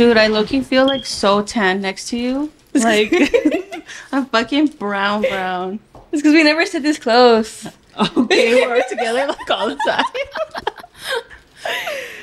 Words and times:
Dude, 0.00 0.16
I 0.16 0.28
look. 0.28 0.40
looking 0.40 0.62
feel 0.62 0.86
like 0.86 1.04
so 1.04 1.42
tan 1.42 1.82
next 1.82 2.08
to 2.08 2.16
you. 2.16 2.50
Like 2.72 3.12
I'm 4.12 4.24
fucking 4.24 4.68
brown 4.68 5.20
brown. 5.20 5.78
It's 6.10 6.22
because 6.22 6.32
we 6.32 6.42
never 6.42 6.64
sit 6.64 6.82
this 6.82 6.98
close. 6.98 7.66
Okay, 8.16 8.66
we're 8.66 8.82
together 8.88 9.26
like 9.26 9.50
all 9.50 9.68
the 9.68 9.76
time. 9.86 10.04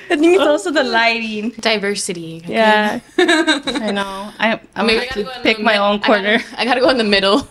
I 0.10 0.16
think 0.16 0.38
it's 0.38 0.42
also 0.42 0.71
the 0.71 0.79
oh. 0.79 0.90
lighting. 0.90 1.52
Diversity. 1.52 2.42
okay? 2.44 2.54
Yeah. 2.54 3.00
I 3.20 3.91
know. 3.91 4.31
I 4.39 4.59
I'm 4.75 4.87
Maybe 4.87 5.05
gonna 5.05 5.05
I 5.05 5.05
gotta 5.05 5.23
go 5.23 5.29
have 5.29 5.35
in 5.35 5.44
to 5.44 5.44
pick 5.44 5.59
my 5.59 5.73
mid- 5.73 5.81
own 5.81 5.99
I 6.01 6.07
corner. 6.07 6.37
gotta, 6.39 6.59
I 6.62 6.65
gotta 6.65 6.79
go 6.79 6.89
in 6.89 6.97
the 6.97 7.03
middle. 7.03 7.47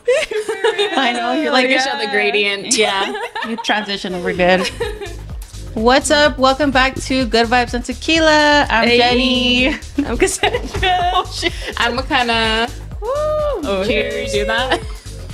I 0.96 1.12
know 1.14 1.34
you're 1.34 1.52
like 1.52 1.66
like 1.66 1.70
you 1.70 1.78
show 1.78 1.96
the 2.00 2.10
gradient. 2.10 2.76
Yeah, 2.76 3.14
you 3.48 3.56
transition 3.58 4.12
over 4.14 4.32
good. 4.32 4.66
What's 5.76 6.10
up? 6.10 6.38
Welcome 6.38 6.70
back 6.70 6.94
to 7.02 7.26
Good 7.26 7.48
Vibes 7.48 7.74
and 7.74 7.84
Tequila. 7.84 8.66
I'm 8.70 8.88
Hey. 8.88 8.96
Jenny. 8.96 9.78
I'm 10.08 10.16
Cassandra. 10.16 11.22
I'm 11.76 11.96
gonna 12.08 12.66
Oh, 13.02 13.84
cheers. 13.86 14.32
Do 14.32 14.46
that. 14.46 14.80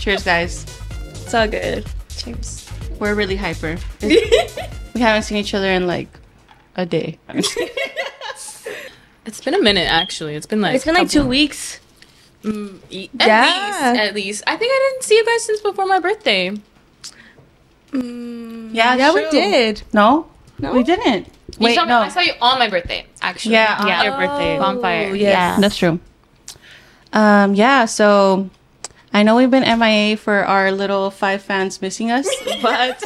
Cheers, 0.01 0.25
guys. 0.25 0.67
It's 1.11 1.33
all 1.33 1.47
good. 1.47 1.87
Cheers. 2.17 2.69
We're 2.99 3.15
really 3.15 3.37
hyper. 3.37 3.79
we 4.03 5.01
haven't 5.01 5.23
seen 5.23 5.39
each 5.39 5.55
other 5.55 5.71
in 5.71 5.87
like 5.87 6.09
a 6.77 6.85
day. 6.87 7.19
It's 9.25 9.41
been 9.41 9.55
a 9.55 9.63
minute 9.63 9.87
actually. 9.89 10.35
It's 10.35 10.47
been 10.47 10.61
like 10.61 10.75
It's 10.75 10.85
been 10.85 10.95
like 10.95 11.09
two 11.09 11.25
weeks. 11.25 11.79
Mm, 12.43 12.81
e- 12.91 13.09
at 13.21 13.27
Yeah. 13.29 13.45
least 13.45 14.01
at 14.09 14.15
least. 14.17 14.43
I 14.49 14.57
think 14.57 14.73
I 14.75 14.91
didn't 14.91 15.05
see 15.05 15.15
you 15.15 15.25
guys 15.25 15.45
since 15.45 15.61
before 15.61 15.87
my 15.87 16.01
birthday. 16.01 16.51
yeah, 17.93 18.97
Yeah, 18.97 19.15
we 19.15 19.31
did. 19.31 19.83
No, 19.93 20.27
No? 20.63 20.73
we 20.73 20.85
didn't. 20.85 21.27
You 21.59 21.67
Wait, 21.67 21.75
saw 21.75 21.83
me- 21.83 21.89
no, 21.89 21.99
I 21.99 22.09
saw 22.09 22.21
you 22.21 22.33
on 22.41 22.59
my 22.59 22.71
birthday 22.71 23.05
actually. 23.21 23.55
Yeah, 23.55 23.77
on 23.81 23.89
yeah. 23.89 24.03
your 24.05 24.17
birthday. 24.17 24.59
bonfire. 24.59 25.09
Oh, 25.11 25.13
yes. 25.13 25.33
Yeah. 25.33 25.61
that's 25.61 25.77
true. 25.77 25.99
Um, 27.13 27.55
yeah. 27.55 27.85
So 27.85 28.49
I 29.13 29.25
know 29.25 29.37
we've 29.37 29.51
been 29.51 29.79
MIA 29.79 30.17
for 30.17 30.45
our 30.45 30.71
little 30.73 31.11
five 31.11 31.43
fans 31.43 31.83
missing 31.83 32.11
us, 32.11 32.29
but 32.63 33.03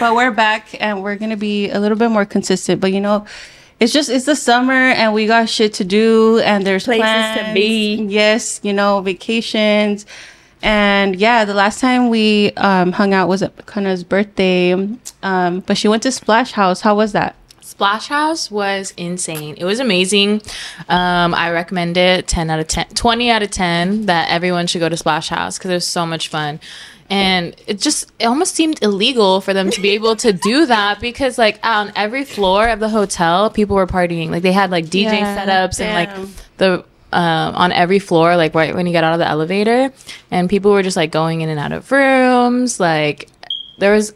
but 0.00 0.14
we're 0.14 0.32
back 0.32 0.74
and 0.80 1.02
we're 1.02 1.16
gonna 1.16 1.36
be 1.36 1.68
a 1.70 1.78
little 1.78 1.98
bit 1.98 2.10
more 2.10 2.24
consistent. 2.24 2.80
But 2.80 2.92
you 2.92 3.00
know, 3.00 3.26
it's 3.78 3.92
just 3.92 4.08
it's 4.08 4.24
the 4.24 4.34
summer 4.34 4.72
and 4.72 5.12
we 5.12 5.26
got 5.26 5.48
shit 5.48 5.74
to 5.74 5.84
do 5.84 6.38
and 6.38 6.66
there's 6.66 6.84
Places 6.84 7.04
to 7.04 7.50
be. 7.52 8.06
Yes, 8.08 8.58
you 8.62 8.72
know, 8.72 9.00
vacations. 9.02 10.06
And 10.62 11.16
yeah, 11.16 11.44
the 11.44 11.54
last 11.54 11.80
time 11.80 12.08
we 12.08 12.52
um, 12.56 12.92
hung 12.92 13.14
out 13.14 13.28
was 13.28 13.42
at 13.42 13.66
Kana's 13.66 14.04
birthday. 14.04 14.72
Um, 15.22 15.60
but 15.60 15.76
she 15.76 15.88
went 15.88 16.02
to 16.04 16.12
Splash 16.12 16.52
House. 16.52 16.80
How 16.80 16.94
was 16.96 17.12
that? 17.12 17.36
Splash 17.60 18.08
House 18.08 18.50
was 18.50 18.92
insane. 18.96 19.54
It 19.56 19.64
was 19.64 19.78
amazing. 19.78 20.42
Um, 20.88 21.34
I 21.34 21.52
recommend 21.52 21.96
it 21.96 22.26
10 22.26 22.50
out 22.50 22.58
of 22.58 22.66
10, 22.66 22.88
20 22.88 23.30
out 23.30 23.42
of 23.42 23.50
10 23.50 24.06
that 24.06 24.30
everyone 24.30 24.66
should 24.66 24.80
go 24.80 24.88
to 24.88 24.96
Splash 24.96 25.28
House 25.28 25.58
because 25.58 25.70
it 25.70 25.74
was 25.74 25.86
so 25.86 26.04
much 26.04 26.28
fun. 26.28 26.60
And 27.10 27.54
it 27.66 27.78
just, 27.78 28.10
it 28.18 28.26
almost 28.26 28.54
seemed 28.54 28.82
illegal 28.82 29.40
for 29.40 29.54
them 29.54 29.70
to 29.70 29.80
be 29.80 29.90
able 29.90 30.16
to 30.16 30.32
do 30.32 30.66
that 30.74 31.00
because, 31.00 31.38
like, 31.38 31.58
on 31.64 31.92
every 31.94 32.24
floor 32.24 32.68
of 32.68 32.80
the 32.80 32.88
hotel, 32.88 33.48
people 33.48 33.76
were 33.76 33.86
partying. 33.86 34.30
Like, 34.30 34.42
they 34.42 34.52
had, 34.52 34.70
like, 34.70 34.86
DJ 34.86 35.20
Yeah, 35.20 35.46
setups 35.46 35.80
and, 35.80 35.94
like, 35.94 36.28
the, 36.56 36.84
um, 37.12 37.54
on 37.54 37.72
every 37.72 37.98
floor, 37.98 38.36
like, 38.36 38.54
right 38.54 38.74
when 38.74 38.86
you 38.86 38.92
get 38.92 39.04
out 39.04 39.12
of 39.12 39.18
the 39.18 39.28
elevator. 39.28 39.92
And 40.30 40.48
people 40.48 40.72
were 40.72 40.82
just, 40.82 40.96
like, 40.96 41.10
going 41.10 41.40
in 41.40 41.48
and 41.48 41.58
out 41.58 41.72
of 41.72 41.90
rooms. 41.90 42.80
Like, 42.80 43.28
there 43.78 43.92
was 43.92 44.12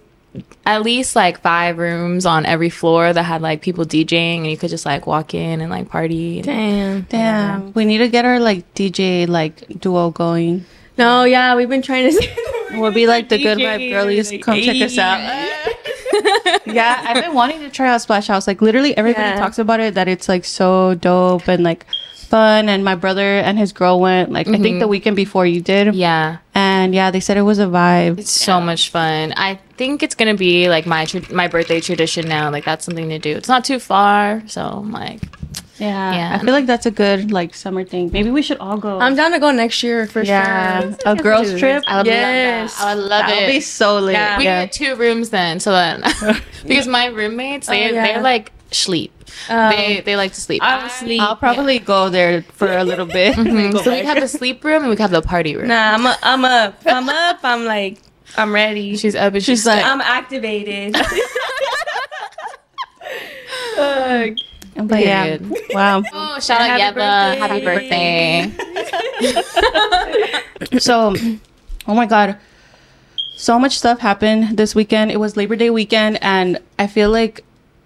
at 0.65 0.83
least 0.83 1.15
like 1.15 1.41
five 1.41 1.77
rooms 1.79 2.25
on 2.25 2.47
every 2.47 2.71
floor 2.71 3.13
that 3.13 3.23
had 3.23 3.43
like 3.43 3.61
people 3.61 3.85
DJing 3.85 4.39
and 4.39 4.47
you 4.47 4.57
could 4.57 4.71
just 4.71 4.87
like 4.87 5.07
walk 5.07 5.35
in 5.35 5.61
and 5.61 5.71
like 5.71 5.89
party. 5.89 6.41
Damn. 6.43 7.03
Damn. 7.03 7.73
We 7.75 7.85
need 7.85 7.99
to 7.99 8.09
get 8.09 8.25
our 8.25 8.41
like 8.41 8.73
DJ 8.75 9.29
like 9.29 9.67
duo 9.81 10.11
going. 10.11 10.65
No, 10.99 11.25
yeah, 11.25 11.55
we've 11.57 11.69
been 11.69 11.83
trying 11.83 12.11
to. 12.13 12.29
We'll 12.73 12.91
be 12.91 13.07
like 13.07 13.29
the 13.29 13.37
good 13.37 13.59
vibe 13.59 13.91
girlies. 13.91 14.33
Come 14.43 14.59
check 14.63 14.81
us 14.81 14.97
out. 14.97 15.21
Yeah, 16.67 17.05
I've 17.07 17.23
been 17.23 17.35
wanting 17.35 17.61
to 17.61 17.71
try 17.71 17.89
out 17.89 18.01
Splash 18.03 18.27
House. 18.29 18.47
Like 18.47 18.63
literally 18.63 18.97
everybody 18.97 19.29
Yeah. 19.29 19.39
talks 19.39 19.59
about 19.59 19.81
it 19.81 19.95
that 19.95 20.09
it's 20.09 20.29
like 20.29 20.45
so 20.45 20.95
dope 20.95 21.49
and 21.49 21.63
like 21.63 21.87
fun. 22.15 22.69
And 22.69 22.85
my 22.85 22.95
brother 22.95 23.21
and 23.23 23.59
his 23.59 23.73
girl 23.73 24.01
went 24.01 24.31
like 24.33 24.49
I 24.49 24.53
think 24.53 24.63
the 24.63 24.71
mm-hmm. 24.85 24.89
weekend 24.89 25.17
before 25.17 25.47
you 25.47 25.61
did. 25.61 25.95
Yeah, 25.95 26.39
And 26.55 26.95
yeah, 26.95 27.11
they 27.11 27.21
said 27.21 27.37
it 27.37 27.43
was 27.43 27.59
a 27.59 27.67
vibe. 27.67 28.19
it's 28.19 28.31
so 28.31 28.61
much 28.61 28.91
fun. 28.91 29.35
I 29.37 29.59
think 29.77 30.03
it's 30.03 30.15
gonna 30.15 30.35
be 30.37 30.69
like 30.69 30.87
my 30.87 31.05
tr- 31.05 31.33
my 31.33 31.49
birthday 31.49 31.81
tradition 31.81 32.29
now. 32.29 32.51
Like 32.51 32.65
that's 32.65 32.85
something 32.85 33.09
to 33.11 33.19
do. 33.19 33.37
It's 33.37 33.49
not 33.49 33.65
too 33.65 33.79
far, 33.79 34.43
so 34.47 34.63
I'm 34.63 34.93
like 34.93 35.21
Yeah, 35.83 36.15
Yeah. 36.15 36.37
I 36.41 36.45
feel 36.45 36.53
like 36.55 36.67
that's 36.67 36.87
a 36.87 36.91
good 36.93 37.33
like 37.33 37.55
summer 37.55 37.83
thing. 37.85 38.11
Maybe 38.13 38.31
we 38.31 38.41
should 38.43 38.59
all 38.59 38.77
go. 38.79 39.01
I'm 39.01 39.17
down 39.17 39.33
to 39.33 39.41
go 39.41 39.51
next 39.51 39.83
year 39.83 40.07
for 40.07 40.23
yeah, 40.23 40.81
sure. 40.81 40.97
a 41.07 41.17
girls 41.17 41.59
trip. 41.59 41.83
I 41.89 41.97
would 41.99 42.07
Yes. 42.07 42.79
love 42.79 42.79
that. 42.79 42.87
I 42.87 42.95
would 42.95 43.01
love 43.03 43.27
That 43.27 43.35
would 43.35 43.43
it. 43.45 43.53
be 43.53 43.61
so 43.61 43.99
lit. 43.99 44.13
Yeah. 44.15 44.39
we 44.39 44.45
yeah. 44.45 44.65
get 44.65 44.73
two 44.73 44.95
rooms 44.97 45.31
then, 45.31 45.59
so 45.59 45.73
that 45.73 45.99
because 46.67 46.87
my 46.87 47.07
roommates 47.07 47.67
they 47.67 47.89
Oh, 47.91 47.93
yeah. 47.95 48.07
they're 48.07 48.23
like 48.23 48.53
sleep. 48.71 49.11
Um, 49.49 49.71
they 49.75 50.03
they 50.03 50.15
like 50.15 50.33
to 50.35 50.41
sleep. 50.41 50.63
I 50.63 50.83
would 50.83 50.93
sleep. 50.93 51.21
I'll 51.21 51.37
probably 51.37 51.79
go 51.81 52.09
there 52.11 52.43
for 52.43 52.71
a 52.71 52.85
little 52.85 53.07
bit. 53.21 53.37
and 53.37 53.47
then 53.59 53.73
so 53.83 53.91
we 53.91 54.05
have 54.05 54.21
the 54.21 54.29
sleep 54.29 54.63
room 54.63 54.83
and 54.83 54.91
we 54.91 54.97
have 55.03 55.11
the 55.11 55.23
party 55.23 55.57
room. 55.57 55.67
Nah, 55.69 55.95
I'm, 55.95 56.07
a, 56.07 56.17
I'm 56.23 56.45
up. 56.45 56.75
I'm 56.87 57.09
up. 57.09 57.41
I'm 57.43 57.65
like, 57.65 57.99
I'm 58.37 58.55
ready. 58.55 58.97
She's 58.97 59.17
up 59.17 59.35
and 59.35 59.43
she's, 59.43 59.59
She's 59.61 59.67
like, 59.67 59.83
like, 59.83 59.91
I'm 59.91 60.01
activated. 60.01 60.95
But 64.75 65.01
yeah, 65.01 65.39
wow. 65.71 66.03
oh, 66.13 66.41
shout 66.41 66.61
out 66.61 66.81
Happy 66.81 66.99
Yeva, 66.99 67.37
happy 67.39 67.65
birthday. 67.65 68.51
So, 70.79 71.15
oh 71.87 71.95
my 71.95 72.07
god, 72.07 72.39
so 73.37 73.59
much 73.59 73.79
stuff 73.79 73.99
happened 73.99 74.57
this 74.57 74.75
weekend. 74.75 75.11
It 75.11 75.19
was 75.19 75.37
Labor 75.37 75.57
Day 75.57 75.71
weekend, 75.71 76.19
and 76.23 76.59
I 76.79 76.87
feel 76.87 77.11
like 77.11 77.45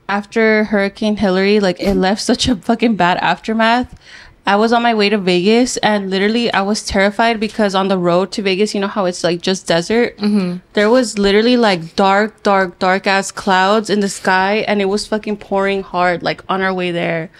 after 0.08 0.64
Hurricane 0.64 1.16
Hilary, 1.16 1.60
like 1.60 1.80
it 1.80 1.94
left 1.94 2.22
such 2.22 2.48
a 2.48 2.56
fucking 2.56 2.97
bad 2.97 3.16
aftermath. 3.18 3.98
I 4.46 4.54
was 4.56 4.72
on 4.72 4.82
my 4.82 4.94
way 4.94 5.08
to 5.08 5.18
Vegas, 5.18 5.76
and 5.78 6.08
literally, 6.08 6.52
I 6.52 6.62
was 6.62 6.84
terrified 6.84 7.40
because 7.40 7.74
on 7.74 7.88
the 7.88 7.98
road 7.98 8.30
to 8.32 8.42
Vegas, 8.42 8.74
you 8.74 8.80
know 8.80 8.86
how 8.86 9.04
it's 9.06 9.24
like 9.24 9.40
just 9.40 9.66
desert. 9.66 10.16
Mm-hmm. 10.18 10.58
There 10.74 10.88
was 10.88 11.18
literally 11.18 11.56
like 11.56 11.96
dark, 11.96 12.42
dark, 12.44 12.78
dark 12.78 13.06
ass 13.08 13.32
clouds 13.32 13.90
in 13.90 14.00
the 14.00 14.08
sky, 14.08 14.58
and 14.68 14.80
it 14.80 14.84
was 14.84 15.06
fucking 15.06 15.38
pouring 15.38 15.82
hard, 15.82 16.22
like 16.22 16.44
on 16.48 16.62
our 16.62 16.72
way 16.72 16.92
there. 16.92 17.30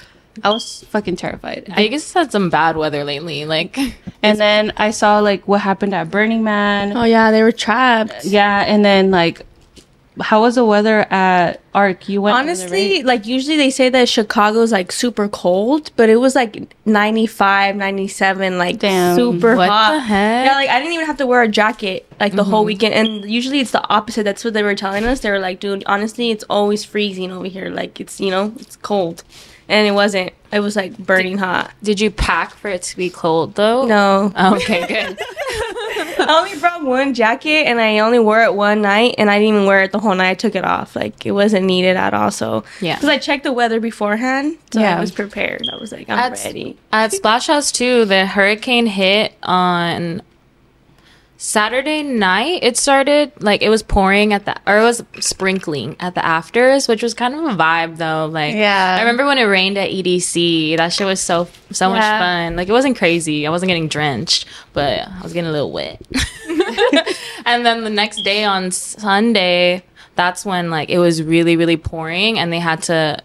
I 0.43 0.51
was 0.51 0.85
fucking 0.91 1.17
terrified. 1.17 1.67
I 1.71 1.77
Vegas 1.77 2.13
has 2.13 2.25
had 2.25 2.33
some 2.33 2.51
bad 2.51 2.77
weather 2.77 3.05
lately. 3.05 3.45
Like, 3.45 3.79
and 4.23 4.39
then 4.39 4.73
I 4.77 4.91
saw 4.91 5.21
like 5.21 5.47
what 5.47 5.61
happened 5.61 5.95
at 5.95 6.11
Burning 6.11 6.43
Man. 6.43 6.97
oh 6.97 7.05
yeah, 7.05 7.31
they 7.31 7.43
were 7.43 7.53
trapped. 7.53 8.25
Yeah, 8.25 8.65
and 8.67 8.85
then 8.85 9.11
like, 9.11 9.47
how 10.21 10.41
was 10.41 10.55
the 10.55 10.65
weather 10.65 11.01
at 11.11 11.61
Arc? 11.75 12.09
You 12.09 12.23
went 12.23 12.37
Honestly, 12.37 13.03
like 13.03 13.27
usually 13.27 13.57
they 13.57 13.71
say 13.71 13.89
that 13.91 14.09
Chicago's 14.09 14.73
like 14.73 14.91
super 14.91 15.29
cold, 15.29 15.91
but 15.97 16.09
it 16.09 16.17
was 16.17 16.35
like 16.35 16.75
95, 16.87 17.77
97, 17.77 18.59
like 18.59 18.79
Damn, 18.79 19.17
super 19.17 19.57
what 19.57 19.69
hot. 19.69 19.93
the 19.93 20.01
heck? 20.01 20.47
Yeah, 20.47 20.55
like 20.55 20.71
I 20.71 20.79
didn't 20.79 20.95
even 20.95 21.07
have 21.07 21.19
to 21.19 21.27
wear 21.27 21.43
a 21.43 21.49
jacket 21.49 22.11
like 22.19 22.33
the 22.33 22.45
whole 22.45 22.61
mm-hmm. 22.61 22.67
weekend. 22.67 22.95
And 22.95 23.31
usually 23.31 23.61
it's 23.61 23.73
the 23.73 23.87
opposite. 23.89 24.25
That's 24.25 24.45
what 24.45 24.55
they 24.55 24.63
were 24.63 24.75
telling 24.75 25.05
us. 25.05 25.21
They 25.21 25.31
were 25.31 25.39
like, 25.39 25.61
dude, 25.61 25.85
honestly, 25.87 26.31
it's 26.31 26.45
always 26.49 26.85
freezing 26.85 27.31
over 27.31 27.47
here. 27.47 27.69
Like 27.69 28.01
it's, 28.01 28.21
you 28.21 28.31
know, 28.31 28.55
it's 28.59 28.77
cold. 28.77 29.23
And 29.69 29.87
it 29.87 29.93
wasn't. 29.93 30.33
It 30.53 30.61
was 30.61 30.77
like 30.77 30.97
burning 30.97 31.39
hot. 31.39 31.73
did 31.83 32.01
you 32.01 32.11
pack 32.11 32.55
for 32.55 32.69
it 32.69 32.83
to 32.83 32.97
be 32.97 33.11
cold 33.11 33.57
though? 33.57 33.85
No. 33.85 34.33
Oh, 34.35 34.55
okay, 34.57 34.87
good. 34.87 35.19
I 36.19 36.39
only 36.39 36.59
brought 36.59 36.83
one 36.85 37.15
jacket 37.15 37.67
and 37.67 37.81
I 37.81 37.99
only 38.01 38.19
wore 38.19 38.43
it 38.43 38.55
one 38.55 38.83
night 38.83 39.15
and 39.19 39.31
I 39.31 39.39
didn't 39.39 39.55
even 39.55 39.67
wear 39.67 39.83
it 39.83 39.93
the 39.93 39.99
whole 39.99 40.15
night. 40.15 40.31
I 40.31 40.35
took 40.35 40.55
it 40.55 40.65
off. 40.65 40.97
Like 40.97 41.25
it 41.27 41.33
wasn't 41.33 41.67
needed 41.67 41.97
at 41.97 42.15
all. 42.15 42.31
So 42.31 42.65
Yeah. 42.81 42.95
because 42.97 43.09
I 43.09 43.19
checked 43.19 43.45
the 43.45 43.53
weather 43.53 43.81
beforehand, 43.81 44.59
so 44.73 44.81
Yeah. 44.81 44.97
I 44.97 45.01
was 45.01 45.11
prepared. 45.13 45.63
I 45.73 45.77
was 45.77 45.93
like, 45.93 46.09
I'm 46.09 46.19
At, 46.33 46.45
ready. 46.45 46.77
at 46.93 47.13
Splash 47.13 47.47
House 47.49 47.71
too, 47.73 48.05
the 48.05 48.27
hurricane 48.27 48.87
hit 48.87 49.35
on 49.43 50.23
Saturday 51.39 52.03
night. 52.03 52.61
It 52.63 52.77
started 52.77 53.33
like 53.41 53.63
it 53.63 53.69
was 53.69 53.83
pouring 53.83 54.33
at 54.33 54.45
the 54.47 54.57
or 54.67 54.79
it 54.79 54.83
was 54.83 55.05
sprinkling 55.21 55.97
at 56.01 56.15
the 56.15 56.25
afters, 56.25 56.89
which 56.89 57.03
was 57.03 57.15
kind 57.15 57.35
of 57.35 57.45
a 57.45 57.57
vibe 57.57 57.99
though. 57.99 58.27
Like 58.27 58.55
Yeah. 58.55 58.97
I 58.99 59.01
remember 59.01 59.27
when 59.27 59.39
it 59.39 59.45
rained 59.45 59.77
at 59.77 59.91
EDC. 59.91 60.77
That 60.77 60.93
shit 60.93 61.07
was 61.07 61.21
so 61.21 61.49
so 61.71 61.91
much 61.91 62.01
fun. 62.03 62.57
Like 62.57 62.69
it 62.69 62.73
wasn't 62.73 62.97
crazy. 62.97 63.47
I 63.47 63.51
wasn't 63.51 63.69
getting 63.69 63.89
drenched, 63.89 64.47
but 64.73 65.07
I 65.09 65.21
was 65.23 65.33
getting 65.33 65.49
a 65.49 65.53
little 65.53 65.73
wet. 65.73 66.01
and 67.45 67.67
then 67.67 67.85
the 67.85 67.91
next 67.91 68.23
day 68.23 68.45
on 68.45 68.71
Sunday, 68.71 69.85
that's 70.15 70.45
when 70.45 70.71
like 70.71 70.89
it 70.89 70.99
was 70.99 71.23
really 71.23 71.57
really 71.57 71.77
pouring, 71.77 72.39
and 72.39 72.53
they 72.53 72.61
had 72.61 72.83
to 72.85 73.23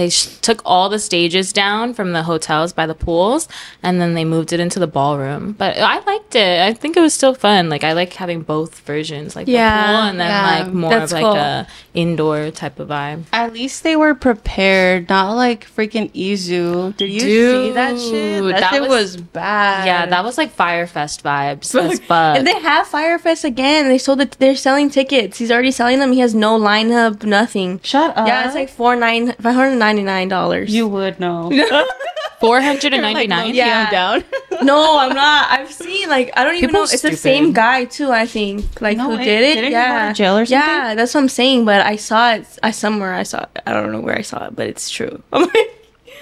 they 0.00 0.10
sh- 0.10 0.26
took 0.40 0.62
all 0.64 0.88
the 0.88 0.98
stages 0.98 1.52
down 1.52 1.94
from 1.94 2.12
the 2.12 2.22
hotels 2.24 2.72
by 2.72 2.86
the 2.86 2.94
pools, 2.94 3.46
and 3.82 4.00
then 4.00 4.14
they 4.14 4.24
moved 4.24 4.52
it 4.52 4.58
into 4.60 4.78
the 4.78 4.86
ballroom. 4.86 5.52
But 5.52 5.76
I 5.78 6.00
liked 6.00 6.34
it. 6.34 6.60
I 6.60 6.72
think 6.72 6.96
it 6.96 7.00
was 7.00 7.14
still 7.14 7.34
fun. 7.34 7.68
Like 7.68 7.84
I 7.84 7.92
like 7.92 8.12
having 8.14 8.42
both 8.42 8.80
versions, 8.80 9.36
like 9.36 9.46
Yeah, 9.46 9.80
the 9.80 9.86
pool 9.92 10.02
and 10.10 10.20
then 10.20 10.28
yeah. 10.30 10.64
like 10.64 10.72
more 10.74 10.90
That's 10.90 11.12
of 11.12 11.16
like 11.20 11.24
cool. 11.24 11.36
a 11.36 11.66
indoor 11.94 12.50
type 12.50 12.78
of 12.80 12.88
vibe. 12.88 13.24
At 13.32 13.52
least 13.52 13.82
they 13.82 13.94
were 13.96 14.14
prepared, 14.14 15.08
not 15.08 15.32
like 15.34 15.66
freaking 15.66 16.10
EZoo. 16.12 16.96
Did 16.96 17.10
you 17.10 17.20
see 17.20 17.70
that 17.72 17.98
shit? 18.00 18.42
That, 18.44 18.60
that 18.60 18.70
shit 18.72 18.82
was- 18.82 18.90
was, 18.90 19.16
bad. 19.18 19.86
Yeah, 19.86 20.06
that 20.06 20.24
was 20.24 20.36
like 20.38 20.50
Fyre 20.52 20.86
Fest 20.86 21.22
vibes 21.22 21.74
as 21.74 22.00
fuck. 22.00 22.36
And 22.38 22.46
they 22.46 22.58
have 22.58 22.86
Fyre 22.86 23.18
Fest 23.18 23.44
again. 23.44 23.88
They 23.88 23.98
sold 23.98 24.20
it. 24.20 24.32
They're 24.38 24.56
selling 24.56 24.90
tickets. 24.90 25.38
He's 25.38 25.50
already 25.50 25.70
selling 25.70 25.98
them. 26.00 26.12
He 26.12 26.20
has 26.20 26.34
no 26.34 26.58
lineup, 26.58 27.22
nothing. 27.24 27.80
Shut 27.82 28.16
up. 28.16 28.26
Yeah, 28.26 28.46
it's 28.46 28.54
like 28.54 28.68
four 28.68 28.96
nine 28.96 29.32
five 29.34 29.54
hundred 29.54 29.78
ninety 29.90 30.02
nine 30.04 30.28
dollars. 30.28 30.72
you 30.72 30.86
would 30.88 31.18
know. 31.20 31.50
Four 32.40 32.60
hundred 32.62 32.94
and 32.94 33.02
ninety 33.02 33.26
nine. 33.26 33.54
Yeah. 33.54 33.84
I'm 33.86 33.92
down. 33.92 34.24
No, 34.62 34.98
I'm 34.98 35.14
not. 35.14 35.50
I've 35.50 35.72
seen 35.72 36.08
like 36.10 36.30
I 36.36 36.44
don't 36.44 36.54
even 36.56 36.68
People 36.68 36.80
know. 36.80 36.90
are 36.90 36.92
It's 36.92 37.00
the 37.02 37.16
same 37.16 37.52
guy 37.54 37.86
too. 37.86 38.10
I 38.10 38.26
think 38.26 38.80
like 38.82 38.98
No 38.98 39.04
who 39.10 39.16
way. 39.16 39.24
did 39.24 39.42
it. 39.42 39.54
Didn't 39.54 39.64
he 39.64 39.70
go 39.70 39.76
to 39.76 39.88
yeah, 39.88 40.12
jail 40.12 40.36
or 40.36 40.44
something? 40.44 40.58
Yeah, 40.68 40.94
that's 40.94 41.14
what 41.14 41.20
I'm 41.22 41.28
saying. 41.30 41.64
But 41.64 41.80
I 41.86 41.96
saw 41.96 42.34
it. 42.34 42.46
I 42.62 42.70
somewhere 42.70 43.14
I 43.14 43.22
saw. 43.24 43.40
It. 43.44 43.62
I 43.66 43.72
don't 43.72 43.90
know 43.90 44.00
where 44.00 44.18
I 44.18 44.20
saw 44.22 44.46
it, 44.48 44.56
but 44.56 44.66
it's 44.66 44.90
true. 44.90 45.22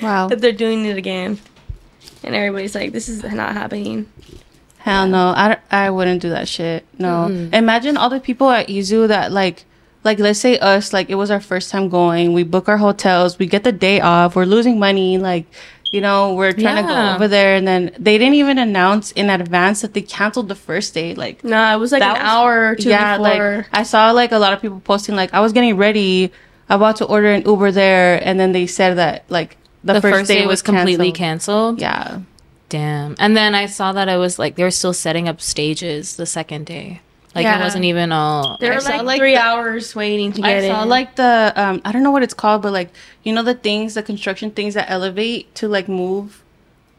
Wow. 0.01 0.29
that 0.29 0.41
they're 0.41 0.53
doing 0.53 0.85
it 0.87 0.97
again, 0.97 1.41
and 2.23 2.33
everybody's 2.35 2.75
like, 2.77 2.93
"This 2.93 3.09
is 3.09 3.25
not 3.25 3.53
happening." 3.55 4.07
Hell 4.79 5.09
no. 5.09 5.35
I, 5.35 5.57
I 5.73 5.91
wouldn't 5.91 6.23
do 6.23 6.31
that 6.31 6.47
shit. 6.47 6.87
No. 6.99 7.27
Imagine 7.53 7.97
all 7.97 8.09
the 8.09 8.21
people 8.21 8.49
at 8.51 8.69
EZoo 8.69 9.09
that 9.09 9.33
like 9.33 9.65
like 10.05 10.19
let's 10.19 10.39
say 10.39 10.59
us 10.59 10.93
like 10.93 11.11
it 11.11 11.17
was 11.17 11.31
our 11.31 11.41
first 11.41 11.71
time 11.71 11.89
going. 11.89 12.33
We 12.33 12.45
book 12.45 12.69
our 12.69 12.77
hotels. 12.79 13.39
We 13.39 13.47
get 13.47 13.65
the 13.65 13.73
day 13.73 14.01
off. 14.01 14.37
We're 14.37 14.45
losing 14.47 14.79
money. 14.79 15.19
Like 15.19 15.47
you 15.91 16.01
know 16.01 16.35
we're 16.35 16.53
trying 16.53 16.77
to 16.85 16.89
go 16.89 17.15
over 17.15 17.29
there, 17.29 17.57
and 17.57 17.67
then 17.67 17.91
they 17.99 18.19
didn't 18.19 18.35
even 18.35 18.59
announce 18.59 19.11
in 19.13 19.31
advance 19.31 19.81
that 19.83 19.95
they 19.95 20.03
canceled 20.03 20.49
the 20.49 20.55
first 20.55 20.95
day. 20.95 21.15
Like 21.15 21.43
No, 21.45 21.75
it 21.75 21.79
was 21.81 21.93
like 21.93 22.03
an 22.03 22.13
was- 22.13 22.21
hour 22.21 22.69
or 22.71 22.75
two 22.77 22.91
yeah, 22.91 23.17
before. 23.19 23.57
like 23.57 23.67
I 23.73 23.83
saw 23.83 24.11
like 24.13 24.33
a 24.33 24.39
lot 24.39 24.53
of 24.53 24.61
people 24.61 24.81
posting 24.81 25.17
like 25.17 25.33
I 25.35 25.41
was 25.41 25.53
getting 25.53 25.77
ready, 25.77 26.31
about 26.69 26.97
to 26.97 27.05
order 27.07 27.29
an 27.33 27.43
Uber 27.47 27.73
there, 27.73 28.21
and 28.23 28.39
then 28.39 28.53
they 28.53 28.67
said 28.67 28.95
that 28.99 29.25
like 29.31 29.57
the, 29.85 29.95
The, 29.95 30.01
first, 30.03 30.29
day, 30.29 30.45
was 30.47 30.61
completely 30.63 31.11
canceled. 31.13 31.79
canceled. 31.79 31.81
Yeah, 31.81 32.21
Damn. 32.69 33.17
And 33.19 33.35
then 33.37 33.55
I 33.55 33.65
saw 33.67 33.93
that 33.93 34.09
it 34.09 34.19
was 34.19 34.39
like 34.39 34.57
they 34.57 34.63
were 34.65 34.71
still 34.71 34.93
setting 34.93 35.27
up 35.27 35.41
stages 35.41 36.17
the 36.17 36.27
second 36.27 36.67
day. 36.67 37.01
Like 37.35 37.45
Yeah. 37.45 37.61
it 37.61 37.63
wasn't 37.63 37.85
even 37.85 38.11
all. 38.11 38.57
There 38.59 38.73
I 38.73 38.77
were 38.77 38.81
like, 38.83 39.03
like, 39.03 39.19
three 39.21 39.35
the- 39.35 39.41
hours 39.41 39.95
waiting 39.95 40.33
to 40.33 40.41
get 40.43 40.65
it. 40.65 40.71
I 40.71 40.75
saw 40.75 40.83
in. 40.83 40.89
like 40.89 41.17
the 41.17 41.53
um 41.57 41.81
I 41.85 41.93
don't 41.93 42.03
know 42.03 42.11
what 42.11 42.23
it's 42.23 42.35
called, 42.35 42.63
but 42.63 42.73
like 42.73 42.91
you 43.23 43.33
know 43.33 43.43
the 43.43 43.55
things, 43.55 43.95
the 43.95 44.03
construction 44.03 44.51
things 44.51 44.75
that 44.75 44.91
elevate 44.91 45.55
to 45.57 45.69
like 45.69 45.89
move, 45.89 46.43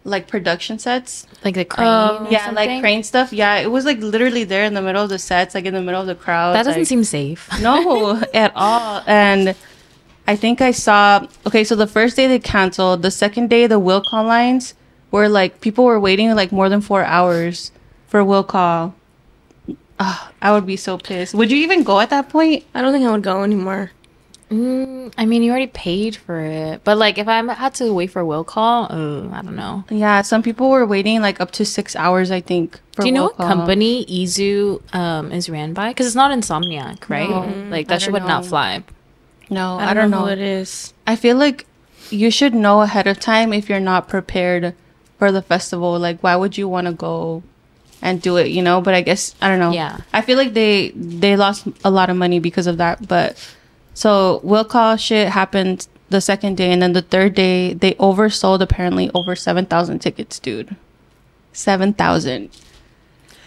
like 0.04 0.28
production 0.28 0.78
sets. 0.80 1.26
like 1.44 1.56
the 1.56 1.66
crane. 1.66 1.88
Or 1.88 2.28
Yeah, 2.30 2.46
something. 2.46 2.56
like 2.70 2.80
crane 2.81 3.04
stuff. 3.04 3.34
Yeah, 3.34 3.56
it 3.58 3.72
was 3.72 3.86
like 3.86 4.00
literally 4.00 4.44
there 4.44 4.64
in 4.66 4.74
the 4.76 4.81
middle 4.81 5.04
of 5.04 5.10
the 5.10 5.20
sets, 5.20 5.56
like 5.56 5.66
in 5.66 5.74
the 5.74 5.81
middle 5.81 6.02
of 6.02 6.08
the 6.08 6.16
crowd. 6.16 6.54
That 6.54 6.64
doesn't 6.64 6.82
like, 6.82 6.88
seem 6.88 7.04
safe. 7.04 7.50
No, 7.62 8.22
at 8.34 8.52
all. 8.56 9.02
And 9.08 9.56
I 10.28 10.36
think 10.36 10.62
I 10.62 10.72
saw. 10.72 11.25
Okay, 11.48 11.64
so 11.64 11.75
the 11.75 11.88
first 11.88 12.16
day 12.16 12.28
they 12.28 12.38
canceled. 12.40 13.02
The 13.02 13.12
second 13.12 13.50
day, 13.50 13.66
the 13.66 13.80
will 13.80 14.02
call 14.02 14.24
lines 14.25 14.75
were 15.12 15.28
like 15.28 15.60
people 15.60 15.86
were 15.86 16.00
waiting 16.00 16.34
like 16.36 16.52
more 16.52 16.70
than 16.70 16.82
four 16.82 17.04
hours 17.04 17.72
for 18.08 18.24
will 18.24 18.44
call. 18.44 18.94
Ah, 20.00 20.31
I 20.42 20.51
would 20.54 20.66
be 20.66 20.78
so 20.78 20.98
pissed. 20.98 21.34
Would 21.36 21.51
you 21.51 21.57
even 21.57 21.84
go 21.84 22.00
at 22.00 22.10
that 22.10 22.30
point? 22.30 22.63
I 22.74 22.81
don't 22.81 22.94
think 22.94 23.06
I 23.06 23.12
would 23.12 23.24
go 23.24 23.44
anymore. 23.44 23.92
Mm, 24.50 25.13
I 25.18 25.25
mean, 25.25 25.44
you 25.44 25.51
already 25.51 25.68
paid 25.68 26.16
for 26.16 26.40
it, 26.40 26.81
but 26.84 26.98
like 26.98 27.18
if 27.19 27.28
I 27.28 27.36
had 27.54 27.75
to 27.75 27.94
wait 27.94 28.07
for 28.10 28.22
a 28.22 28.25
will 28.25 28.44
call, 28.44 28.86
uh, 28.90 29.30
I 29.31 29.42
don't 29.44 29.56
know. 29.56 29.84
Yeah, 29.92 30.24
some 30.24 30.42
people 30.42 30.69
were 30.72 30.86
waiting 30.88 31.22
like 31.22 31.40
up 31.40 31.51
to 31.51 31.66
six 31.66 31.96
hours. 31.96 32.31
I 32.31 32.42
think. 32.42 32.80
For 32.94 33.04
Do 33.04 33.07
you 33.10 33.12
know 33.13 33.24
what 33.25 33.38
call. 33.38 33.48
company 33.48 34.06
EZoo 34.06 34.81
um, 34.96 35.31
is 35.31 35.50
ran 35.50 35.74
by? 35.74 35.90
Because 35.90 36.07
it's 36.07 36.16
not 36.16 36.31
Insomniac, 36.31 37.10
right? 37.10 37.30
No, 37.30 37.42
like 37.69 37.88
that 37.90 38.01
shit 38.01 38.07
don't 38.12 38.24
would 38.24 38.28
not 38.28 38.46
fly. 38.46 38.84
No, 39.51 39.78
I 39.78 39.92
I 39.92 39.94
don't, 39.94 40.10
don't, 40.10 40.12
know 40.12 40.19
know. 40.22 40.25
who 40.25 40.31
it 40.31 40.40
is. 40.40 40.94
I 41.06 41.16
feel 41.16 41.38
like 41.38 41.68
you 42.10 42.31
should 42.31 42.56
know 42.56 42.81
ahead 42.81 43.06
of 43.06 43.19
time 43.19 43.54
if 43.54 43.69
you're 43.69 43.80
not 43.80 44.07
prepared 44.07 44.74
for 45.19 45.31
the 45.31 45.42
festival. 45.44 46.00
Like, 46.00 46.22
why 46.24 46.36
would 46.36 46.57
you 46.57 46.68
want 46.68 46.88
to 46.88 46.94
go 46.94 47.44
and 48.01 48.22
do 48.22 48.38
it? 48.38 48.48
You 48.48 48.62
know. 48.62 48.81
But 48.81 48.94
I 48.94 49.01
guess 49.01 49.36
I 49.42 49.50
don't 49.50 49.60
know. 49.60 49.72
Yeah. 49.72 50.00
I 50.13 50.22
feel 50.22 50.38
like 50.38 50.54
they 50.54 50.90
they 50.96 51.36
lost 51.36 51.68
a 51.84 51.92
lot 51.92 52.10
of 52.10 52.18
money 52.18 52.40
because 52.40 52.68
of 52.68 52.78
that. 52.78 53.07
But 53.07 53.38
so 53.94 54.40
will 54.44 54.66
call 54.66 54.98
shit 54.98 55.30
happened 55.30 55.88
the 56.10 56.22
second 56.22 56.57
day, 56.57 56.72
and 56.72 56.81
then 56.81 56.94
the 56.94 57.01
third 57.01 57.36
day 57.36 57.74
they 57.74 57.94
oversold 57.94 58.62
apparently 58.62 59.12
over 59.13 59.36
seven 59.36 59.66
thousand 59.66 60.00
tickets, 60.00 60.40
dude. 60.40 60.75
Seven 61.54 61.94
thousand. 61.94 62.50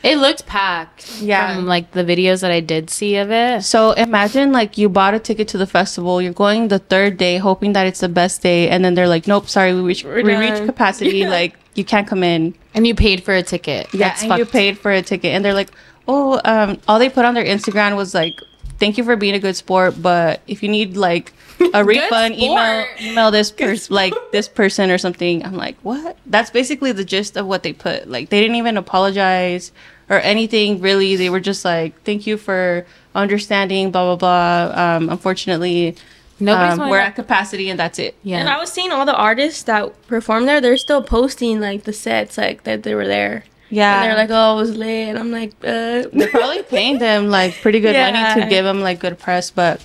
It 0.02 0.18
looked 0.18 0.46
packed. 0.46 1.20
Yeah. 1.20 1.54
From 1.54 1.66
like 1.66 1.92
the 1.92 2.02
videos 2.02 2.40
that 2.40 2.50
I 2.50 2.58
did 2.58 2.90
see 2.90 3.16
of 3.16 3.30
it. 3.30 3.62
So 3.62 3.92
imagine 3.92 4.50
like 4.50 4.76
you 4.76 4.88
bought 4.88 5.14
a 5.14 5.20
ticket 5.20 5.46
to 5.48 5.58
the 5.58 5.66
festival, 5.66 6.20
you're 6.20 6.32
going 6.32 6.68
the 6.68 6.80
third 6.80 7.16
day 7.16 7.38
hoping 7.38 7.72
that 7.74 7.86
it's 7.86 8.00
the 8.00 8.08
best 8.08 8.42
day, 8.42 8.68
and 8.68 8.84
then 8.84 8.94
they're 8.94 9.08
like, 9.08 9.26
Nope, 9.26 9.48
sorry, 9.48 9.74
we 9.74 9.80
reached 9.80 10.04
We're 10.04 10.22
reached 10.24 10.66
capacity, 10.66 11.24
like 11.38 11.54
you 11.74 11.84
can't 11.84 12.06
come 12.06 12.22
in. 12.22 12.54
And 12.74 12.86
you 12.86 12.94
paid 12.94 13.22
for 13.22 13.34
a 13.34 13.42
ticket. 13.42 13.92
Yeah, 13.92 14.08
That's 14.08 14.22
and 14.22 14.38
you 14.38 14.46
paid 14.46 14.78
for 14.78 14.90
a 14.90 15.02
ticket, 15.02 15.34
and 15.34 15.44
they're 15.44 15.54
like, 15.54 15.70
Oh, 16.08 16.40
um, 16.44 16.78
all 16.88 16.98
they 16.98 17.08
put 17.08 17.24
on 17.24 17.34
their 17.34 17.44
Instagram 17.44 17.96
was 17.96 18.14
like, 18.14 18.40
Thank 18.78 18.98
you 18.98 19.04
for 19.04 19.14
being 19.14 19.34
a 19.34 19.38
good 19.38 19.54
sport, 19.54 20.00
but 20.02 20.40
if 20.48 20.62
you 20.62 20.68
need 20.68 20.96
like 20.96 21.32
a 21.72 21.84
refund, 21.84 22.34
email 22.34 22.84
email 23.00 23.30
this 23.30 23.52
person 23.52 23.94
like 23.94 24.12
this 24.32 24.48
person 24.48 24.90
or 24.90 24.98
something. 24.98 25.44
I'm 25.44 25.54
like, 25.54 25.76
What? 25.82 26.18
That's 26.26 26.50
basically 26.50 26.92
the 26.92 27.04
gist 27.04 27.36
of 27.36 27.46
what 27.46 27.62
they 27.62 27.72
put. 27.72 28.08
Like 28.08 28.30
they 28.30 28.40
didn't 28.40 28.56
even 28.56 28.76
apologize 28.76 29.70
or 30.08 30.18
anything 30.18 30.80
really. 30.80 31.14
They 31.16 31.30
were 31.30 31.40
just 31.40 31.64
like, 31.64 32.02
Thank 32.02 32.26
you 32.26 32.36
for 32.36 32.84
understanding, 33.14 33.92
blah 33.92 34.16
blah 34.16 34.72
blah. 34.72 34.96
Um, 34.96 35.08
unfortunately 35.10 35.96
Nobody's 36.42 36.78
um, 36.78 36.90
we're 36.90 36.98
at 36.98 37.14
capacity 37.14 37.70
and 37.70 37.78
that's 37.78 37.98
it. 37.98 38.16
Yeah. 38.22 38.38
And 38.38 38.48
I 38.48 38.58
was 38.58 38.70
seeing 38.72 38.90
all 38.90 39.06
the 39.06 39.14
artists 39.16 39.62
that 39.64 40.06
performed 40.08 40.48
there. 40.48 40.60
They're 40.60 40.76
still 40.76 41.02
posting 41.02 41.60
like 41.60 41.84
the 41.84 41.92
sets, 41.92 42.36
like 42.36 42.64
that 42.64 42.82
they 42.82 42.94
were 42.94 43.06
there. 43.06 43.44
Yeah. 43.70 44.02
And 44.02 44.10
they're 44.10 44.18
like, 44.18 44.30
"Oh, 44.30 44.58
it 44.58 44.60
was 44.60 44.76
lit," 44.76 45.08
and 45.08 45.18
I'm 45.18 45.30
like, 45.30 45.52
"Uh." 45.64 46.04
they're 46.12 46.28
probably 46.28 46.62
paying 46.76 46.98
them 46.98 47.28
like 47.28 47.54
pretty 47.62 47.80
good 47.80 47.96
money 47.96 48.40
to 48.40 48.46
give 48.48 48.64
them 48.64 48.80
like 48.80 48.98
good 48.98 49.18
press 49.18 49.50
but 49.50 49.80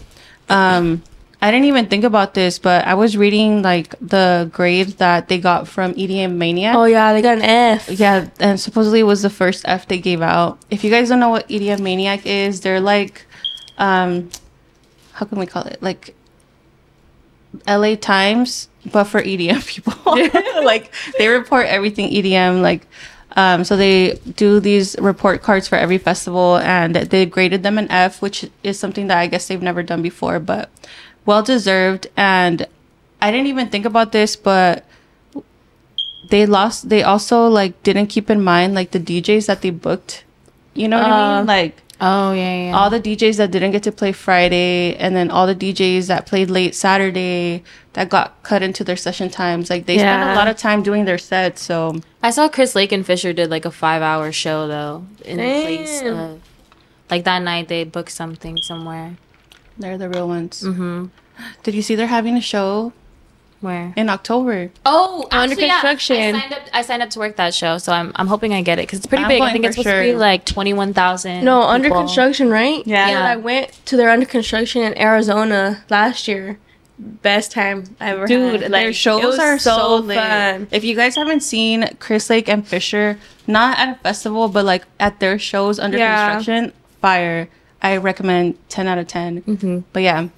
um 0.50 1.02
i 1.42 1.52
didn't 1.52 1.66
even 1.66 1.86
think 1.88 2.04
about 2.04 2.34
this 2.34 2.58
but 2.58 2.86
i 2.88 2.94
was 2.94 3.16
reading 3.16 3.62
like 3.62 3.96
the 4.00 4.50
grades 4.54 4.96
that 4.96 5.28
they 5.28 5.38
got 5.38 5.68
from 5.68 5.94
edm 5.94 6.36
mania 6.36 6.74
oh 6.76 6.86
yeah, 6.86 7.14
they 7.14 7.22
got 7.22 7.38
an 7.38 7.44
F. 7.44 7.90
yeah 7.90 8.30
and 8.40 8.60
supposedly 8.60 9.02
it 9.02 9.04
was 9.04 9.22
the 9.22 9.30
first 9.30 9.64
f 9.68 9.88
they 9.88 10.00
gave 10.00 10.22
out 10.22 10.58
if 10.72 10.84
you 10.84 10.90
guys 10.90 11.10
don't 11.10 11.20
know 11.20 11.30
what 11.30 11.48
edm 11.50 11.82
maniac 11.82 12.26
is 12.26 12.62
they're 12.62 12.80
like 12.82 13.26
um 13.78 14.30
how 15.14 15.26
can 15.26 15.38
we 15.38 15.46
call 15.46 15.64
it 15.64 15.82
like 15.82 16.16
la 17.66 17.96
times 17.96 18.70
but 18.92 19.06
for 19.06 19.22
edm 19.22 19.66
people. 19.74 19.94
Like 20.64 20.94
they 21.18 21.28
report 21.28 21.68
everything 21.68 22.10
edm 22.12 22.62
like 22.62 22.86
um, 23.36 23.64
so 23.64 23.78
they 23.78 24.20
do 24.36 24.60
these 24.60 24.96
report 25.00 25.44
cards 25.44 25.68
for 25.68 25.76
every 25.78 25.98
festival 26.00 26.58
and 26.58 26.96
they 26.96 27.26
graded 27.26 27.62
them 27.64 27.78
an 27.78 27.90
f 27.92 28.22
which 28.22 28.50
is 28.64 28.80
something 28.80 29.08
that 29.08 29.18
i 29.20 29.28
guess 29.28 29.48
they've 29.48 29.62
never 29.62 29.84
done 29.84 30.02
before 30.02 30.40
but 30.40 30.70
well 31.26 31.44
deserved. 31.44 32.08
And 32.18 32.66
i 33.22 33.30
didn't 33.32 33.48
even 33.48 33.70
think 33.70 33.86
about 33.86 34.12
this 34.12 34.36
but 34.36 34.86
they 36.30 36.46
lost 36.46 36.90
they 36.90 37.04
also 37.04 37.48
like 37.48 37.82
didn't 37.84 38.08
keep 38.08 38.30
in 38.30 38.42
mind 38.42 38.74
like 38.74 38.92
the 38.92 39.00
djs 39.00 39.46
that 39.48 39.62
they 39.62 39.70
booked. 39.70 40.24
You 40.74 40.88
know 40.88 40.98
what 41.00 41.12
i 41.12 41.20
Uh, 41.20 41.38
mean 41.38 41.48
like 41.48 41.82
oh 42.02 42.34
yeah, 42.34 42.66
yeah. 42.66 42.78
all 42.78 42.90
the 42.90 43.00
DJs 43.00 43.38
that 43.38 43.52
didn't 43.52 43.72
get 43.72 43.84
to 43.84 43.92
play 43.92 44.12
Friday, 44.12 44.96
and 44.96 45.16
then 45.16 45.30
all 45.30 45.48
the 45.48 45.56
DJs 45.56 46.08
that 46.08 46.26
played 46.26 46.50
late 46.50 46.76
Saturday 46.76 47.64
that 47.94 48.10
got 48.10 48.42
cut 48.44 48.62
into 48.62 48.84
their 48.84 48.96
session 48.96 49.30
times. 49.30 49.70
Like 49.70 49.86
they 49.86 49.98
spent 49.98 50.30
a 50.30 50.36
lot 50.36 50.48
of 50.48 50.58
time 50.58 50.84
doing 50.84 51.06
their 51.06 51.18
sets. 51.18 51.62
So 51.62 52.00
I 52.22 52.32
saw 52.32 52.48
Chris 52.48 52.76
Lake 52.76 52.92
and 52.92 53.06
Fisher 53.06 53.34
did 53.34 53.50
like 53.50 53.66
a 53.66 53.72
five 53.72 54.02
hour 54.02 54.32
show 54.32 54.68
though 54.68 55.06
in 55.26 55.38
place 55.38 56.02
of 56.04 56.42
like 57.10 57.24
that 57.24 57.42
night 57.42 57.68
they 57.68 57.84
booked 57.84 58.12
something 58.12 58.58
somewhere. 58.58 59.18
they're 59.78 59.98
the 59.98 60.10
real 60.10 60.28
ones. 60.28 60.62
Mm-hmm. 60.62 61.08
Did 61.64 61.76
you 61.76 61.82
see 61.82 61.96
they're 61.96 62.08
having 62.08 62.36
a 62.36 62.42
show 62.42 62.94
Where? 63.62 63.92
in 63.96 64.10
October? 64.10 64.70
Oh, 64.86 65.28
Under 65.32 65.54
actually, 65.54 65.66
yeah. 65.66 65.74
construction. 65.82 66.36
I 66.36 66.40
signed 66.40 66.54
up. 66.54 66.62
I 66.74 66.82
signed 66.84 67.02
up 67.04 67.10
to 67.12 67.20
work 67.20 67.36
that 67.38 67.54
show, 67.54 67.78
so 67.80 67.92
I'm 67.92 68.12
I'm 68.16 68.28
hoping 68.28 68.54
I 68.54 68.62
get 68.62 68.78
it 68.80 68.84
because 68.84 69.00
it's 69.00 69.08
pretty 69.08 69.24
I'm 69.24 69.30
big. 69.30 69.42
I 69.42 69.52
think 69.52 69.66
it's 69.66 69.76
for 69.76 69.84
supposed 69.84 70.06
to 70.06 70.12
be 70.14 70.16
like 70.18 70.46
twenty 70.46 70.74
one 70.74 70.94
thousand. 70.94 71.44
No, 71.44 71.62
under 71.62 71.90
construction, 71.90 72.50
right? 72.50 72.86
Yeah. 72.86 73.08
And 73.10 73.18
I 73.20 73.36
went 73.38 73.72
to 73.88 73.98
their 73.98 74.10
under 74.12 74.26
construction 74.28 74.84
in 74.84 74.98
Arizona 74.98 75.84
last 75.90 76.28
year. 76.28 76.60
Best 77.00 77.52
time 77.52 77.96
I 78.00 78.10
ever 78.12 78.26
Dude, 78.26 78.62
had. 78.64 78.72
their 78.72 78.90
it 78.90 78.94
shows 78.96 79.38
are 79.38 79.60
so, 79.60 79.98
lit. 79.98 80.18
fun. 80.18 80.68
If 80.72 80.84
you 80.84 80.96
guys 80.96 81.16
haven't 81.16 81.42
seen 81.42 81.88
Chris 82.00 82.28
Lake 82.30 82.50
and 82.50 82.68
Fisher, 82.68 83.20
not 83.46 83.78
at 83.78 83.98
a 83.98 84.00
festival, 84.02 84.48
but 84.48 84.66
like 84.66 84.84
at 85.00 85.20
their 85.20 85.38
shows 85.38 85.80
under 85.80 85.98
Yeah. 85.98 86.32
construction, 86.34 86.74
fire. 87.02 87.50
I 87.84 87.98
recommend 87.98 88.58
ten 88.70 88.88
out 88.88 88.98
of 88.98 89.06
10 89.08 89.44
Mm-hmm. 89.44 89.80
But 89.94 90.02
yeah, 90.02 90.30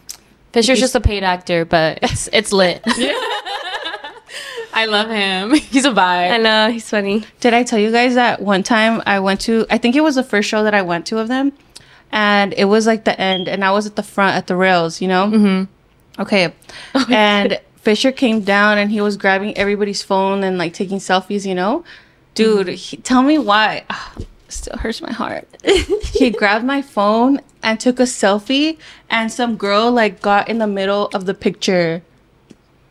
Fisher's 0.52 0.80
just 0.80 0.96
a 0.96 1.02
paid 1.02 1.24
actor, 1.24 1.66
but 1.66 2.00
it's 2.02 2.30
it's 2.34 2.52
lit. 2.52 2.82
I 4.74 4.86
love 4.86 5.10
him. 5.10 5.54
He's 5.72 5.86
a 5.86 5.92
vibe. 5.92 6.32
I 6.32 6.38
know 6.38 6.72
he's 6.72 6.90
funny. 6.90 7.24
Did 7.40 7.54
I 7.54 7.64
tell 7.64 7.80
you 7.80 7.92
guys 7.92 8.16
that 8.16 8.42
one 8.42 8.64
time 8.64 9.02
I 9.06 9.20
went 9.20 9.42
to? 9.42 9.66
I 9.70 9.78
think 9.78 9.96
it 9.96 10.02
was 10.02 10.16
the 10.16 10.24
first 10.24 10.48
show 10.48 10.64
that 10.64 10.74
I 10.74 10.84
went 10.84 11.06
to 11.08 11.18
of 11.18 11.28
them, 11.28 11.52
and 12.12 12.54
it 12.54 12.66
was 12.66 12.88
like 12.88 13.04
the 13.04 13.20
end, 13.20 13.50
and 13.50 13.66
I 13.66 13.72
was 13.72 13.86
at 13.88 13.96
the 13.96 14.04
front 14.04 14.38
at 14.38 14.48
the 14.48 14.56
rails. 14.56 15.02
You 15.02 15.08
know. 15.08 15.28
Mm-hmm. 15.28 16.22
Okay. 16.22 16.54
and 17.10 17.60
Fisher 17.78 18.12
came 18.12 18.42
down, 18.42 18.78
and 18.78 18.92
he 18.92 19.02
was 19.02 19.18
grabbing 19.18 19.58
everybody's 19.58 20.02
phone 20.02 20.44
and 20.44 20.58
like 20.58 20.74
taking 20.74 21.00
selfies. 21.00 21.46
You 21.46 21.56
know, 21.56 21.84
dude. 22.34 22.70
He, 22.70 22.98
tell 22.98 23.22
me 23.22 23.38
why. 23.38 23.84
Still 24.50 24.78
hurts 24.78 25.02
my 25.02 25.12
heart. 25.12 25.48
he 26.14 26.30
grabbed 26.32 26.66
my 26.66 26.82
phone 26.82 27.40
and 27.64 27.80
took 27.80 28.00
a 28.00 28.04
selfie, 28.04 28.78
and 29.10 29.32
some 29.32 29.56
girl 29.58 29.92
like 29.92 30.22
got 30.22 30.50
in 30.50 30.58
the 30.58 30.68
middle 30.68 31.08
of 31.14 31.26
the 31.26 31.34
picture. 31.34 32.02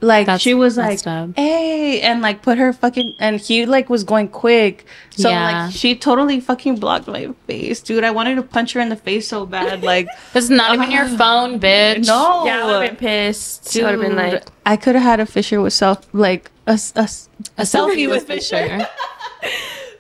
Like 0.01 0.27
That's 0.27 0.41
she 0.41 0.55
was 0.55 0.77
like, 0.77 0.91
messed 0.91 1.09
up. 1.09 1.31
"Hey," 1.35 2.01
and 2.03 2.23
like 2.23 2.43
put 2.43 2.57
her 2.59 2.73
fucking, 2.73 3.15
and 3.19 3.41
he 3.41 3.67
like 3.67 3.91
was 3.91 4.05
going 4.05 4.29
quick, 4.29 4.87
so 5.11 5.29
Yeah. 5.29 5.65
like 5.65 5.73
she 5.73 5.97
totally 5.97 6.39
fucking 6.39 6.77
blocked 6.77 7.09
my 7.09 7.31
face, 7.49 7.81
dude. 7.81 8.05
I 8.05 8.13
wanted 8.13 8.37
to 8.37 8.43
punch 8.45 8.75
her 8.75 8.81
in 8.81 8.91
the 8.91 8.97
face 8.97 9.27
so 9.27 9.45
bad, 9.45 9.83
like 9.83 10.07
It's 10.35 10.51
not 10.51 10.73
even 10.75 10.93
your 10.93 11.09
phone, 11.19 11.59
bitch. 11.59 12.07
no, 12.07 12.45
Yeah, 12.47 12.63
I 12.63 12.67
would 12.67 12.83
have 12.83 12.91
been 12.91 12.97
pissed. 12.97 13.77
I 13.77 13.83
would 13.83 13.91
have 13.91 14.01
been 14.01 14.15
like, 14.17 14.45
I 14.65 14.77
could 14.77 14.95
have 14.95 15.03
had 15.03 15.19
a 15.19 15.27
Fisher 15.27 15.61
with 15.61 15.73
self, 15.73 16.07
like 16.15 16.53
a, 16.69 16.79
s- 16.79 16.93
a 16.95 17.01
s- 17.01 17.29
A 17.59 17.63
selfie 17.63 18.09
with 18.09 18.25
Fisher. 18.29 18.87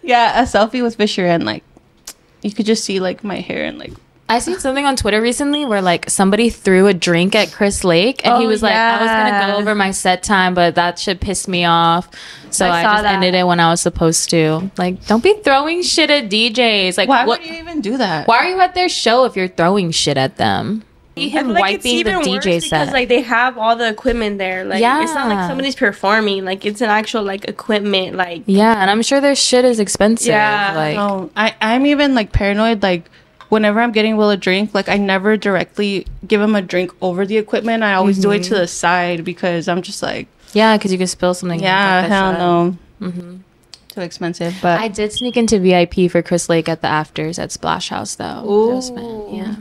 yeah, 0.02 0.40
a 0.40 0.44
selfie 0.44 0.82
with 0.82 0.96
Fisher, 0.96 1.26
and 1.26 1.44
like 1.44 1.64
you 2.42 2.52
could 2.52 2.66
just 2.66 2.84
see 2.84 3.00
like 3.00 3.24
my 3.24 3.36
hair 3.40 3.64
and 3.64 3.78
like 3.78 3.92
I 4.30 4.40
seen 4.40 4.58
something 4.58 4.84
on 4.84 4.94
Twitter 4.94 5.22
recently 5.22 5.64
where 5.64 5.80
like 5.80 6.10
somebody 6.10 6.50
threw 6.50 6.86
a 6.86 6.92
drink 6.92 7.34
at 7.34 7.50
Chris 7.50 7.82
Lake 7.82 8.26
and 8.26 8.36
he 8.38 8.44
Oh, 8.44 8.48
was 8.48 8.62
like, 8.62 8.74
I 8.74 9.00
was 9.00 9.10
gonna 9.10 9.52
go 9.52 9.58
over 9.58 9.74
my 9.74 9.90
set 9.90 10.22
time, 10.22 10.52
but 10.52 10.74
that 10.74 10.98
shit 10.98 11.20
pissed 11.20 11.48
me 11.48 11.64
off. 11.64 12.10
So 12.50 12.66
I 12.66 12.80
I, 12.80 12.82
just 12.82 13.02
that. 13.04 13.14
ended 13.14 13.34
it 13.34 13.46
when 13.46 13.58
I 13.58 13.70
was 13.70 13.80
supposed 13.80 14.28
to. 14.30 14.70
Like, 14.76 15.06
don't 15.06 15.22
be 15.22 15.32
throwing 15.42 15.82
shit 15.82 16.10
at 16.10 16.28
DJs. 16.30 16.98
Like 16.98 17.08
why 17.08 17.24
what 17.24 17.40
would 17.40 17.48
you 17.48 17.54
even 17.56 17.80
do 17.80 17.96
that? 17.96 18.28
why 18.28 18.36
are 18.38 18.50
you 18.50 18.60
at 18.60 18.74
their 18.74 18.90
show 18.90 19.24
if 19.24 19.34
you're 19.34 19.48
throwing 19.48 19.90
shit 19.92 20.18
at 20.18 20.36
them? 20.36 20.84
See 21.18 21.26
I 21.26 21.28
him 21.40 21.46
feel 21.46 21.54
like 21.54 21.74
it's 21.74 21.84
wiping 21.84 21.92
the 22.04 22.10
even 22.10 22.14
worse 22.16 22.26
DJ 22.26 22.44
because 22.62 22.68
set. 22.68 22.92
like 22.92 23.08
they 23.08 23.20
have 23.22 23.58
all 23.58 23.76
the 23.76 23.88
equipment 23.88 24.38
there. 24.38 24.64
Like 24.64 24.80
it's 24.82 25.14
not 25.14 25.28
like 25.28 25.48
somebody's 25.48 25.74
performing. 25.76 26.44
Like 26.44 26.64
it's 26.64 26.80
an 26.80 26.90
actual 26.90 27.22
like 27.22 27.44
equipment. 27.48 28.16
Like 28.16 28.42
yeah, 28.46 28.80
and 28.80 28.90
I'm 28.90 29.02
sure 29.02 29.20
their 29.20 29.34
shit 29.36 29.64
is 29.64 29.80
expensive. 29.80 30.28
Yeah. 30.28 30.72
Like 30.76 30.96
No, 30.96 31.30
I 31.36 31.54
I'm 31.60 31.86
even 31.86 32.14
like 32.14 32.32
paranoid. 32.32 32.82
Like 32.82 33.08
whenever 33.48 33.80
I'm 33.80 33.92
getting 33.92 34.16
Will 34.16 34.30
a 34.30 34.36
drink, 34.36 34.74
like 34.74 34.88
I 34.88 34.96
never 34.98 35.36
directly 35.36 36.06
give 36.26 36.40
him 36.40 36.54
a 36.54 36.62
drink 36.62 36.92
over 37.00 37.24
the 37.26 37.36
equipment. 37.38 37.82
I 37.82 37.94
always 37.94 38.18
do 38.18 38.30
it 38.32 38.42
to 38.44 38.54
the 38.54 38.66
side 38.66 39.24
because 39.24 39.68
I'm 39.68 39.82
just 39.82 40.02
like, 40.02 40.28
yeah, 40.52 40.76
because 40.76 40.92
you 40.92 40.98
could 40.98 41.08
spill 41.08 41.34
something. 41.34 41.60
yeah, 41.60 42.02
fuck 42.02 42.10
that 42.10 42.14
hell 42.14 42.32
shit 42.32 42.38
no, 43.00 43.08
Mm-hmm. 43.08 43.36
too 43.88 44.00
expensive. 44.02 44.54
But 44.60 44.80
I 44.80 44.88
did 44.88 45.12
sneak 45.12 45.36
into 45.36 45.58
VIP 45.60 46.10
for 46.10 46.20
Chris 46.20 46.48
Lake 46.48 46.68
at 46.68 46.82
the 46.82 46.88
afters 46.88 47.38
at 47.38 47.50
Splash 47.52 47.88
House 47.88 48.16
though. 48.16 48.80
That 48.84 49.00
Ooh. 49.00 49.36
Yeah. 49.36 49.54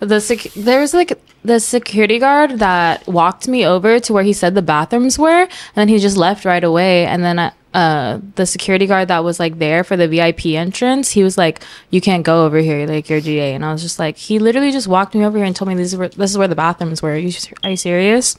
The 0.00 0.20
sec- 0.20 0.52
there 0.54 0.80
was 0.80 0.94
like 0.94 1.18
the 1.44 1.60
security 1.60 2.18
guard 2.18 2.58
that 2.58 3.06
walked 3.06 3.48
me 3.48 3.64
over 3.64 4.00
to 4.00 4.12
where 4.12 4.24
he 4.24 4.32
said 4.32 4.54
the 4.54 4.62
bathrooms 4.62 5.18
were, 5.18 5.42
and 5.42 5.74
then 5.74 5.88
he 5.88 5.98
just 5.98 6.16
left 6.16 6.44
right 6.44 6.62
away. 6.62 7.06
And 7.06 7.22
then 7.22 7.52
uh, 7.72 8.20
the 8.34 8.46
security 8.46 8.86
guard 8.86 9.08
that 9.08 9.22
was 9.22 9.38
like 9.38 9.58
there 9.58 9.84
for 9.84 9.96
the 9.96 10.08
VIP 10.08 10.46
entrance, 10.46 11.10
he 11.10 11.22
was 11.22 11.36
like, 11.38 11.62
"You 11.90 12.00
can't 12.00 12.24
go 12.24 12.44
over 12.44 12.58
here, 12.58 12.86
like 12.86 13.08
you're 13.08 13.20
GA." 13.20 13.54
And 13.54 13.64
I 13.64 13.72
was 13.72 13.82
just 13.82 13.98
like, 13.98 14.16
he 14.16 14.38
literally 14.38 14.72
just 14.72 14.88
walked 14.88 15.14
me 15.14 15.24
over 15.24 15.36
here 15.38 15.46
and 15.46 15.54
told 15.54 15.68
me 15.68 15.74
this 15.74 15.92
is 15.92 15.98
where 15.98 16.08
this 16.08 16.30
is 16.30 16.38
where 16.38 16.48
the 16.48 16.56
bathrooms 16.56 17.02
were. 17.02 17.12
Are 17.12 17.16
you, 17.16 17.32
are 17.62 17.70
you 17.70 17.76
serious? 17.76 18.36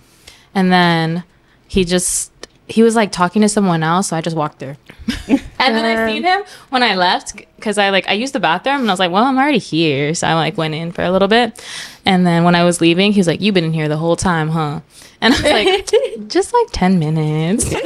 And 0.56 0.72
then 0.72 1.24
he 1.68 1.86
just 1.86 2.32
he 2.70 2.84
was 2.84 2.96
like 2.96 3.12
talking 3.12 3.42
to 3.44 3.50
someone 3.50 3.82
else, 3.84 4.10
so 4.10 4.18
I 4.18 4.22
just 4.22 4.36
walked 4.36 4.60
through. 4.60 4.76
and 5.28 5.40
then 5.58 5.86
I 5.86 6.12
seen 6.12 6.24
him 6.24 6.42
when 6.70 6.84
I 6.84 6.96
left 6.96 7.36
because 7.56 7.78
I 7.78 7.90
like 7.90 8.08
I 8.10 8.14
used 8.14 8.34
the 8.34 8.40
bathroom 8.42 8.82
and 8.82 8.90
I 8.90 8.94
was 8.94 9.00
like, 9.00 9.12
well, 9.12 9.24
I'm 9.24 9.38
already 9.38 9.58
here, 9.60 10.14
so 10.14 10.28
I 10.28 10.34
like 10.34 10.58
went 10.58 10.74
in 10.76 10.92
for 10.92 11.02
a 11.04 11.12
little 11.12 11.28
bit. 11.30 11.64
And 12.06 12.26
then 12.28 12.44
when 12.44 12.56
I 12.56 12.64
was 12.64 12.80
leaving, 12.82 13.14
he 13.14 13.20
was 13.20 13.28
like, 13.28 13.42
you've 13.42 13.54
been 13.56 13.64
in 13.66 13.74
here 13.74 13.88
the 13.88 13.98
whole 13.98 14.16
time, 14.16 14.50
huh? 14.50 14.82
And 15.20 15.34
I 15.34 15.38
was 15.42 15.52
like, 15.52 16.28
just 16.28 16.54
like 16.54 16.68
ten 16.74 17.00
minutes. 17.00 17.66
I 17.74 17.80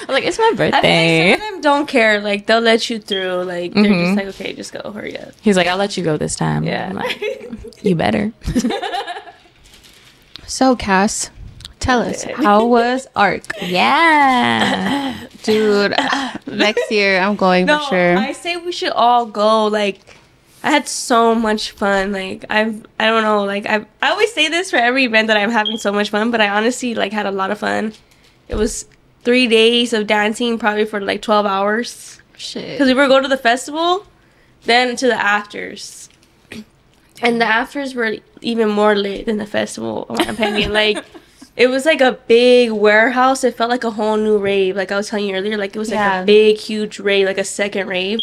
was 0.00 0.08
like, 0.08 0.24
it's 0.24 0.38
my 0.38 0.52
think 0.54 0.60
like, 0.60 0.72
birthday. 0.72 1.32
some 1.36 1.42
of 1.42 1.52
them 1.54 1.60
don't 1.62 1.88
care. 1.88 2.20
Like 2.20 2.46
they'll 2.46 2.60
let 2.60 2.88
you 2.88 3.00
through. 3.00 3.42
Like 3.42 3.72
they're 3.74 3.82
Mhm. 3.84 4.04
just 4.14 4.16
like, 4.16 4.26
okay, 4.34 4.52
just 4.54 4.72
go, 4.72 4.92
hurry 4.92 5.18
up. 5.18 5.32
He's 5.42 5.56
like, 5.56 5.66
I'll 5.66 5.76
let 5.78 5.96
you 5.96 6.04
go 6.04 6.16
this 6.16 6.36
time. 6.36 6.62
Yeah. 6.62 6.88
I'm 6.90 6.94
like, 6.94 7.82
you 7.82 7.96
better. 7.96 8.30
so 10.46 10.76
Cass, 10.76 11.30
tell 11.86 12.02
us 12.02 12.24
how 12.24 12.66
was 12.66 13.06
ARC, 13.14 13.44
yeah. 13.62 15.26
dude? 15.44 15.94
next 16.46 16.90
year 16.90 17.20
I'm 17.20 17.36
going 17.36 17.66
no, 17.66 17.78
for 17.78 17.90
sure. 17.90 18.18
I 18.18 18.32
say 18.32 18.56
we 18.56 18.72
should 18.72 18.92
all 18.92 19.26
go. 19.26 19.66
Like 19.66 20.00
I 20.62 20.70
had 20.70 20.88
so 20.88 21.34
much 21.34 21.70
fun. 21.70 22.12
Like 22.12 22.44
I've 22.50 22.84
I 22.98 23.06
don't 23.06 23.22
know. 23.22 23.44
Like 23.44 23.66
I 23.66 23.86
I 24.02 24.10
always 24.10 24.32
say 24.32 24.48
this 24.48 24.70
for 24.70 24.76
every 24.76 25.04
event 25.04 25.28
that 25.28 25.36
I'm 25.36 25.50
having 25.50 25.78
so 25.78 25.92
much 25.92 26.10
fun, 26.10 26.30
but 26.30 26.40
I 26.40 26.48
honestly 26.48 26.94
like 26.94 27.12
had 27.12 27.26
a 27.26 27.30
lot 27.30 27.50
of 27.50 27.58
fun. 27.58 27.92
It 28.48 28.56
was 28.56 28.86
three 29.22 29.46
days 29.46 29.92
of 29.92 30.06
dancing, 30.06 30.58
probably 30.58 30.84
for 30.84 31.00
like 31.00 31.22
twelve 31.22 31.46
hours. 31.46 32.20
Shit. 32.36 32.72
Because 32.72 32.88
we 32.88 32.94
were 32.94 33.08
going 33.08 33.22
to 33.22 33.30
the 33.30 33.38
festival, 33.38 34.06
then 34.64 34.94
to 34.96 35.06
the 35.06 35.14
afters, 35.14 36.10
and 37.22 37.40
the 37.40 37.46
afters 37.46 37.94
were 37.94 38.16
even 38.42 38.68
more 38.68 38.94
lit 38.94 39.24
than 39.24 39.38
the 39.38 39.46
festival. 39.46 40.04
In 40.10 40.16
my 40.16 40.32
opinion, 40.32 40.72
like 40.72 41.02
it 41.56 41.68
was 41.68 41.84
like 41.86 42.00
a 42.00 42.12
big 42.26 42.70
warehouse. 42.70 43.44
It 43.44 43.56
felt 43.56 43.70
like 43.70 43.84
a 43.84 43.90
whole 43.90 44.16
new 44.16 44.38
rave. 44.38 44.76
Like 44.76 44.92
I 44.92 44.96
was 44.96 45.08
telling 45.08 45.26
you 45.28 45.34
earlier, 45.34 45.56
like 45.56 45.74
it 45.74 45.78
was 45.78 45.90
like 45.90 45.98
Yeah. 45.98 46.22
a 46.22 46.24
big, 46.24 46.56
huge 46.58 46.98
rave, 47.00 47.26
like 47.26 47.38
a 47.38 47.44
second 47.44 47.88
rave. 47.88 48.20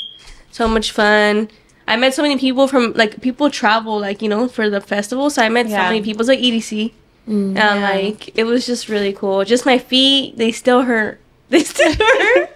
So 0.52 0.68
much 0.68 0.92
fun. 0.92 1.50
I 1.88 1.96
met 1.98 2.14
so 2.14 2.22
many 2.22 2.38
people 2.38 2.68
from 2.68 2.94
like 2.94 3.22
people 3.22 3.50
travel 3.50 4.00
like 4.00 4.22
you 4.22 4.30
know 4.30 4.48
for 4.48 4.70
the 4.70 4.80
festival. 4.82 5.30
So 5.30 5.42
I 5.42 5.50
met 5.50 5.68
Yeah. 5.68 5.84
so 5.84 5.90
many 5.90 6.02
people. 6.02 6.22
It's 6.22 6.30
like 6.30 6.40
EDC. 6.40 6.92
Mm, 7.28 7.56
and 7.58 7.58
Yeah. 7.58 7.90
like, 7.90 8.38
it 8.38 8.44
was 8.44 8.66
just 8.66 8.90
really 8.90 9.14
cool. 9.14 9.44
Just 9.46 9.66
my 9.66 9.78
feet, 9.78 10.38
they 10.38 10.52
still 10.52 10.84
hurt. 10.84 11.20
They 11.50 11.64
still 11.64 11.94
hurt. 12.00 12.50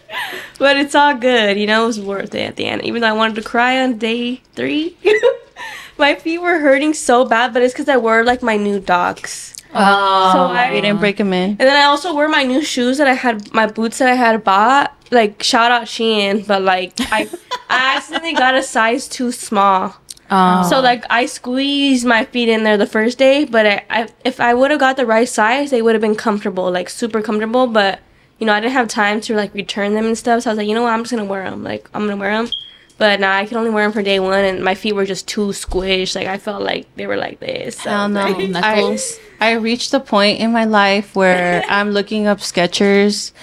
but 0.60 0.76
it's 0.78 0.96
all 0.96 1.14
good. 1.16 1.58
You 1.58 1.68
know, 1.68 1.84
it 1.84 1.88
was 1.88 2.00
worth 2.00 2.34
it 2.36 2.42
at 2.50 2.56
the 2.56 2.66
end. 2.66 2.84
Even 2.84 3.02
though 3.02 3.08
I 3.10 3.14
wanted 3.14 3.36
to 3.36 3.44
cry 3.44 3.82
on 3.82 3.98
day 3.98 4.42
three. 4.56 4.98
my 5.98 6.16
feet 6.16 6.40
were 6.40 6.60
hurting 6.60 6.94
so 6.94 7.26
bad, 7.26 7.54
but 7.54 7.62
it's 7.62 7.74
because 7.74 7.90
I 7.90 7.98
wore 7.98 8.24
like 8.24 8.42
my 8.44 8.58
new 8.58 8.80
docs. 8.80 9.54
Oh, 9.74 10.32
So 10.34 10.40
I- 10.54 10.72
you 10.74 10.82
didn't 10.82 11.00
break 11.00 11.18
them 11.18 11.34
in. 11.34 11.52
And 11.52 11.60
then 11.60 11.76
I 11.76 11.84
also 11.84 12.14
wore 12.14 12.28
my 12.30 12.44
new 12.44 12.64
shoes 12.64 12.98
that 12.98 13.08
I 13.08 13.14
had, 13.14 13.54
my 13.54 13.68
boots 13.68 13.98
that 14.00 14.10
I 14.10 14.16
had 14.16 14.44
bought. 14.44 14.94
Like, 15.12 15.42
shout 15.44 15.72
out 15.72 15.84
Shein, 15.84 16.46
but 16.46 16.62
like, 16.62 16.94
I, 17.00 17.30
I 17.70 17.96
accidentally 17.98 18.34
got 18.34 18.56
a 18.56 18.64
size 18.64 19.08
too 19.08 19.32
small. 19.32 19.96
Oh. 20.30 20.68
So 20.70 20.82
like 20.82 21.06
I 21.10 21.26
squeezed 21.26 22.06
my 22.06 22.26
feet 22.26 22.50
in 22.50 22.64
there 22.64 22.76
the 22.76 22.86
first 22.86 23.18
day, 23.18 23.46
but 23.46 23.66
I, 23.66 23.86
I 23.90 24.10
if 24.26 24.42
I 24.42 24.54
would 24.54 24.72
have 24.72 24.80
got 24.82 24.98
the 24.98 25.06
right 25.06 25.28
size, 25.30 25.72
they 25.72 25.82
would 25.82 25.96
have 25.96 26.02
been 26.02 26.16
comfortable, 26.16 26.70
like 26.70 26.90
super 26.90 27.22
comfortable. 27.22 27.66
But 27.68 28.02
you 28.38 28.46
know, 28.46 28.52
I 28.52 28.60
didn't 28.60 28.74
have 28.74 28.90
time 28.90 29.22
to 29.22 29.36
like 29.36 29.54
return 29.54 29.94
them 29.94 30.06
and 30.06 30.18
stuff. 30.18 30.44
So 30.44 30.50
I 30.50 30.52
was 30.52 30.58
like, 30.58 30.68
you 30.68 30.76
know 30.76 30.84
what, 30.84 30.92
I'm 30.92 31.00
just 31.04 31.12
gonna 31.12 31.24
wear 31.24 31.50
them. 31.50 31.64
Like 31.64 31.90
I'm 31.94 32.02
gonna 32.04 32.18
wear 32.18 32.32
them. 32.44 32.52
But 32.98 33.20
now 33.20 33.32
I 33.38 33.46
can 33.46 33.58
only 33.58 33.70
wear 33.70 33.86
them 33.86 33.92
for 33.94 34.02
day 34.02 34.20
one, 34.20 34.44
and 34.44 34.64
my 34.64 34.74
feet 34.74 34.94
were 34.94 35.06
just 35.06 35.28
too 35.28 35.50
squished. 35.50 36.16
Like 36.16 36.26
I 36.28 36.38
felt 36.40 36.64
like 36.64 36.88
they 36.96 37.06
were 37.06 37.16
like 37.18 37.40
this. 37.40 37.80
So 37.82 37.92
I 37.92 37.94
Hell 37.94 38.04
was 38.10 38.14
no. 38.14 38.22
like- 38.22 38.36
Oh, 38.38 38.48
knuckles. 38.48 39.20
I, 39.40 39.50
I 39.52 39.54
reached 39.54 39.94
a 39.94 40.00
point 40.00 40.40
in 40.40 40.52
my 40.52 40.66
life 40.66 41.16
where 41.16 41.64
I'm 41.70 41.92
looking 41.92 42.26
up 42.26 42.40
Skechers 42.40 43.34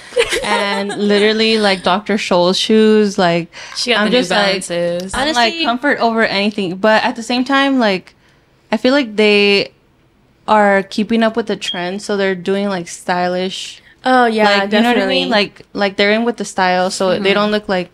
and 0.42 0.88
literally 0.99 1.58
like 1.58 1.84
Dr. 1.84 2.14
Scholl's 2.14 2.58
shoes. 2.58 3.16
Like 3.16 3.49
she 3.76 3.90
got 3.92 4.00
I'm 4.00 4.06
the 4.06 4.11
New 4.11 4.16
just 4.18 4.30
like- 4.32 4.66
Balances. 4.68 5.14
I'm 5.14 5.34
like 5.34 5.54
comfort 5.62 5.99
over 6.00 6.23
anything. 6.25 6.76
But 6.76 7.04
at 7.04 7.14
the 7.14 7.23
same 7.23 7.44
time, 7.44 7.78
like 7.78 8.14
I 8.73 8.76
feel 8.76 8.92
like 8.92 9.14
they 9.14 9.73
are 10.49 10.82
keeping 10.82 11.23
up 11.23 11.37
with 11.37 11.46
the 11.46 11.56
trend, 11.56 12.02
so 12.02 12.16
they're 12.16 12.34
doing 12.34 12.68
like 12.68 12.88
stylish. 12.88 13.80
Oh 14.04 14.26
yeah, 14.26 14.44
like 14.44 14.62
you 14.64 14.68
definitely. 14.70 14.82
know 14.82 14.88
what 15.00 15.04
I 15.04 15.08
mean? 15.08 15.28
Like 15.30 15.62
like 15.75 15.96
they're 15.96 16.11
in 16.12 16.25
with 16.25 16.38
the 16.38 16.44
style, 16.44 16.90
so 16.90 17.11
Mm-hmm. 17.11 17.23
they 17.23 17.32
don't 17.34 17.50
look 17.52 17.68
like 17.68 17.90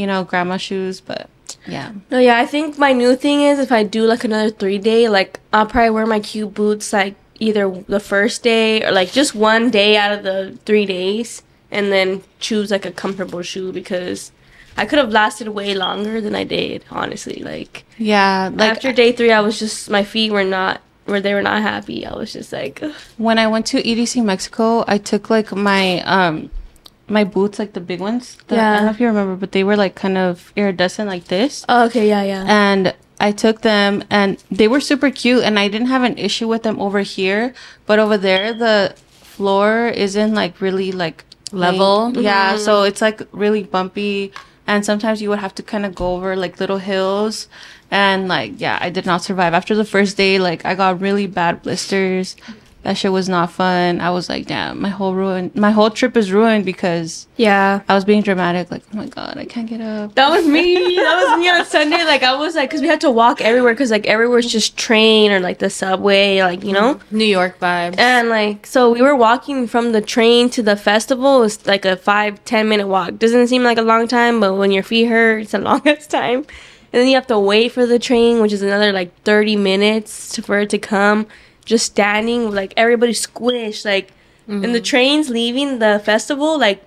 you 0.00 0.06
know 0.06 0.24
grandma 0.24 0.56
shoes. 0.56 1.00
But 1.00 1.28
yeah, 1.66 1.92
No, 2.10 2.18
yeah, 2.18 2.38
I 2.38 2.46
think 2.46 2.78
my 2.78 2.92
new 2.92 3.14
thing 3.16 3.42
is 3.42 3.58
if 3.58 3.70
I 3.70 3.82
do 3.82 4.04
like 4.04 4.24
another 4.24 4.50
three 4.50 4.78
day, 4.78 5.08
like 5.08 5.40
I'll 5.52 5.66
probably 5.66 5.90
wear 5.90 6.06
my 6.06 6.20
cute 6.20 6.54
boots 6.54 6.92
like 6.92 7.14
either 7.38 7.70
the 7.86 8.00
first 8.00 8.42
day 8.42 8.82
or 8.84 8.90
like 8.92 9.12
just 9.12 9.34
one 9.34 9.70
day 9.70 9.96
out 9.96 10.12
of 10.12 10.22
the 10.22 10.58
three 10.64 10.86
days, 10.86 11.42
and 11.70 11.92
then 11.92 12.22
choose 12.38 12.70
like 12.70 12.86
a 12.86 12.90
comfortable 12.92 13.42
shoe 13.42 13.72
because 13.72 14.32
I 14.76 14.86
could 14.86 14.98
have 14.98 15.10
lasted 15.10 15.48
way 15.48 15.74
longer 15.74 16.20
than 16.20 16.34
I 16.34 16.44
did. 16.44 16.84
Honestly, 16.90 17.42
like, 17.42 17.84
yeah. 17.98 18.50
Like 18.52 18.70
after 18.70 18.92
day 18.92 19.12
three, 19.12 19.32
I 19.32 19.40
was 19.40 19.58
just 19.58 19.90
my 19.90 20.04
feet 20.04 20.32
were 20.32 20.44
not 20.44 20.80
where 21.04 21.20
they 21.20 21.34
were 21.34 21.42
not 21.42 21.60
happy. 21.60 22.06
I 22.06 22.14
was 22.14 22.32
just 22.32 22.52
like, 22.52 22.82
ugh. 22.82 22.94
when 23.18 23.38
I 23.38 23.48
went 23.48 23.66
to 23.66 23.82
EDC 23.82 24.24
Mexico, 24.24 24.84
I 24.88 24.96
took 24.96 25.28
like 25.28 25.52
my 25.52 26.00
um 26.02 26.50
my 27.10 27.24
boots, 27.24 27.58
like 27.58 27.72
the 27.72 27.80
big 27.80 28.00
ones. 28.00 28.38
The, 28.46 28.58
I 28.58 28.76
don't 28.76 28.84
know 28.86 28.90
if 28.90 29.00
you 29.00 29.06
remember, 29.06 29.36
but 29.36 29.52
they 29.52 29.64
were 29.64 29.76
like 29.76 29.94
kind 29.94 30.16
of 30.16 30.52
iridescent 30.56 31.08
like 31.08 31.24
this. 31.24 31.64
oh, 31.68 31.86
okay, 31.86 32.08
yeah, 32.08 32.22
yeah. 32.22 32.44
And 32.46 32.94
I 33.20 33.32
took 33.32 33.60
them 33.60 34.02
and 34.08 34.42
they 34.50 34.66
were 34.66 34.80
super 34.80 35.10
cute 35.10 35.44
and 35.44 35.58
I 35.58 35.68
didn't 35.68 35.88
have 35.88 36.02
an 36.02 36.16
issue 36.16 36.48
with 36.48 36.62
them 36.62 36.80
over 36.80 37.00
here, 37.00 37.52
but 37.84 37.98
over 37.98 38.16
there 38.16 38.54
the 38.54 38.94
floor 39.10 39.88
isn't 39.88 40.34
like 40.34 40.60
really 40.60 40.90
like 40.90 41.24
Level? 41.52 42.10
laid. 42.10 42.24
Yeah, 42.24 42.54
mm-hmm. 42.54 42.64
so 42.64 42.84
it's 42.84 43.02
like 43.02 43.20
really 43.32 43.64
bumpy 43.64 44.32
and 44.66 44.86
sometimes 44.86 45.20
you 45.20 45.28
would 45.28 45.40
have 45.40 45.54
to 45.56 45.62
kind 45.62 45.84
of 45.84 45.94
go 45.94 46.14
over 46.14 46.34
like 46.34 46.60
little 46.60 46.78
hills 46.78 47.48
and 47.90 48.28
like 48.28 48.52
yeah, 48.56 48.78
I 48.80 48.88
did 48.88 49.04
not 49.04 49.22
survive. 49.22 49.52
After 49.52 49.74
the 49.74 49.84
first 49.84 50.16
day, 50.16 50.38
like 50.38 50.64
I 50.64 50.74
got 50.74 51.00
really 51.00 51.26
bad 51.26 51.62
blisters. 51.62 52.36
That 52.82 52.96
shit 52.96 53.12
was 53.12 53.28
not 53.28 53.52
fun. 53.52 54.00
I 54.00 54.08
was 54.08 54.30
like, 54.30 54.46
damn, 54.46 54.80
my 54.80 54.88
whole 54.88 55.14
ruin 55.14 55.50
my 55.54 55.70
whole 55.70 55.90
trip 55.90 56.16
is 56.16 56.32
ruined 56.32 56.64
because 56.64 57.26
Yeah. 57.36 57.82
I 57.88 57.94
was 57.94 58.06
being 58.06 58.22
dramatic, 58.22 58.70
like, 58.70 58.82
oh 58.94 58.96
my 58.96 59.06
god, 59.06 59.36
I 59.36 59.44
can't 59.44 59.68
get 59.68 59.82
up. 59.82 60.14
That 60.14 60.30
was 60.30 60.46
me. 60.46 60.74
That 60.96 61.22
was 61.28 61.38
me 61.38 61.50
on 61.50 61.64
Sunday. 61.66 62.02
Like 62.04 62.22
I 62.22 62.34
was 62.36 62.54
like, 62.54 62.70
cause 62.70 62.80
we 62.80 62.86
had 62.88 63.02
to 63.02 63.10
walk 63.10 63.42
everywhere, 63.42 63.74
cause 63.74 63.90
like 63.90 64.06
everywhere's 64.06 64.50
just 64.50 64.78
train 64.78 65.30
or 65.30 65.40
like 65.40 65.58
the 65.58 65.68
subway, 65.68 66.40
like 66.42 66.64
you 66.64 66.72
know. 66.72 66.98
New 67.10 67.24
York 67.26 67.58
vibes. 67.58 67.98
And 67.98 68.30
like, 68.30 68.66
so 68.66 68.92
we 68.92 69.02
were 69.02 69.14
walking 69.16 69.66
from 69.66 69.92
the 69.92 70.00
train 70.00 70.48
to 70.50 70.62
the 70.62 70.74
festival. 70.76 71.38
It 71.38 71.40
was 71.40 71.66
like 71.66 71.84
a 71.84 71.96
five 71.96 72.42
ten 72.46 72.68
minute 72.70 72.86
walk. 72.88 73.18
Doesn't 73.18 73.48
seem 73.48 73.62
like 73.62 73.76
a 73.76 73.82
long 73.82 74.08
time, 74.08 74.40
but 74.40 74.54
when 74.54 74.70
your 74.70 74.82
feet 74.82 75.04
hurt, 75.06 75.40
it's 75.42 75.52
the 75.52 75.58
longest 75.70 76.10
time. 76.10 76.46
And 76.92 76.98
then 77.02 77.08
you 77.08 77.14
have 77.14 77.26
to 77.28 77.38
wait 77.38 77.72
for 77.72 77.84
the 77.84 77.98
train, 77.98 78.40
which 78.40 78.52
is 78.54 78.62
another 78.62 78.90
like 78.90 79.14
thirty 79.22 79.54
minutes 79.54 80.38
for 80.40 80.60
it 80.60 80.70
to 80.70 80.78
come. 80.78 81.26
Just 81.70 81.86
standing, 81.86 82.50
like 82.50 82.74
everybody 82.76 83.12
squished, 83.12 83.84
like, 83.84 84.10
and 84.48 84.74
the 84.74 84.80
train's 84.80 85.30
leaving 85.30 85.78
the 85.78 86.02
festival, 86.04 86.58
like 86.58 86.82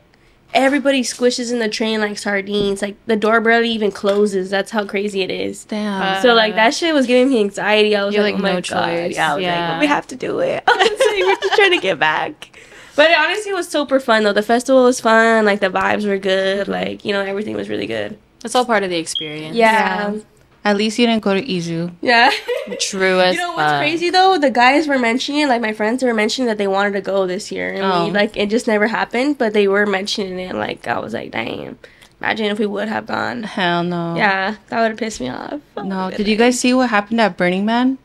everybody 0.54 1.02
squishes 1.04 1.52
in 1.54 1.60
the 1.60 1.70
train 1.70 2.02
like 2.02 2.18
sardines. 2.18 2.82
Like 2.82 2.98
the 3.06 3.16
door 3.16 3.40
barely 3.40 3.70
even 3.70 3.92
closes. 3.92 4.50
That's 4.50 4.72
how 4.72 4.84
crazy 4.86 5.22
it 5.22 5.32
is. 5.32 5.64
Damn. 5.64 6.02
Uh, 6.02 6.22
So 6.22 6.34
like 6.34 6.56
that 6.56 6.74
shit 6.74 6.94
was 6.94 7.08
giving 7.08 7.30
me 7.34 7.40
anxiety. 7.40 7.96
I 7.96 8.04
was 8.04 8.14
like, 8.16 8.34
like, 8.34 8.36
oh 8.36 8.38
my 8.40 8.50
no 8.50 8.56
god. 8.58 8.64
choice. 8.64 9.16
Yeah, 9.16 9.32
I 9.32 9.36
was 9.36 9.44
Yeah. 9.44 9.72
like, 9.72 9.80
we 9.82 9.88
have 9.88 10.06
to 10.08 10.16
do 10.18 10.40
it. 10.40 10.62
I 10.68 10.72
was 10.72 10.90
like, 10.90 11.26
we're 11.28 11.48
just 11.48 11.56
trying 11.56 11.72
to 11.72 11.80
get 11.80 11.98
back. 11.98 12.60
But 12.98 13.10
it 13.10 13.18
honestly 13.18 13.54
was 13.54 13.70
super 13.70 14.02
fun 14.02 14.24
though. 14.26 14.34
The 14.34 14.44
festival 14.44 14.84
was 14.84 15.00
fun. 15.00 15.46
Like 15.46 15.62
the 15.62 15.70
vibes 15.70 16.06
were 16.06 16.18
good. 16.20 16.68
Like 16.68 17.06
you 17.06 17.14
know 17.14 17.22
everything 17.22 17.56
was 17.56 17.70
really 17.70 17.88
good. 17.88 18.18
It's 18.44 18.54
all 18.56 18.66
part 18.66 18.84
of 18.84 18.90
the 18.90 18.98
experience. 18.98 19.56
Yeah, 19.56 20.18
At 20.66 20.78
least 20.78 20.98
you 20.98 21.06
didn't 21.08 21.24
go 21.24 21.34
to 21.34 21.42
EZoo. 21.46 21.92
yeah. 22.02 22.32
True 22.80 23.20
as 23.20 23.36
you 23.36 23.42
know 23.42 23.50
what's 23.54 23.72
fuck. 23.72 23.80
crazy 23.82 24.10
though? 24.10 24.38
The 24.38 24.50
guys 24.50 24.88
were 24.88 24.98
mentioning, 24.98 25.48
like 25.50 25.62
my 25.62 25.74
friends 25.74 26.02
were 26.04 26.14
mentioning 26.14 26.48
that 26.48 26.58
they 26.58 26.68
wanted 26.68 26.94
to 26.94 27.02
go 27.02 27.28
this 27.28 27.52
year, 27.52 27.74
and 27.74 27.84
Oh. 27.84 28.06
we, 28.06 28.12
like 28.12 28.38
it 28.38 28.50
just 28.50 28.68
never 28.68 28.88
happened. 28.88 29.38
But 29.38 29.52
they 29.54 29.68
were 29.68 29.86
mentioning 29.86 30.40
it. 30.40 30.56
Like 30.56 30.88
I 30.88 31.00
was 31.00 31.14
like, 31.14 31.32
damn. 31.32 31.78
Imagine 32.22 32.46
if 32.46 32.60
we 32.60 32.66
would 32.66 32.88
have 32.88 33.06
gone. 33.06 33.44
Hell 33.44 33.84
no. 33.84 34.16
Yeah, 34.16 34.56
that 34.70 34.80
would 34.80 34.92
have 34.92 34.98
pissed 34.98 35.20
me 35.20 35.28
off. 35.28 35.60
No. 35.76 36.10
Did 36.10 36.26
you 36.30 36.38
guys 36.38 36.58
see 36.58 36.74
what 36.74 36.90
happened 36.90 37.20
at 37.20 37.36
Burning 37.36 37.66
Man? 37.66 37.98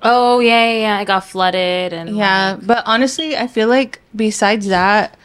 Oh 0.00 0.38
yeah, 0.40 0.72
yeah, 0.72 0.78
yeah. 0.80 0.98
I 0.98 1.04
got 1.04 1.24
flooded 1.24 1.92
and 1.92 2.16
Yeah, 2.16 2.56
but 2.62 2.82
honestly, 2.86 3.36
I 3.36 3.46
feel 3.46 3.68
like 3.68 4.00
besides 4.16 4.68
that, 4.68 5.18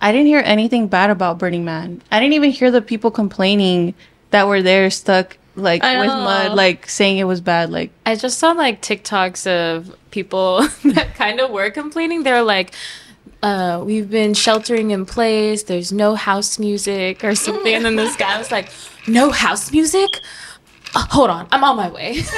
I 0.00 0.12
didn't 0.12 0.26
hear 0.28 0.42
anything 0.44 0.86
bad 0.86 1.10
about 1.10 1.38
Burning 1.38 1.64
Man. 1.64 2.00
I 2.12 2.20
didn't 2.20 2.34
even 2.34 2.50
hear 2.52 2.70
the 2.70 2.82
people 2.82 3.10
complaining 3.10 3.94
that 4.30 4.46
were 4.46 4.62
there 4.62 4.90
stuck 4.90 5.36
like 5.58 5.82
with 5.82 6.06
mud, 6.06 6.56
like 6.56 6.88
saying 6.88 7.18
it 7.18 7.24
was 7.24 7.40
bad. 7.40 7.70
Like, 7.70 7.90
I 8.06 8.14
just 8.16 8.38
saw 8.38 8.52
like 8.52 8.80
TikToks 8.82 9.46
of 9.46 9.94
people 10.10 10.60
that 10.84 11.14
kind 11.14 11.40
of 11.40 11.50
were 11.50 11.70
complaining. 11.70 12.22
They're 12.22 12.42
like, 12.42 12.74
uh, 13.42 13.82
we've 13.84 14.10
been 14.10 14.34
sheltering 14.34 14.90
in 14.90 15.04
place. 15.06 15.64
There's 15.64 15.92
no 15.92 16.14
house 16.14 16.58
music 16.58 17.24
or 17.24 17.34
something. 17.34 17.74
And 17.74 17.84
then 17.84 17.96
this 17.96 18.16
guy 18.16 18.38
was 18.38 18.50
like, 18.50 18.70
no 19.06 19.30
house 19.30 19.70
music? 19.72 20.20
Uh, 20.94 21.06
hold 21.10 21.30
on, 21.30 21.46
I'm 21.52 21.62
on 21.64 21.76
my 21.76 21.88
way. 21.90 22.22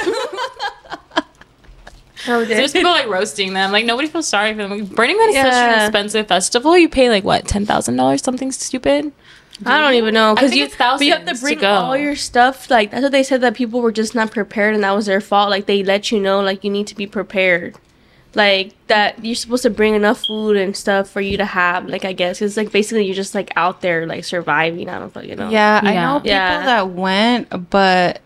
Oh, 2.27 2.45
There's 2.45 2.71
people 2.71 2.91
like 2.91 3.07
roasting 3.07 3.53
them. 3.53 3.71
Like 3.71 3.85
nobody 3.85 4.07
feels 4.07 4.27
sorry 4.27 4.51
for 4.53 4.57
them. 4.57 4.69
Like, 4.71 4.89
Burning 4.89 5.17
Man 5.17 5.29
is 5.29 5.35
such 5.35 5.53
an 5.53 5.85
expensive 5.85 6.27
festival. 6.27 6.77
You 6.77 6.87
pay 6.87 7.09
like 7.09 7.23
what 7.23 7.47
ten 7.47 7.65
thousand 7.65 7.95
dollars, 7.95 8.21
something 8.21 8.51
stupid. 8.51 9.11
I 9.65 9.79
don't 9.79 9.93
even 9.95 10.13
know 10.13 10.33
because 10.35 10.55
you, 10.55 10.65
it's 10.65 10.75
but 10.75 11.01
you 11.01 11.11
have 11.11 11.21
to 11.21 11.25
thousands 11.27 11.39
to 11.39 11.45
bring 11.55 11.65
all 11.65 11.95
your 11.97 12.15
stuff. 12.15 12.69
Like 12.69 12.91
that's 12.91 13.03
what 13.03 13.11
they 13.11 13.23
said 13.23 13.41
that 13.41 13.53
people 13.53 13.81
were 13.81 13.91
just 13.91 14.15
not 14.15 14.31
prepared 14.31 14.73
and 14.75 14.83
that 14.83 14.91
was 14.91 15.05
their 15.05 15.21
fault. 15.21 15.49
Like 15.49 15.65
they 15.65 15.83
let 15.83 16.11
you 16.11 16.19
know 16.19 16.41
like 16.41 16.63
you 16.63 16.69
need 16.69 16.87
to 16.87 16.95
be 16.95 17.05
prepared, 17.07 17.75
like 18.35 18.73
that 18.87 19.23
you're 19.23 19.35
supposed 19.35 19.63
to 19.63 19.69
bring 19.69 19.93
enough 19.95 20.25
food 20.25 20.57
and 20.57 20.75
stuff 20.75 21.09
for 21.09 21.21
you 21.21 21.37
to 21.37 21.45
have. 21.45 21.87
Like 21.87 22.05
I 22.05 22.13
guess 22.13 22.41
it's 22.41 22.57
like 22.57 22.71
basically 22.71 23.05
you're 23.05 23.15
just 23.15 23.35
like 23.35 23.51
out 23.55 23.81
there 23.81 24.05
like 24.07 24.23
surviving. 24.25 24.89
I 24.89 24.99
don't 24.99 25.13
fucking 25.13 25.37
know. 25.37 25.49
yeah, 25.49 25.79
I 25.83 25.93
know 25.95 26.19
people 26.19 26.31
Yeah. 26.31 26.65
that 26.65 26.89
went, 26.89 27.69
but 27.69 28.21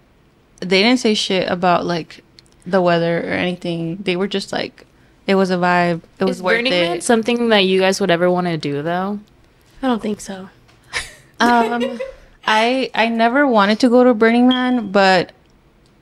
they 0.62 0.82
didn't 0.82 1.00
say 1.00 1.14
shit 1.14 1.50
about 1.50 1.86
like 1.86 2.24
the 2.66 2.82
weather 2.82 3.20
or 3.20 3.34
anything. 3.34 3.98
They 3.98 4.16
were 4.16 4.28
just 4.28 4.52
like, 4.52 4.86
it 5.28 5.36
was 5.36 5.52
a 5.52 5.56
vibe. 5.58 6.02
It 6.20 6.24
was 6.26 6.38
Is 6.38 6.44
worth 6.44 6.58
Burning 6.58 6.72
Man 6.72 6.98
it. 6.98 7.04
something 7.04 7.50
that 7.50 7.60
you 7.66 7.80
guys 7.80 8.00
would 8.00 8.10
ever 8.10 8.32
want 8.32 8.48
to 8.48 8.58
do 8.58 8.82
though? 8.82 9.20
I 9.82 9.88
don't 9.88 10.02
think 10.02 10.20
so. 10.22 10.50
Um, 11.46 12.00
I 12.48 12.90
I 12.94 13.08
never 13.10 13.48
wanted 13.48 13.80
to 13.82 13.90
go 13.90 14.04
to 14.04 14.14
Burning 14.14 14.48
Man, 14.48 14.92
but 14.92 15.32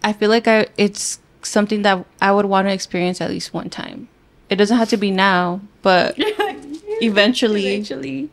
I 0.03 0.13
feel 0.13 0.29
like 0.29 0.47
I 0.47 0.67
it's 0.77 1.19
something 1.41 1.81
that 1.83 2.05
I 2.21 2.31
would 2.31 2.45
want 2.45 2.67
to 2.67 2.73
experience 2.73 3.21
at 3.21 3.29
least 3.29 3.53
one 3.53 3.69
time. 3.69 4.09
It 4.49 4.57
doesn't 4.57 4.77
have 4.77 4.89
to 4.89 4.97
be 4.97 5.11
now, 5.11 5.61
but 5.81 6.15
eventually. 6.17 7.67
Eventually, 7.67 8.29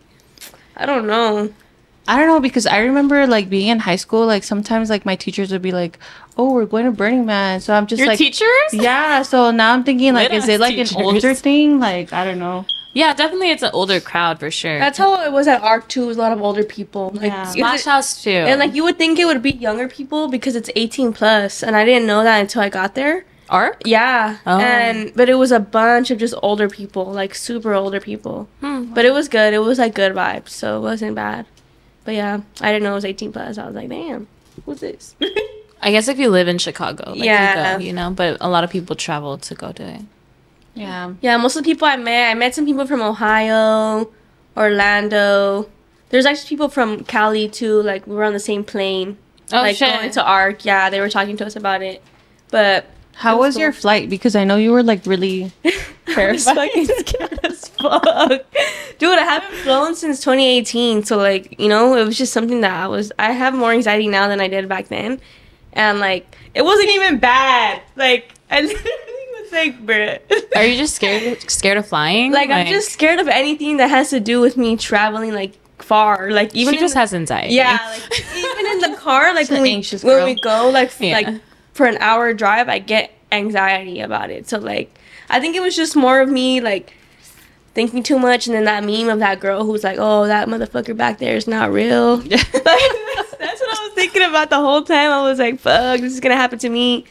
I 0.77 0.87
don't 0.87 1.07
know. 1.07 1.53
I 2.09 2.17
don't 2.19 2.27
know 2.27 2.41
because 2.41 2.67
I 2.67 2.79
remember 2.79 3.27
like 3.27 3.49
being 3.49 3.69
in 3.69 3.79
high 3.79 3.97
school. 3.97 4.27
Like 4.27 4.43
sometimes 4.43 4.91
like 4.91 5.07
my 5.07 5.15
teachers 5.15 5.53
would 5.53 5.63
be 5.63 5.71
like, 5.71 5.99
"Oh, 6.37 6.53
we're 6.53 6.67
going 6.67 6.85
to 6.87 6.91
Burning 6.91 7.25
Man," 7.25 7.61
so 7.61 7.73
I'm 7.75 7.87
just 7.87 8.01
Your 8.01 8.09
like, 8.09 8.19
teachers? 8.19 8.73
Yeah. 8.73 9.23
So 9.23 9.51
now 9.53 9.73
I'm 9.73 9.85
thinking 9.85 10.15
like, 10.15 10.33
is 10.33 10.49
it 10.49 10.61
like 10.61 10.77
an 10.77 10.89
older 10.97 11.35
thing? 11.35 11.79
Like 11.79 12.13
I 12.13 12.25
don't 12.25 12.39
know. 12.41 12.67
Yeah, 12.93 13.15
definitely. 13.15 13.51
It's 13.51 13.63
an 13.63 13.71
older 13.73 14.01
crowd 14.01 14.41
for 14.41 14.51
sure. 14.51 14.79
That's 14.79 14.99
how 14.99 15.23
it 15.25 15.31
was 15.33 15.47
at 15.47 15.63
Arc 15.63 15.89
too. 15.89 16.03
It 16.05 16.07
was 16.07 16.17
a 16.17 16.21
lot 16.21 16.33
of 16.33 16.43
older 16.43 16.65
people. 16.65 17.11
Like, 17.15 17.25
Yeah. 17.31 17.45
Splash 17.45 17.85
House 17.85 18.23
too. 18.23 18.31
And 18.31 18.59
like 18.59 18.75
you 18.75 18.83
would 18.83 18.99
think 18.99 19.19
it 19.19 19.27
would 19.27 19.43
be 19.43 19.53
younger 19.53 19.87
people 19.89 20.29
because 20.29 20.57
it's 20.57 20.71
18 20.75 21.13
plus, 21.13 21.63
and 21.63 21.77
I 21.77 21.85
didn't 21.85 22.07
know 22.07 22.25
that 22.25 22.41
until 22.41 22.63
I 22.63 22.69
got 22.69 22.95
there. 22.97 23.25
Arc. 23.49 23.83
Yeah, 23.85 24.37
Oh. 24.47 24.59
and 24.59 25.13
but 25.17 25.29
it 25.29 25.35
was 25.35 25.51
a 25.53 25.59
bunch 25.61 26.11
of 26.13 26.19
just 26.19 26.35
older 26.43 26.69
people, 26.69 27.05
like 27.07 27.35
super 27.35 27.75
older 27.75 28.01
people. 28.01 28.49
Hmm. 28.61 28.93
But 28.95 29.05
it 29.05 29.13
was 29.13 29.29
good. 29.29 29.53
It 29.55 29.59
was 29.59 29.79
like 29.79 29.95
good 29.95 30.13
vibes, 30.15 30.51
so 30.51 30.77
it 30.79 30.81
wasn't 30.81 31.15
bad. 31.17 31.47
But 32.05 32.15
yeah, 32.15 32.41
I 32.61 32.73
didn't 32.73 32.85
know 32.85 32.93
it 32.93 32.95
was 32.95 33.05
18 33.05 33.33
plus. 33.33 33.59
I 33.59 33.67
was 33.67 33.75
like, 33.75 33.89
damn, 33.89 34.27
who's 34.67 34.81
this? 34.81 35.15
I 35.83 35.91
guess 35.93 36.09
if 36.09 36.19
you 36.19 36.29
live 36.31 36.47
in 36.49 36.59
Chicago, 36.59 37.11
like 37.11 37.25
Yeah. 37.25 37.73
you 37.73 37.79
go, 37.79 37.85
you 37.87 37.93
know. 37.93 38.11
But 38.11 38.37
a 38.41 38.49
lot 38.49 38.63
of 38.65 38.71
people 38.71 38.95
travel 38.97 39.37
to 39.39 39.55
go 39.55 39.73
to 39.73 39.83
it. 39.83 40.01
Yeah. 40.75 41.15
yeah, 41.21 41.37
most 41.37 41.57
of 41.57 41.65
the 41.65 41.71
people 41.71 41.87
I 41.87 41.97
met, 41.97 42.31
I 42.31 42.35
met 42.35 42.55
some 42.55 42.65
people 42.65 42.87
from 42.87 43.03
Ohio, 43.03 44.11
Orlando. 44.57 45.69
There's 46.11 46.27
actually 46.27 46.49
people 46.49 46.69
from 46.69 47.05
Cali 47.05 47.49
too. 47.49 47.83
Like 47.83 48.07
we 48.07 48.15
were 48.15 48.25
on 48.25 48.33
the 48.33 48.41
same 48.41 48.65
plane, 48.65 49.19
Oh 49.53 49.59
like 49.59 49.77
shit! 49.77 49.93
going 49.93 50.11
to 50.13 50.25
Arc. 50.25 50.65
Yeah, 50.65 50.91
they 50.91 51.01
were 51.01 51.09
talking 51.09 51.37
to 51.39 51.47
us 51.47 51.57
about 51.57 51.83
it. 51.83 52.03
But 52.51 52.87
How 53.15 53.37
It 53.37 53.39
was 53.39 53.47
was 53.55 53.59
your 53.59 53.73
flight? 53.73 54.09
Because 54.11 54.35
I 54.37 54.45
know 54.45 54.57
you 54.57 54.73
were 54.73 54.83
like 54.83 55.07
really 55.07 55.53
I 56.17 56.33
was 56.33 56.45
fucking 56.45 56.87
scared 56.87 57.41
as 57.45 57.69
fuck. 57.69 58.03
Dude, 58.99 59.19
I 59.19 59.23
haven't 59.23 59.55
flown 59.61 59.95
since 59.95 60.19
2018. 60.21 61.05
So, 61.05 61.17
like, 61.17 61.59
you 61.61 61.69
know, 61.69 61.97
it 61.97 62.05
was 62.05 62.19
just 62.19 62.33
something 62.33 62.61
that 62.63 62.73
I 62.73 62.89
was. 62.89 63.13
I 63.19 63.33
have 63.33 63.55
more 63.55 63.71
anxiety 63.73 64.09
now 64.09 64.27
than 64.29 64.41
I 64.41 64.49
did 64.49 64.69
back 64.69 64.89
then. 64.89 65.21
And, 65.73 66.01
like, 66.01 66.37
it 66.53 66.63
wasn't 66.63 66.91
even 66.91 67.19
bad. 67.19 67.81
Like, 67.97 68.33
I 68.51 68.63
literally 68.63 68.83
was 68.85 69.20
like, 69.53 69.85
bruh. 69.87 70.19
Are 70.57 70.65
you 70.65 70.77
just 70.77 70.95
scared 70.97 71.51
scared 71.51 71.79
of 71.79 71.87
flying? 71.87 72.33
Like, 72.33 72.51
I'm 72.51 72.67
just 72.67 72.91
scared 72.91 73.21
of 73.21 73.29
anything 73.29 73.77
that 73.79 73.89
has 73.91 74.11
to 74.11 74.21
do 74.21 74.41
with 74.41 74.57
me 74.57 74.77
traveling, 74.77 75.33
like, 75.35 75.53
far. 75.79 76.31
Like, 76.31 76.49
even 76.55 76.61
Even 76.61 76.75
in 76.75 76.81
just 76.81 76.95
the- 76.95 77.01
has 77.01 77.15
anxiety. 77.15 77.55
Yeah, 77.55 77.79
like, 78.11 78.35
even 78.37 78.67
in 78.67 78.79
the 78.93 78.97
car, 78.99 79.33
like, 79.35 79.43
She's 79.47 79.51
an 79.51 79.55
when 79.57 79.63
we, 79.63 79.73
anxious 79.75 80.05
when 80.05 80.25
we 80.25 80.41
go, 80.41 80.71
like, 80.73 80.93
Yeah. 81.01 81.15
like, 81.15 81.41
for 81.73 81.87
an 81.87 81.97
hour 81.99 82.33
drive, 82.35 82.69
I 82.69 82.79
get 82.79 83.13
anxiety 83.33 84.01
about 84.01 84.31
it. 84.31 84.49
So, 84.49 84.59
like, 84.59 84.95
I 85.29 85.41
think 85.41 85.55
it 85.57 85.61
was 85.61 85.75
just 85.77 85.97
more 85.97 86.21
of 86.21 86.29
me, 86.29 86.61
like, 86.61 86.93
thinking 87.73 88.03
too 88.03 88.19
much, 88.19 88.47
and 88.49 88.55
then 88.57 88.65
that 88.65 88.83
meme 88.85 89.09
of 89.09 89.21
that 89.21 89.39
girl 89.39 89.65
who's 89.65 89.85
like, 89.85 89.97
"Oh, 90.01 90.27
that 90.27 90.49
motherfucker 90.49 90.97
back 90.97 91.19
there 91.19 91.37
is 91.37 91.47
not 91.47 91.71
real." 91.73 92.17
like, 92.17 92.29
that's, 92.29 92.51
that's 93.39 93.61
what 93.61 93.79
I 93.79 93.85
was 93.87 93.93
thinking 93.95 94.23
about 94.23 94.51
the 94.51 94.57
whole 94.57 94.83
time. 94.83 95.11
I 95.13 95.23
was 95.23 95.39
like, 95.39 95.61
"Fuck, 95.61 96.01
this 96.01 96.13
is 96.13 96.19
gonna 96.21 96.35
happen 96.37 96.59
to 96.59 96.69
me." 96.69 97.07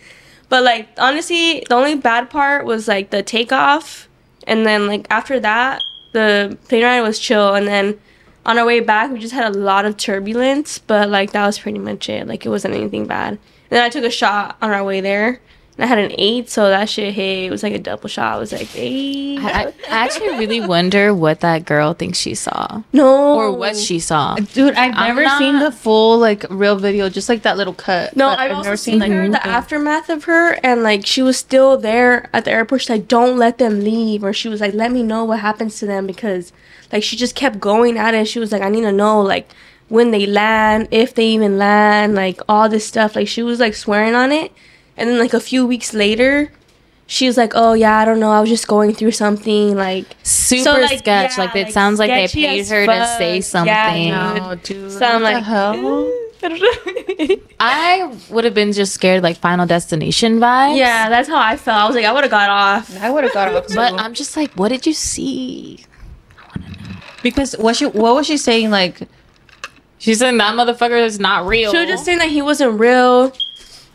But 0.50 0.64
like, 0.64 0.90
honestly, 0.98 1.64
the 1.70 1.76
only 1.76 1.96
bad 1.96 2.30
part 2.30 2.66
was 2.66 2.88
like 2.88 3.12
the 3.12 3.24
takeoff, 3.24 4.10
and 4.46 4.66
then 4.66 4.88
like 4.88 5.08
after 5.10 5.40
that, 5.40 5.82
the 6.12 6.58
plane 6.68 6.84
ride 6.84 7.02
was 7.02 7.20
chill, 7.20 7.54
and 7.54 7.68
then 7.68 8.00
on 8.46 8.58
our 8.58 8.66
way 8.66 8.80
back, 8.80 9.12
we 9.12 9.20
just 9.20 9.34
had 9.34 9.56
a 9.56 9.58
lot 9.58 9.86
of 9.86 9.96
turbulence. 9.96 10.80
But 10.80 11.10
like 11.10 11.32
that 11.32 11.46
was 11.46 11.60
pretty 11.60 11.80
much 11.80 12.10
it. 12.10 12.28
Like 12.28 12.46
it 12.46 12.50
wasn't 12.50 12.74
anything 12.74 13.06
bad. 13.06 13.34
And 13.34 13.40
then 13.70 13.84
I 13.84 13.90
took 13.90 14.04
a 14.04 14.10
shot 14.10 14.58
on 14.62 14.72
our 14.72 14.84
way 14.84 15.02
there. 15.02 15.40
And 15.80 15.86
I 15.86 15.88
had 15.88 15.98
an 15.98 16.14
eight, 16.18 16.50
so 16.50 16.68
that 16.68 16.90
shit 16.90 17.14
hit. 17.14 17.46
It 17.46 17.52
was 17.52 17.64
like 17.64 17.72
a 17.72 17.80
double 17.80 18.10
shot. 18.10 18.36
I 18.36 18.38
was 18.38 18.52
like, 18.52 18.68
eight. 18.76 19.40
I, 19.40 19.68
I 19.68 19.74
actually 19.88 20.32
really 20.32 20.60
wonder 20.60 21.14
what 21.14 21.40
that 21.40 21.64
girl 21.64 21.94
thinks 21.94 22.18
she 22.18 22.36
saw 22.36 22.84
no. 22.92 23.36
or 23.36 23.54
what 23.54 23.78
she 23.78 23.98
saw. 23.98 24.36
Dude, 24.36 24.74
I've 24.74 24.94
I'm 24.94 25.16
never 25.16 25.30
seen 25.38 25.60
the 25.60 25.72
full 25.72 26.18
like 26.18 26.44
real 26.50 26.76
video, 26.76 27.08
just 27.08 27.30
like 27.30 27.44
that 27.44 27.56
little 27.56 27.74
cut. 27.74 28.14
No, 28.14 28.28
But 28.28 28.40
I've, 28.40 28.52
also 28.58 28.76
seen, 28.76 29.00
her, 29.00 29.30
the 29.30 29.48
aftermath 29.48 30.10
of 30.10 30.26
her, 30.26 30.60
and 30.66 30.84
like 30.84 31.06
she 31.06 31.22
was 31.22 31.38
still 31.38 31.78
there 31.78 32.30
at 32.34 32.44
the 32.44 32.52
airport. 32.52 32.82
She's 32.82 32.90
like, 32.90 33.08
"Don't 33.08 33.38
let 33.38 33.58
them 33.58 33.80
leave," 33.80 34.22
or 34.22 34.34
she 34.34 34.50
was 34.50 34.60
like, 34.60 34.74
"Let 34.74 34.92
me 34.92 35.02
know 35.02 35.24
what 35.24 35.40
happens 35.40 35.80
to 35.80 35.86
them," 35.86 36.06
because 36.06 36.52
like 36.92 37.04
she 37.04 37.16
just 37.16 37.36
kept 37.36 37.58
going 37.58 37.98
at 37.98 38.14
it. 38.14 38.28
She 38.28 38.40
was 38.40 38.52
like, 38.52 38.64
"I 38.64 38.70
need 38.70 38.82
to 38.82 38.92
know 38.92 39.22
like 39.22 39.50
when 39.88 40.12
they 40.12 40.26
land, 40.26 40.90
if 40.92 41.16
they 41.16 41.28
even 41.28 41.58
land, 41.58 42.16
like 42.16 42.42
all 42.50 42.68
this 42.68 42.86
stuff." 42.86 43.16
Like 43.16 43.30
she 43.30 43.44
was 43.44 43.62
like 43.62 43.76
swearing 43.76 44.14
on 44.14 44.34
it, 44.34 44.52
and 45.00 45.10
then 45.10 45.20
like 45.20 45.34
a 45.34 45.40
few 45.40 45.66
weeks 45.66 45.94
later. 45.94 46.52
She 47.12 47.26
was 47.26 47.38
like, 47.38 47.54
"Oh 47.56 47.74
yeah, 47.74 47.98
I 47.98 48.06
don't 48.06 48.20
know. 48.20 48.30
I 48.30 48.40
was 48.40 48.52
just 48.52 48.68
going 48.68 48.94
through 48.94 49.14
something 49.14 49.76
like 49.76 50.06
Super 50.22 50.62
So, 50.64 50.72
like, 50.74 51.00
sketch. 51.00 51.32
yeah, 51.40 51.44
like 51.44 51.56
it 51.56 51.64
like, 51.64 51.74
sounds 51.74 51.98
like 51.98 52.12
they 52.12 52.28
paid 52.28 52.60
as 52.60 52.70
her 52.70 52.86
to 52.86 52.92
fuck. 52.92 53.18
say 53.18 53.36
Yeah, 53.38 53.42
something. 53.42 54.10
No, 54.44 54.56
dude. 54.62 54.92
So 54.92 55.04
I'm 55.08 55.24
what 55.24 55.30
the 55.30 55.34
like, 55.34 55.44
hell? 55.44 55.74
I 56.44 56.48
don't 56.50 56.62
know. 56.62 57.36
I 57.60 58.16
would 58.30 58.44
have 58.46 58.54
been 58.54 58.72
just 58.74 58.94
scared, 58.94 59.24
like 59.24 59.38
Final 59.38 59.66
Destination 59.66 60.40
vibes. 60.40 60.78
yeah, 60.78 61.10
that's 61.10 61.28
how 61.28 61.40
I 61.40 61.58
felt. 61.58 61.80
I 61.82 61.88
was 61.88 61.96
like, 61.96 62.06
I 62.06 62.12
would 62.14 62.24
have 62.24 62.30
got 62.32 62.50
off. 62.52 62.96
I 63.02 63.10
would 63.10 63.24
have 63.24 63.34
got 63.34 63.56
off. 63.56 63.66
But. 63.76 63.94
I'm 64.00 64.14
just 64.14 64.38
like, 64.38 64.52
what 64.54 64.70
did 64.70 64.86
you 64.86 64.94
see? 64.94 65.84
I 66.38 66.60
wanna 66.60 66.70
know. 66.70 66.96
Because 67.24 67.58
what 67.58 67.76
she 67.76 67.88
what 67.88 68.14
was 68.14 68.28
she 68.28 68.38
saying? 68.38 68.70
Like, 68.70 69.02
She 69.98 70.14
said 70.14 70.40
that 70.40 70.54
motherfucker 70.56 71.02
is 71.04 71.20
not 71.20 71.48
real. 71.48 71.72
She 71.72 71.78
was 71.80 71.88
just 71.88 72.06
saying 72.06 72.20
that 72.20 72.30
he 72.30 72.44
wasn't 72.44 72.80
real 72.80 73.34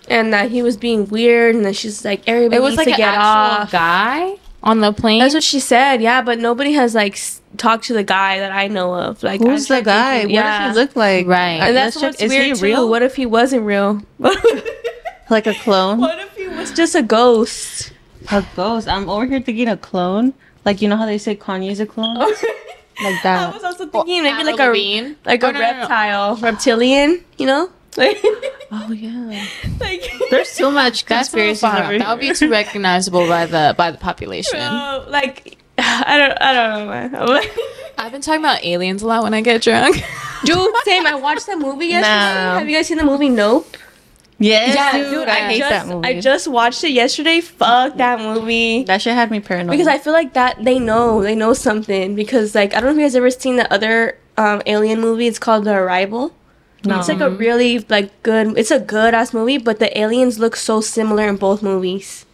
and 0.09 0.33
that 0.33 0.51
he 0.51 0.63
was 0.63 0.77
being 0.77 1.07
weird 1.09 1.55
and 1.55 1.65
that 1.65 1.77
she's 1.77 2.05
like 2.05 2.23
everybody 2.27 2.57
it 2.57 2.61
was 2.61 2.73
needs 2.77 2.79
like 2.79 2.87
to 2.89 2.93
an 2.93 2.97
get 2.99 3.15
actual 3.15 3.63
off. 3.63 3.73
guy 3.73 4.37
on 4.63 4.81
the 4.81 4.93
plane. 4.93 5.21
That's 5.21 5.35
what 5.35 5.43
she 5.43 5.61
said, 5.61 6.01
yeah, 6.01 6.23
but 6.23 6.39
nobody 6.39 6.73
has 6.73 6.95
like 6.95 7.15
s- 7.15 7.41
talked 7.59 7.85
to 7.85 7.93
the 7.93 8.03
guy 8.05 8.39
that 8.39 8.51
I 8.53 8.69
know 8.69 8.95
of. 8.95 9.23
Like 9.23 9.41
who's 9.43 9.71
I 9.71 9.81
the 9.81 9.85
tried 9.85 9.85
guy? 9.85 10.19
thinking- 10.21 10.37
What 10.37 10.43
does 10.43 10.75
he 10.75 10.81
look 10.81 10.97
like? 10.97 11.27
Right. 11.27 11.61
And 11.61 11.77
that's 11.77 11.97
let's 11.97 12.01
check- 12.01 12.11
what's 12.13 12.23
is 12.23 12.31
weird 12.31 12.47
he 12.47 12.53
too. 12.55 12.63
real? 12.65 12.89
What 12.89 13.03
if 13.03 13.15
he 13.17 13.27
wasn't 13.27 13.65
real? 13.65 14.03
like 15.31 15.47
a 15.47 15.55
clone? 15.55 16.01
what 16.01 16.19
if 16.19 16.35
he 16.37 16.49
was 16.49 16.73
just 16.73 16.95
a 16.95 17.03
ghost? 17.03 17.93
A 18.31 18.45
ghost. 18.57 18.89
I'm 18.89 19.09
over 19.09 19.27
here 19.27 19.41
thinking 19.41 19.69
a 19.69 19.77
clone. 19.77 20.35
Like 20.65 20.81
you 20.81 20.89
know 20.89 20.97
how 20.97 21.07
they 21.07 21.19
say 21.19 21.37
Kanye's 21.37 21.81
a 21.81 21.87
clone? 21.87 22.17
like 22.19 23.23
that. 23.23 23.51
I 23.51 23.55
was 23.55 23.65
also 23.65 23.87
thinking 23.87 24.23
maybe 24.23 24.45
like 24.45 24.59
a 24.59 24.67
Lavigne? 24.69 25.15
like 25.27 25.45
Oh, 25.45 25.49
a 25.49 25.53
no, 25.53 25.59
no, 25.61 25.65
no. 25.73 25.79
reptile, 25.79 26.37
reptilian, 26.37 27.23
you 27.39 27.47
know? 27.47 27.71
Like, 27.97 28.21
Oh 28.73 28.91
yeah. 28.93 29.45
like 29.81 30.03
There's 30.31 30.49
so 30.49 30.71
much 30.71 31.07
conspiracy. 31.07 31.61
conspiracy. 31.61 31.99
That 31.99 32.11
would 32.11 32.21
be 32.21 32.33
too 32.35 32.51
recognizable 32.51 33.27
by 33.29 33.47
the 33.47 33.75
by 33.79 33.91
the 33.91 33.99
population. 33.99 34.59
like 34.59 35.59
I 35.79 36.19
don't 36.19 36.43
I 36.43 36.53
don't 36.53 37.13
know. 37.13 37.41
I've 37.99 38.13
been 38.13 38.21
talking 38.21 38.41
about 38.41 38.65
aliens 38.65 39.03
a 39.03 39.07
lot 39.07 39.23
when 39.23 39.35
I 39.35 39.41
get 39.41 39.63
drunk. 39.63 39.97
Dude, 40.45 40.75
same. 40.85 41.07
I 41.07 41.15
watched 41.15 41.47
that 41.47 41.59
movie 41.59 41.87
yesterday. 41.87 42.35
No. 42.53 42.59
Have 42.59 42.69
you 42.69 42.77
guys 42.77 42.87
seen 42.89 42.99
the 42.99 43.05
movie 43.05 43.29
Nope? 43.29 43.77
Yes, 44.41 44.75
Yeah, 44.75 44.93
dude, 44.93 45.11
dude, 45.13 45.29
I 45.29 45.37
I 45.37 45.41
hate 45.53 45.59
just, 45.61 45.71
that 45.71 45.87
movie. 45.87 46.09
I 46.09 46.21
just 46.21 46.49
watched 46.49 46.83
it 46.83 46.91
yesterday. 46.91 47.41
Fuck 47.41 47.97
that 47.99 48.19
movie. 48.19 48.83
that 48.85 49.01
shit 49.01 49.15
had 49.15 49.31
me 49.31 49.39
paranoid. 49.39 49.71
Because 49.71 49.87
I 49.87 49.99
feel 49.99 50.13
like 50.13 50.35
that 50.35 50.63
they 50.63 50.81
know 50.81 51.23
they 51.23 51.37
know 51.37 51.53
something. 51.55 52.17
Because 52.17 52.53
like 52.55 52.75
I 52.75 52.81
don't 52.81 52.87
know 52.87 52.91
if 52.91 52.97
you 52.99 53.05
guys 53.05 53.15
ever 53.15 53.31
seen 53.31 53.57
the 53.57 53.73
other 53.73 54.19
um, 54.37 54.61
alien 54.67 55.01
movie. 55.01 55.29
It's 55.29 55.39
called 55.39 55.65
The 55.65 55.75
Arrival. 55.75 56.35
No. 56.85 56.99
It's 56.99 57.09
like 57.09 57.21
a 57.21 57.31
really 57.31 57.81
like 57.89 58.23
good. 58.23 58.57
It's 58.59 58.71
a 58.71 58.81
good 58.81 59.15
ass 59.15 59.33
movie, 59.35 59.59
but 59.59 59.79
the 59.79 59.97
aliens 59.99 60.39
look 60.39 60.57
so 60.57 60.81
similar 60.81 61.27
in 61.29 61.37
both 61.37 61.63
movies. 61.63 62.27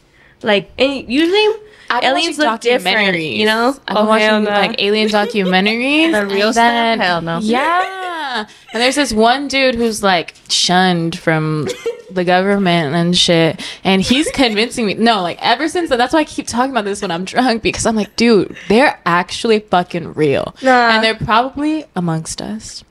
Like 0.43 0.71
and 0.79 1.09
usually 1.09 1.47
I've 1.91 2.05
aliens 2.05 2.39
look 2.39 2.61
different. 2.61 3.19
You 3.19 3.47
know? 3.47 3.75
I've 3.89 3.97
been 3.97 3.97
Oh, 3.97 4.07
watching 4.07 4.45
no. 4.45 4.51
like 4.51 4.81
alien 4.81 5.09
documentaries. 5.21 6.13
The 6.13 6.27
real 6.27 6.47
and 6.47 6.55
stuff? 6.55 6.55
then- 6.55 7.01
Hell 7.01 7.21
no. 7.23 7.39
Yeah. 7.41 8.47
And 8.73 8.81
there's 8.81 8.95
this 8.95 9.13
one 9.13 9.49
dude 9.49 9.75
who's 9.75 10.03
like 10.03 10.35
shunned 10.49 11.19
from 11.19 11.69
the 12.11 12.23
government 12.25 12.95
and 12.95 13.17
shit. 13.19 13.61
And 13.83 14.01
he's 14.01 14.31
convincing 14.35 14.87
me. 14.87 14.95
No, 14.95 15.21
like 15.21 15.39
ever 15.43 15.69
since 15.69 15.89
then, 15.91 15.99
that's 15.99 16.13
why 16.15 16.21
I 16.21 16.25
keep 16.25 16.47
talking 16.47 16.71
about 16.71 16.85
this 16.85 17.03
when 17.03 17.11
I'm 17.11 17.25
drunk 17.25 17.63
because 17.63 17.85
I'm 17.87 17.97
like, 17.97 18.15
dude, 18.17 18.57
they're 18.69 19.01
actually 19.05 19.59
fucking 19.59 20.15
real. 20.15 20.55
Nah. 20.63 20.91
And 20.91 21.03
they're 21.05 21.17
probably 21.17 21.85
amongst 21.97 22.41
us. 22.41 22.85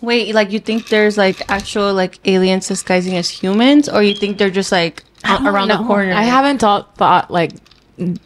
Wait, 0.00 0.34
like 0.34 0.52
you 0.52 0.60
think 0.60 0.88
there's 0.88 1.18
like 1.18 1.50
actual 1.50 1.92
like 1.92 2.20
aliens 2.24 2.68
disguising 2.68 3.16
as 3.16 3.28
humans, 3.28 3.88
or 3.88 4.02
you 4.02 4.14
think 4.14 4.38
they're 4.38 4.50
just 4.50 4.70
like 4.70 5.02
around 5.24 5.68
the 5.68 5.78
corner? 5.78 6.12
I 6.12 6.22
haven't 6.22 6.58
thought, 6.58 6.96
thought 6.96 7.30
like 7.30 7.52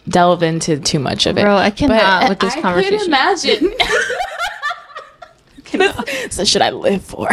delve 0.08 0.42
into 0.42 0.78
too 0.78 0.98
much 0.98 1.26
of 1.26 1.38
it. 1.38 1.42
Bro, 1.42 1.56
I 1.56 1.70
cannot 1.70 2.22
But 2.22 2.30
with 2.30 2.40
this 2.40 2.56
I 2.56 2.60
conversation. 2.60 2.98
Could 2.98 3.08
imagine. 3.08 3.74
so 6.30 6.44
should 6.44 6.62
I 6.62 6.70
live 6.70 7.02
for? 7.02 7.28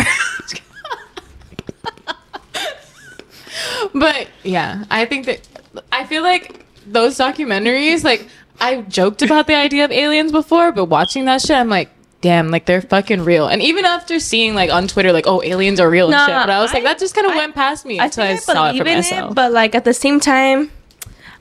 but 3.94 4.28
yeah, 4.44 4.86
I 4.90 5.06
think 5.06 5.26
that 5.26 5.48
I 5.92 6.06
feel 6.06 6.24
like 6.24 6.66
those 6.88 7.18
documentaries, 7.18 8.04
like 8.04 8.28
I 8.62 8.82
joked 8.84 9.22
about 9.22 9.48
the 9.48 9.56
idea 9.56 9.86
of 9.86 9.92
aliens 9.92 10.32
before, 10.32 10.72
but 10.72 10.86
watching 10.86 11.26
that 11.26 11.42
shit, 11.42 11.58
I'm 11.58 11.70
like, 11.70 11.90
damn, 12.22 12.50
like 12.52 12.66
they're 12.66 12.82
fucking 12.82 13.24
real. 13.24 13.48
And 13.48 13.62
even 13.62 13.86
after 13.86 14.20
seeing 14.20 14.56
like 14.56 14.70
on 14.72 14.88
Twitter, 14.88 15.12
like, 15.14 15.26
oh, 15.28 15.42
aliens 15.44 15.80
are 15.80 15.90
real 15.90 16.08
and 16.12 16.20
shit, 16.20 16.28
but 16.36 16.50
I 16.50 16.60
was 16.62 16.74
like, 16.74 16.84
that 16.84 17.00
just 17.00 17.16
kind 17.16 17.28
of 17.28 17.34
went 17.36 17.56
past 17.56 17.86
me 17.86 18.00
I 18.00 18.06
until 18.06 18.24
I, 18.24 18.28
think 18.36 18.40
I 18.50 18.54
saw 18.54 18.66
it 18.70 18.72
believe 18.74 18.84
for 18.84 18.90
in 18.90 18.98
myself. 18.98 19.32
it, 19.32 19.36
but 19.36 19.52
like 19.52 19.76
at 19.76 19.86
the 19.86 19.94
same 19.94 20.20
time, 20.20 20.72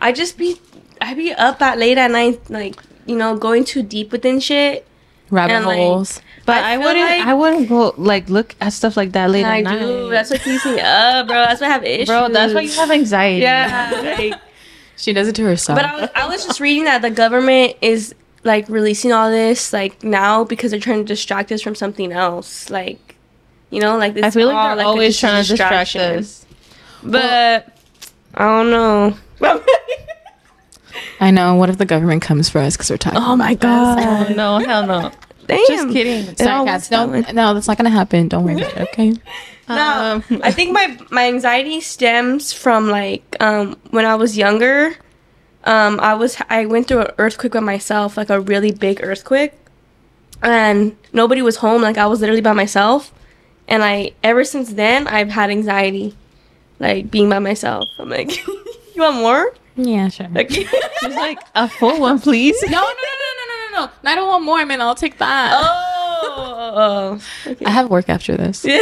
I 0.00 0.12
just 0.12 0.38
be 0.38 0.60
I 1.00 1.14
be 1.14 1.32
up 1.32 1.60
at 1.62 1.78
late 1.78 1.98
at 1.98 2.10
night, 2.10 2.48
like 2.50 2.80
you 3.06 3.16
know, 3.16 3.36
going 3.36 3.64
too 3.64 3.82
deep 3.82 4.12
within 4.12 4.40
shit. 4.40 4.84
Rabbit 5.30 5.52
and, 5.52 5.66
like, 5.66 5.76
holes. 5.76 6.22
but 6.46 6.64
I 6.64 6.72
I, 6.74 6.78
wouldn't. 6.78 7.00
like- 7.04 7.26
I 7.26 7.34
wouldn't 7.34 7.68
go 7.68 7.92
like 7.98 8.30
look 8.30 8.54
at 8.62 8.72
stuff 8.72 8.96
like 8.96 9.12
that 9.12 9.30
late 9.30 9.44
I 9.44 9.58
at 9.58 9.64
night. 9.64 9.78
do. 9.80 10.08
That's 10.08 10.30
what 10.30 10.40
keeps 10.40 10.64
me 10.64 10.80
up, 10.80 11.26
bro. 11.26 11.36
That's 11.36 11.60
why 11.60 11.66
I 11.66 11.70
have 11.70 11.84
issues. 11.84 12.06
Bro, 12.08 12.30
that's 12.30 12.54
why 12.54 12.60
you 12.62 12.72
have 12.72 12.90
anxiety. 12.90 13.42
Yeah. 13.42 14.16
like- 14.18 14.40
she 14.96 15.12
does 15.12 15.28
it 15.28 15.34
to 15.36 15.44
herself. 15.44 15.78
but 15.78 15.84
I 15.84 16.00
was, 16.00 16.10
I 16.14 16.26
was 16.28 16.44
just 16.46 16.60
reading 16.60 16.84
that 16.84 17.02
the 17.02 17.10
government 17.10 17.76
is 17.82 18.14
like 18.48 18.68
releasing 18.68 19.12
all 19.12 19.30
this 19.30 19.72
like 19.72 20.02
now 20.02 20.42
because 20.42 20.72
they're 20.72 20.80
trying 20.80 20.98
to 20.98 21.04
distract 21.04 21.52
us 21.52 21.62
from 21.62 21.76
something 21.76 22.10
else. 22.10 22.68
Like, 22.70 23.14
you 23.70 23.80
know, 23.80 23.96
like 23.96 24.14
this. 24.14 24.24
I 24.24 24.30
feel 24.30 24.48
like 24.48 24.56
all, 24.56 24.74
they're 24.76 24.84
a 24.84 24.88
always 24.88 25.16
trying 25.20 25.44
to 25.44 25.48
distract 25.48 25.94
us. 25.94 26.44
But 27.04 27.78
I 28.34 28.44
don't 28.44 28.70
know. 28.70 29.16
I 31.20 31.30
know. 31.30 31.54
What 31.54 31.68
if 31.70 31.78
the 31.78 31.86
government 31.86 32.22
comes 32.22 32.48
for 32.48 32.58
us 32.60 32.76
because 32.76 32.90
we're 32.90 32.96
talking? 32.96 33.20
oh 33.22 33.36
my 33.36 33.54
god. 33.54 34.30
Oh 34.30 34.34
no, 34.34 34.58
hell 34.58 34.86
no. 34.86 35.12
Damn. 35.46 35.66
Just 35.66 35.88
kidding. 35.90 36.36
Sorry, 36.36 36.64
was 36.64 36.90
No, 36.90 37.06
going- 37.06 37.24
no, 37.34 37.54
that's 37.54 37.68
not 37.68 37.76
gonna 37.78 37.90
happen. 37.90 38.28
Don't 38.28 38.44
worry 38.44 38.56
about 38.56 38.72
it. 38.76 38.88
Okay. 38.88 39.14
No, 39.70 40.22
Um, 40.30 40.40
I 40.42 40.50
think 40.50 40.72
my 40.72 40.98
my 41.10 41.28
anxiety 41.28 41.82
stems 41.82 42.54
from 42.54 42.88
like 42.88 43.36
um 43.38 43.76
when 43.90 44.06
I 44.06 44.14
was 44.14 44.34
younger. 44.34 44.94
Um, 45.68 46.00
I 46.00 46.14
was 46.14 46.40
I 46.48 46.64
went 46.64 46.88
through 46.88 47.00
an 47.02 47.10
earthquake 47.18 47.52
by 47.52 47.60
myself, 47.60 48.16
like 48.16 48.30
a 48.30 48.40
really 48.40 48.72
big 48.72 49.00
earthquake, 49.02 49.52
and 50.42 50.96
nobody 51.12 51.42
was 51.42 51.56
home. 51.56 51.82
Like 51.82 51.98
I 51.98 52.06
was 52.06 52.20
literally 52.20 52.40
by 52.40 52.54
myself, 52.54 53.12
and 53.68 53.84
I 53.84 54.12
ever 54.24 54.44
since 54.44 54.72
then 54.72 55.06
I've 55.06 55.28
had 55.28 55.50
anxiety, 55.50 56.16
like 56.80 57.10
being 57.10 57.28
by 57.28 57.38
myself. 57.38 57.84
I'm 57.98 58.08
like, 58.08 58.46
you 58.94 59.02
want 59.02 59.16
more? 59.16 59.52
Yeah, 59.76 60.08
sure. 60.08 60.28
Like, 60.28 60.48
Just 61.02 61.16
like 61.16 61.38
a 61.54 61.68
full 61.68 62.00
one, 62.00 62.18
please. 62.18 62.56
No, 62.62 62.70
no, 62.70 62.78
no, 62.78 62.82
no, 62.82 63.30
no, 63.38 63.44
no, 63.44 63.78
no, 63.80 63.84
no. 63.86 64.10
I 64.10 64.14
don't 64.14 64.26
want 64.26 64.44
more, 64.44 64.64
man. 64.64 64.80
I'll 64.80 64.94
take 64.94 65.18
that. 65.18 65.52
oh, 65.54 67.20
okay. 67.46 67.64
I 67.66 67.70
have 67.70 67.90
work 67.90 68.08
after 68.08 68.38
this. 68.38 68.64
Yeah. 68.64 68.78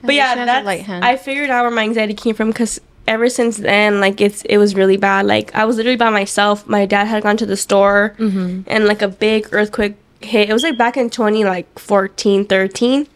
but 0.00 0.10
She 0.12 0.16
yeah, 0.16 0.34
has 0.34 0.46
that's, 0.46 0.64
light. 0.66 0.88
I 0.88 1.16
figured 1.16 1.50
out 1.50 1.62
where 1.64 1.70
my 1.70 1.82
anxiety 1.82 2.14
came 2.14 2.34
from 2.34 2.48
because 2.48 2.80
ever 3.06 3.28
since 3.28 3.56
then, 3.58 4.00
like 4.00 4.20
it's 4.20 4.42
it 4.42 4.58
was 4.58 4.74
really 4.74 4.96
bad. 4.96 5.26
Like 5.26 5.54
I 5.54 5.64
was 5.64 5.76
literally 5.76 5.96
by 5.96 6.10
myself. 6.10 6.66
My 6.66 6.86
dad 6.86 7.06
had 7.06 7.22
gone 7.22 7.36
to 7.38 7.46
the 7.46 7.56
store, 7.56 8.14
Mm-hmm. 8.18 8.62
and 8.66 8.86
like 8.86 9.02
a 9.02 9.08
big 9.08 9.48
earthquake 9.52 9.94
hit. 10.20 10.48
It 10.48 10.52
was 10.52 10.62
like 10.62 10.78
back 10.78 10.96
in 10.96 11.10
twenty 11.10 11.44
like 11.44 11.66
14, 11.78 12.46
13. 12.46 13.06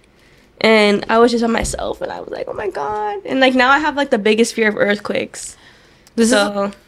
and 0.61 1.05
I 1.09 1.19
was 1.19 1.31
just 1.31 1.43
by 1.45 1.49
myself, 1.51 2.01
and 2.01 2.11
I 2.11 2.21
was 2.21 2.31
like, 2.31 2.49
oh 2.49 2.53
my 2.55 2.71
god. 2.71 3.21
And 3.25 3.41
like 3.41 3.55
now 3.55 3.71
I 3.71 3.79
have 3.79 3.97
like 3.97 4.11
the 4.11 4.19
biggest 4.19 4.55
fear 4.55 4.69
of 4.69 4.77
earthquakes. 4.77 5.57
This 6.17 6.33
is 6.33 6.33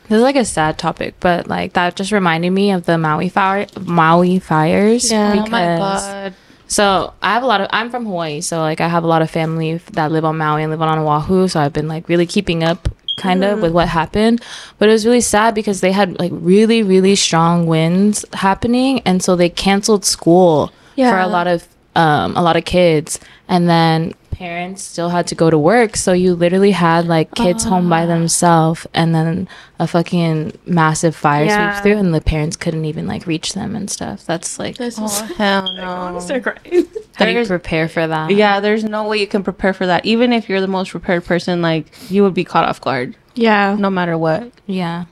this 0.08 0.16
is 0.16 0.22
like 0.22 0.36
a 0.36 0.44
sad 0.44 0.78
topic, 0.78 1.14
but 1.20 1.46
like 1.48 1.74
that 1.74 1.96
just 1.96 2.12
reminded 2.12 2.50
me 2.50 2.72
of 2.72 2.86
the 2.86 2.96
Maui 2.96 3.28
fire, 3.28 3.66
Maui 3.78 4.38
fires. 4.38 5.12
Yeah. 5.12 5.32
Oh 5.46 5.50
my 5.50 5.74
because- 5.74 5.78
god. 6.06 6.34
So 6.68 7.12
I 7.22 7.32
have 7.32 7.42
a 7.42 7.46
lot 7.46 7.60
of. 7.60 7.68
I'm 7.70 7.90
from 7.90 8.04
Hawaii, 8.04 8.40
so 8.40 8.60
like 8.60 8.80
I 8.80 8.88
have 8.88 9.02
a 9.02 9.06
lot 9.06 9.22
of 9.22 9.30
family 9.30 9.78
that 9.92 10.12
live 10.12 10.24
on 10.24 10.36
Maui 10.36 10.62
and 10.62 10.70
live 10.70 10.82
on 10.82 10.98
Oahu. 10.98 11.48
So 11.48 11.60
I've 11.60 11.72
been 11.72 11.88
like 11.88 12.08
really 12.08 12.26
keeping 12.26 12.62
up, 12.62 12.88
kind 13.16 13.42
of, 13.42 13.60
with 13.62 13.72
what 13.72 13.88
happened. 13.88 14.42
But 14.78 14.88
it 14.88 14.92
was 14.92 15.06
really 15.06 15.22
sad 15.22 15.54
because 15.54 15.80
they 15.80 15.92
had 15.92 16.18
like 16.18 16.30
really, 16.34 16.82
really 16.82 17.16
strong 17.16 17.66
winds 17.66 18.24
happening, 18.34 19.00
and 19.04 19.22
so 19.22 19.34
they 19.34 19.48
canceled 19.48 20.04
school 20.04 20.70
for 20.94 21.18
a 21.18 21.26
lot 21.26 21.46
of 21.46 21.66
um 21.96 22.36
a 22.36 22.42
lot 22.42 22.56
of 22.56 22.64
kids, 22.64 23.18
and 23.48 23.68
then 23.68 24.14
parents 24.38 24.82
still 24.84 25.08
had 25.08 25.26
to 25.26 25.34
go 25.34 25.50
to 25.50 25.58
work, 25.58 25.96
so 25.96 26.12
you 26.12 26.34
literally 26.34 26.70
had 26.70 27.06
like 27.06 27.34
kids 27.34 27.64
home 27.64 27.88
by 27.90 28.04
ah. 28.04 28.06
themselves, 28.06 28.86
and 28.94 29.12
then 29.14 29.48
a 29.80 29.86
fucking 29.88 30.52
massive 30.64 31.16
fire 31.16 31.44
Yeah. 31.44 31.72
sweeps 31.72 31.82
through, 31.82 31.98
and 31.98 32.14
the 32.14 32.20
parents 32.20 32.56
couldn't 32.56 32.84
even 32.84 33.06
like 33.08 33.26
reach 33.26 33.54
them 33.54 33.74
and 33.74 33.90
stuff. 33.90 34.24
That's 34.24 34.58
like 34.58 34.76
This 34.76 34.96
Oh 34.98 35.02
was 35.02 35.20
hell 35.36 35.66
I'm 35.68 36.14
no. 36.14 36.20
start 36.20 36.44
crying. 36.44 36.86
how 37.16 37.24
do 37.24 37.32
you 37.32 37.44
prepare 37.44 37.88
for 37.88 38.06
that? 38.06 38.30
Yeah, 38.30 38.60
there's 38.60 38.84
no 38.84 39.08
way 39.08 39.18
you 39.18 39.26
can 39.26 39.42
prepare 39.42 39.74
for 39.74 39.86
that. 39.86 40.06
Even 40.06 40.32
if 40.32 40.48
you're 40.48 40.60
the 40.60 40.68
most 40.68 40.90
prepared 40.92 41.24
person, 41.24 41.60
like 41.60 41.86
you 42.08 42.22
would 42.22 42.34
be 42.34 42.44
caught 42.44 42.64
off 42.68 42.80
guard, 42.80 43.16
Yeah. 43.34 43.74
no 43.78 43.90
matter 43.90 44.16
what. 44.16 44.52
yeah. 44.66 45.06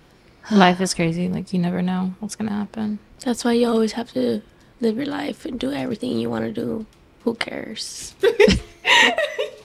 Life 0.50 0.80
is 0.80 0.94
crazy. 0.94 1.28
Like 1.28 1.52
you 1.52 1.58
never 1.60 1.80
know 1.80 2.14
what's 2.18 2.34
gonna 2.36 2.50
happen. 2.50 2.98
That's 3.24 3.44
why 3.44 3.52
you 3.52 3.68
always 3.68 3.92
have 3.92 4.12
to 4.12 4.42
live 4.80 4.96
your 4.96 5.06
life 5.06 5.46
and 5.46 5.58
do 5.58 5.72
everything 5.72 6.18
you 6.18 6.28
want 6.28 6.44
to 6.44 6.52
do. 6.52 6.84
Who 7.24 7.34
cares? 7.34 8.14
oh 8.22 8.58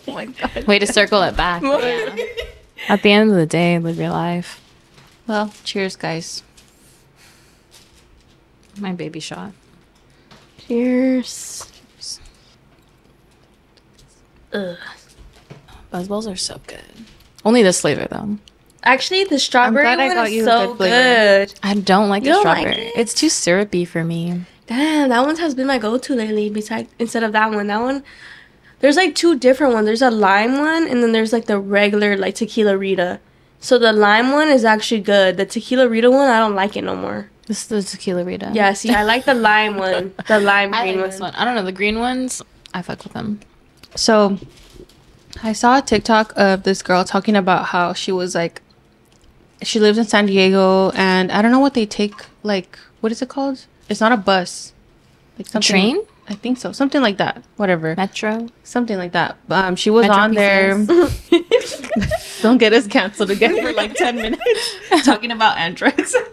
my 0.07 0.25
god. 0.25 0.63
Way 0.65 0.79
to 0.79 0.87
circle 0.87 1.21
it 1.23 1.35
back. 1.37 1.61
Yeah. 1.61 2.15
At 2.87 3.03
the 3.03 3.11
end 3.11 3.29
of 3.29 3.35
the 3.35 3.45
day, 3.45 3.77
live 3.79 3.97
your 3.97 4.09
life. 4.09 4.61
Well, 5.27 5.53
cheers, 5.63 5.95
guys. 5.95 6.41
My 8.79 8.93
baby 8.93 9.19
shot. 9.19 9.51
Cheers. 10.67 11.69
Ugh. 14.53 14.77
BuzzBallz 15.93 16.31
are 16.31 16.35
so 16.35 16.59
good. 16.65 16.81
Only 17.45 17.61
this 17.63 17.81
flavor 17.81 18.07
though. 18.09 18.37
Actually, 18.83 19.25
the 19.25 19.37
strawberry 19.37 19.85
one 19.85 19.97
got 19.97 20.27
is 20.27 20.33
you 20.33 20.45
so 20.45 20.73
good 20.75 20.89
good. 21.49 21.59
I 21.61 21.73
don't 21.73 22.09
like 22.09 22.23
You 22.23 22.29
the 22.29 22.33
don't 22.35 22.45
like 22.45 22.59
strawberry. 22.59 22.85
it? 22.87 22.93
it's 22.95 23.13
too 23.13 23.27
syrupy 23.29 23.85
for 23.85 24.03
me. 24.03 24.41
Damn, 24.69 25.09
that 25.09 25.25
one 25.25 25.35
has 25.37 25.55
been 25.55 25.65
my 25.65 25.79
go-to 25.79 26.13
lately. 26.13 26.47
Besides, 26.47 26.89
instead 26.99 27.23
of 27.23 27.31
that 27.31 27.49
one, 27.49 27.65
that 27.67 27.81
one. 27.81 28.03
There's 28.81 28.97
like 28.97 29.15
two 29.15 29.37
different 29.37 29.73
ones. 29.73 29.87
There's 29.87 30.03
a 30.03 30.11
lime 30.11 30.59
one, 30.59 30.87
and 30.87 31.01
then 31.01 31.11
there's 31.11 31.33
like 31.33 31.45
the 31.45 31.59
regular 31.59 32.15
like 32.15 32.35
tequila 32.35 32.77
Rita. 32.77 33.19
So 33.59 33.79
the 33.79 33.91
lime 33.91 34.31
one 34.31 34.47
is 34.47 34.63
actually 34.63 35.01
good. 35.01 35.37
The 35.37 35.47
tequila 35.47 35.89
Rita 35.89 36.11
one, 36.11 36.29
I 36.29 36.37
don't 36.37 36.53
like 36.53 36.77
it 36.77 36.83
no 36.83 36.95
more. 36.95 37.31
This 37.47 37.63
is 37.63 37.67
the 37.67 37.97
tequila 37.97 38.23
Rita. 38.23 38.51
Yeah, 38.53 38.73
see, 38.73 38.91
I 38.91 39.01
like 39.01 39.25
the 39.25 39.33
lime 39.33 39.75
one, 39.75 40.13
the 40.27 40.39
lime 40.51 40.71
I 40.71 40.83
green 40.83 41.01
like 41.01 41.13
one. 41.13 41.19
one. 41.19 41.35
I 41.35 41.45
don't 41.45 41.55
know 41.55 41.65
the 41.65 41.71
green 41.71 41.97
ones. 41.97 42.43
I 42.71 42.83
fuck 42.83 43.03
with 43.03 43.13
them. 43.13 43.39
So, 43.95 44.37
I 45.41 45.53
saw 45.53 45.79
a 45.79 45.81
TikTok 45.81 46.31
of 46.37 46.61
this 46.61 46.83
girl 46.83 47.03
talking 47.03 47.35
about 47.35 47.65
how 47.65 47.93
she 47.93 48.11
was 48.11 48.35
like, 48.35 48.61
she 49.63 49.79
lives 49.79 49.97
in 49.97 50.05
San 50.05 50.27
Diego, 50.27 50.91
and 50.91 51.31
I 51.31 51.41
don't 51.41 51.49
know 51.51 51.59
what 51.59 51.73
they 51.73 51.87
take. 51.87 52.13
Like, 52.43 52.77
what 52.99 53.11
is 53.11 53.23
it 53.23 53.29
called? 53.29 53.65
It's 53.89 53.99
not 54.01 54.11
a 54.11 54.17
bus. 54.17 54.73
Like 55.37 55.47
A 55.47 55.49
something- 55.51 55.69
train, 55.69 56.01
I 56.27 56.35
think 56.35 56.57
so. 56.59 56.71
Something 56.71 57.01
like 57.01 57.17
that. 57.17 57.43
Whatever. 57.57 57.95
metro. 57.95 58.47
Something 58.63 58.97
like 58.97 59.13
that. 59.13 59.37
Um, 59.49 59.75
she 59.75 59.89
was 59.89 60.07
Metro 60.07 60.23
on 60.23 60.33
there. 60.35 60.85
Don't 62.41 62.57
get 62.57 62.71
us 62.73 62.87
canceled 62.87 63.31
again 63.31 63.61
for 63.61 63.73
like 63.73 63.93
ten 63.95 64.15
minutes 64.15 64.75
talking 65.03 65.31
about 65.31 65.57
androids. 65.57 66.15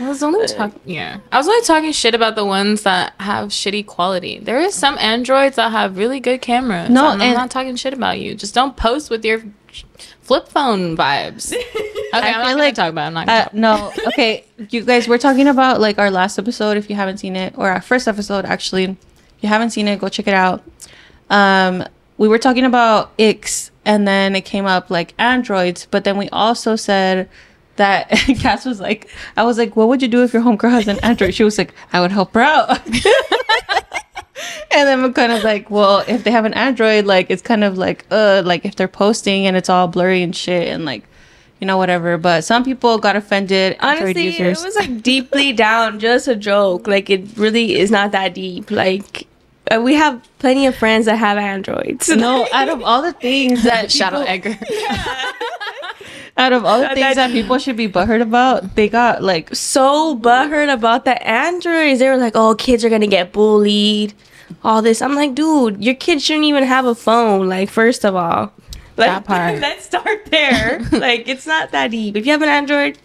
I 0.00 0.08
was 0.08 0.22
only 0.22 0.46
talking. 0.46 0.80
Yeah, 0.84 1.18
I 1.30 1.38
was 1.38 1.46
only 1.46 1.62
talking 1.62 1.92
shit 1.92 2.14
about 2.14 2.34
the 2.34 2.44
ones 2.44 2.82
that 2.82 3.14
have 3.20 3.50
shitty 3.50 3.86
quality. 3.86 4.38
There 4.38 4.58
is 4.60 4.74
some 4.74 4.98
androids 4.98 5.56
that 5.56 5.70
have 5.72 5.96
really 5.96 6.20
good 6.20 6.40
cameras. 6.42 6.90
No, 6.90 7.10
and 7.10 7.22
I'm 7.22 7.34
not 7.34 7.50
talking 7.50 7.76
shit 7.76 7.92
about 7.94 8.18
you. 8.18 8.34
Just 8.34 8.54
don't 8.54 8.76
post 8.76 9.10
with 9.10 9.24
your 9.24 9.42
flip 10.22 10.48
phone 10.48 10.96
vibes. 10.96 11.54
Okay, 12.14 12.28
I'm 12.28 12.32
not 12.32 12.46
feel 12.46 12.50
gonna 12.52 12.62
like- 12.62 12.74
talk 12.76 12.90
about. 12.90 13.02
It. 13.02 13.06
I'm 13.08 13.14
not 13.14 13.26
gonna 13.26 13.38
Uh, 13.40 13.44
talk. 13.44 13.54
no, 13.54 13.92
okay, 14.12 14.44
you 14.70 14.82
guys, 14.82 15.08
we're 15.08 15.18
talking 15.18 15.48
about 15.48 15.80
like 15.80 15.98
our 15.98 16.12
last 16.12 16.38
episode. 16.38 16.76
If 16.76 16.88
you 16.88 16.94
haven't 16.94 17.18
seen 17.18 17.34
it, 17.34 17.54
or 17.56 17.68
our 17.70 17.80
first 17.80 18.06
episode, 18.06 18.44
actually, 18.44 18.84
if 18.84 18.96
you 19.40 19.48
haven't 19.48 19.70
seen 19.70 19.88
it, 19.88 19.98
go 19.98 20.08
check 20.08 20.28
it 20.28 20.34
out. 20.34 20.62
Um, 21.28 21.84
we 22.16 22.28
were 22.28 22.38
talking 22.38 22.64
about 22.64 23.10
X, 23.18 23.72
and 23.84 24.06
then 24.06 24.36
it 24.36 24.42
came 24.42 24.64
up 24.64 24.90
like 24.90 25.12
androids, 25.18 25.88
but 25.90 26.04
then 26.04 26.16
we 26.16 26.28
also 26.28 26.76
said 26.76 27.28
that 27.76 28.08
Cass 28.40 28.64
was 28.64 28.80
like, 28.80 29.08
I 29.36 29.44
was 29.44 29.58
like, 29.58 29.76
what 29.76 29.88
would 29.88 30.02
you 30.02 30.08
do 30.08 30.22
if 30.22 30.32
your 30.32 30.42
homegirl 30.42 30.70
has 30.70 30.88
an 30.88 30.98
android? 31.02 31.34
She 31.34 31.44
was 31.44 31.58
like, 31.58 31.72
I 31.92 32.00
would 32.00 32.12
help 32.12 32.34
her 32.34 32.40
out. 32.40 32.80
and 32.86 33.02
then 34.70 35.02
we're 35.02 35.12
kind 35.12 35.32
of 35.32 35.44
like, 35.44 35.70
well, 35.70 36.04
if 36.08 36.24
they 36.24 36.30
have 36.30 36.44
an 36.44 36.54
android, 36.54 37.06
like 37.06 37.30
it's 37.30 37.42
kind 37.42 37.64
of 37.64 37.78
like, 37.78 38.04
uh, 38.10 38.42
like 38.44 38.64
if 38.64 38.76
they're 38.76 38.88
posting 38.88 39.46
and 39.46 39.56
it's 39.56 39.68
all 39.68 39.88
blurry 39.88 40.22
and 40.22 40.34
shit, 40.34 40.68
and 40.68 40.84
like, 40.84 41.04
you 41.60 41.66
know, 41.66 41.78
whatever. 41.78 42.18
But 42.18 42.44
some 42.44 42.64
people 42.64 42.98
got 42.98 43.16
offended. 43.16 43.76
Honestly, 43.80 44.36
it 44.36 44.62
was 44.62 44.76
like 44.76 45.02
deeply 45.02 45.52
down, 45.52 45.98
just 46.00 46.28
a 46.28 46.36
joke. 46.36 46.86
Like 46.86 47.10
it 47.10 47.36
really 47.36 47.76
is 47.78 47.90
not 47.90 48.12
that 48.12 48.34
deep. 48.34 48.70
Like 48.70 49.26
uh, 49.72 49.80
we 49.80 49.94
have 49.94 50.26
plenty 50.40 50.66
of 50.66 50.76
friends 50.76 51.06
that 51.06 51.16
have 51.16 51.38
androids. 51.38 52.08
no, 52.08 52.46
out 52.52 52.68
of 52.68 52.82
all 52.82 53.00
the 53.02 53.12
things 53.14 53.62
that 53.62 53.90
people- 53.90 54.24
Edgar. 54.26 54.58
Out 56.36 56.52
of 56.52 56.64
all 56.64 56.80
the 56.80 56.88
things 56.94 57.16
that 57.16 57.30
people 57.30 57.58
should 57.58 57.76
be 57.76 57.88
butthurt 57.88 58.20
about, 58.22 58.74
they 58.74 58.88
got 58.88 59.22
like 59.22 59.54
so 59.54 60.16
butthurt 60.18 60.72
about 60.72 61.04
the 61.04 61.16
androids. 61.26 62.00
They 62.00 62.08
were 62.08 62.16
like, 62.16 62.34
"Oh, 62.34 62.54
kids 62.54 62.84
are 62.84 62.90
gonna 62.90 63.06
get 63.06 63.32
bullied." 63.32 64.14
All 64.62 64.82
this. 64.82 65.00
I'm 65.00 65.14
like, 65.14 65.34
dude, 65.34 65.82
your 65.82 65.94
kid 65.94 66.20
shouldn't 66.20 66.44
even 66.44 66.64
have 66.64 66.84
a 66.84 66.94
phone. 66.94 67.48
Like, 67.48 67.70
first 67.70 68.04
of 68.04 68.14
all, 68.14 68.52
like, 68.96 69.08
That 69.10 69.24
part. 69.24 69.58
let's 69.60 69.86
start 69.86 70.26
there. 70.26 70.80
like, 70.92 71.28
it's 71.28 71.46
not 71.46 71.70
that 71.72 71.90
deep. 71.90 72.14
If 72.16 72.26
you 72.26 72.32
have 72.32 72.42
an 72.42 72.50
android, 72.50 72.98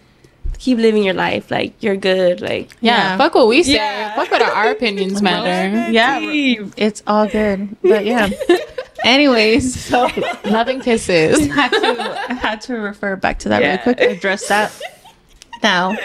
keep 0.57 0.77
living 0.77 1.01
your 1.03 1.13
life. 1.13 1.49
Like, 1.49 1.81
you're 1.81 1.95
good. 1.95 2.41
Like, 2.41 2.69
Yeah, 2.81 2.97
Yeah. 3.13 3.17
fuck 3.17 3.35
what 3.35 3.47
we 3.47 3.63
say. 3.63 3.75
Yeah. 3.75 4.15
Fuck 4.15 4.31
what 4.31 4.41
our, 4.41 4.51
our 4.51 4.71
opinions 4.71 5.21
matter. 5.21 5.89
yeah, 5.91 6.19
it's 6.75 7.03
all 7.07 7.25
good. 7.27 7.75
But 7.81 8.05
yeah. 8.05 8.29
Anyways, 9.03 9.79
so 9.85 10.07
Nothing 10.45 10.81
kisses. 10.81 11.47
had 11.53 11.69
to 11.71 12.33
had 12.35 12.61
to 12.61 12.73
refer 12.75 13.15
back 13.15 13.39
to 13.39 13.49
that 13.49 13.61
Yeah. 13.61 13.69
really 13.71 13.95
quick. 13.95 13.99
Address 13.99 14.47
that 14.47 14.71
now. 15.63 15.95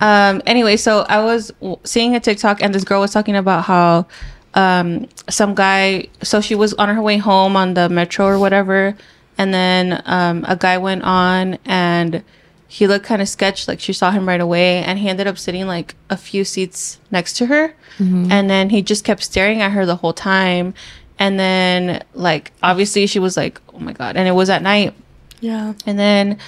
Um. 0.00 0.42
Anyway, 0.46 0.76
so 0.76 1.00
I 1.08 1.22
was 1.24 1.48
w- 1.60 1.78
seeing 1.84 2.14
a 2.14 2.20
TikTok, 2.20 2.62
and 2.62 2.72
this 2.74 2.84
girl 2.84 3.00
was 3.00 3.10
talking 3.12 3.34
about 3.36 3.64
how 3.64 4.06
um 4.54 5.08
some 5.28 5.54
guy. 5.54 6.08
So 6.22 6.40
she 6.40 6.54
was 6.54 6.72
on 6.74 6.88
her 6.94 7.02
way 7.02 7.16
home 7.16 7.56
on 7.56 7.74
the 7.74 7.88
metro 7.88 8.26
or 8.26 8.38
whatever, 8.38 8.96
and 9.38 9.52
then 9.52 10.00
um 10.06 10.44
a 10.48 10.54
guy 10.56 10.78
went 10.78 11.02
on 11.02 11.58
and 11.64 12.22
he 12.68 12.86
looked 12.86 13.04
kind 13.06 13.20
of 13.20 13.28
sketch. 13.28 13.66
Like 13.66 13.80
she 13.80 13.92
saw 13.92 14.10
him 14.12 14.28
right 14.28 14.40
away, 14.40 14.84
and 14.84 14.98
he 15.00 15.08
ended 15.08 15.26
up 15.26 15.36
sitting 15.38 15.66
like 15.66 15.96
a 16.10 16.16
few 16.16 16.44
seats 16.44 17.00
next 17.10 17.32
to 17.38 17.46
her, 17.46 17.74
and 17.98 18.48
then 18.48 18.70
he 18.70 18.80
just 18.82 19.02
kept 19.04 19.24
staring 19.24 19.60
at 19.60 19.72
her 19.72 19.84
the 19.84 19.96
whole 19.96 20.12
time. 20.12 20.74
And 21.18 21.38
then, 21.38 22.04
like, 22.14 22.52
obviously, 22.62 23.06
she 23.06 23.18
was 23.18 23.36
like, 23.36 23.60
"Oh 23.74 23.78
my 23.80 23.92
god!" 23.92 24.16
And 24.16 24.28
it 24.28 24.32
was 24.32 24.50
at 24.50 24.62
night. 24.62 24.94
yeah. 25.40 25.74
And 25.86 25.98
then 25.98 26.38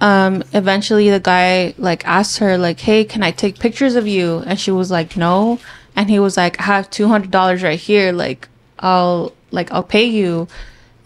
um 0.00 0.44
eventually 0.52 1.08
the 1.08 1.20
guy 1.20 1.74
like 1.78 2.06
asked 2.06 2.38
her 2.38 2.58
like, 2.58 2.80
"Hey, 2.80 3.04
can 3.04 3.22
I 3.22 3.30
take 3.30 3.58
pictures 3.58 3.94
of 3.96 4.06
you?" 4.06 4.42
And 4.46 4.58
she 4.60 4.70
was 4.70 4.90
like, 4.90 5.16
"No." 5.16 5.58
And 5.94 6.10
he 6.10 6.18
was 6.18 6.36
like, 6.36 6.60
"I 6.60 6.64
have 6.64 6.90
$200 6.90 7.62
right 7.62 7.78
here. 7.78 8.12
Like, 8.12 8.48
I'll 8.78 9.32
like 9.50 9.72
I'll 9.72 9.82
pay 9.82 10.04
you." 10.04 10.48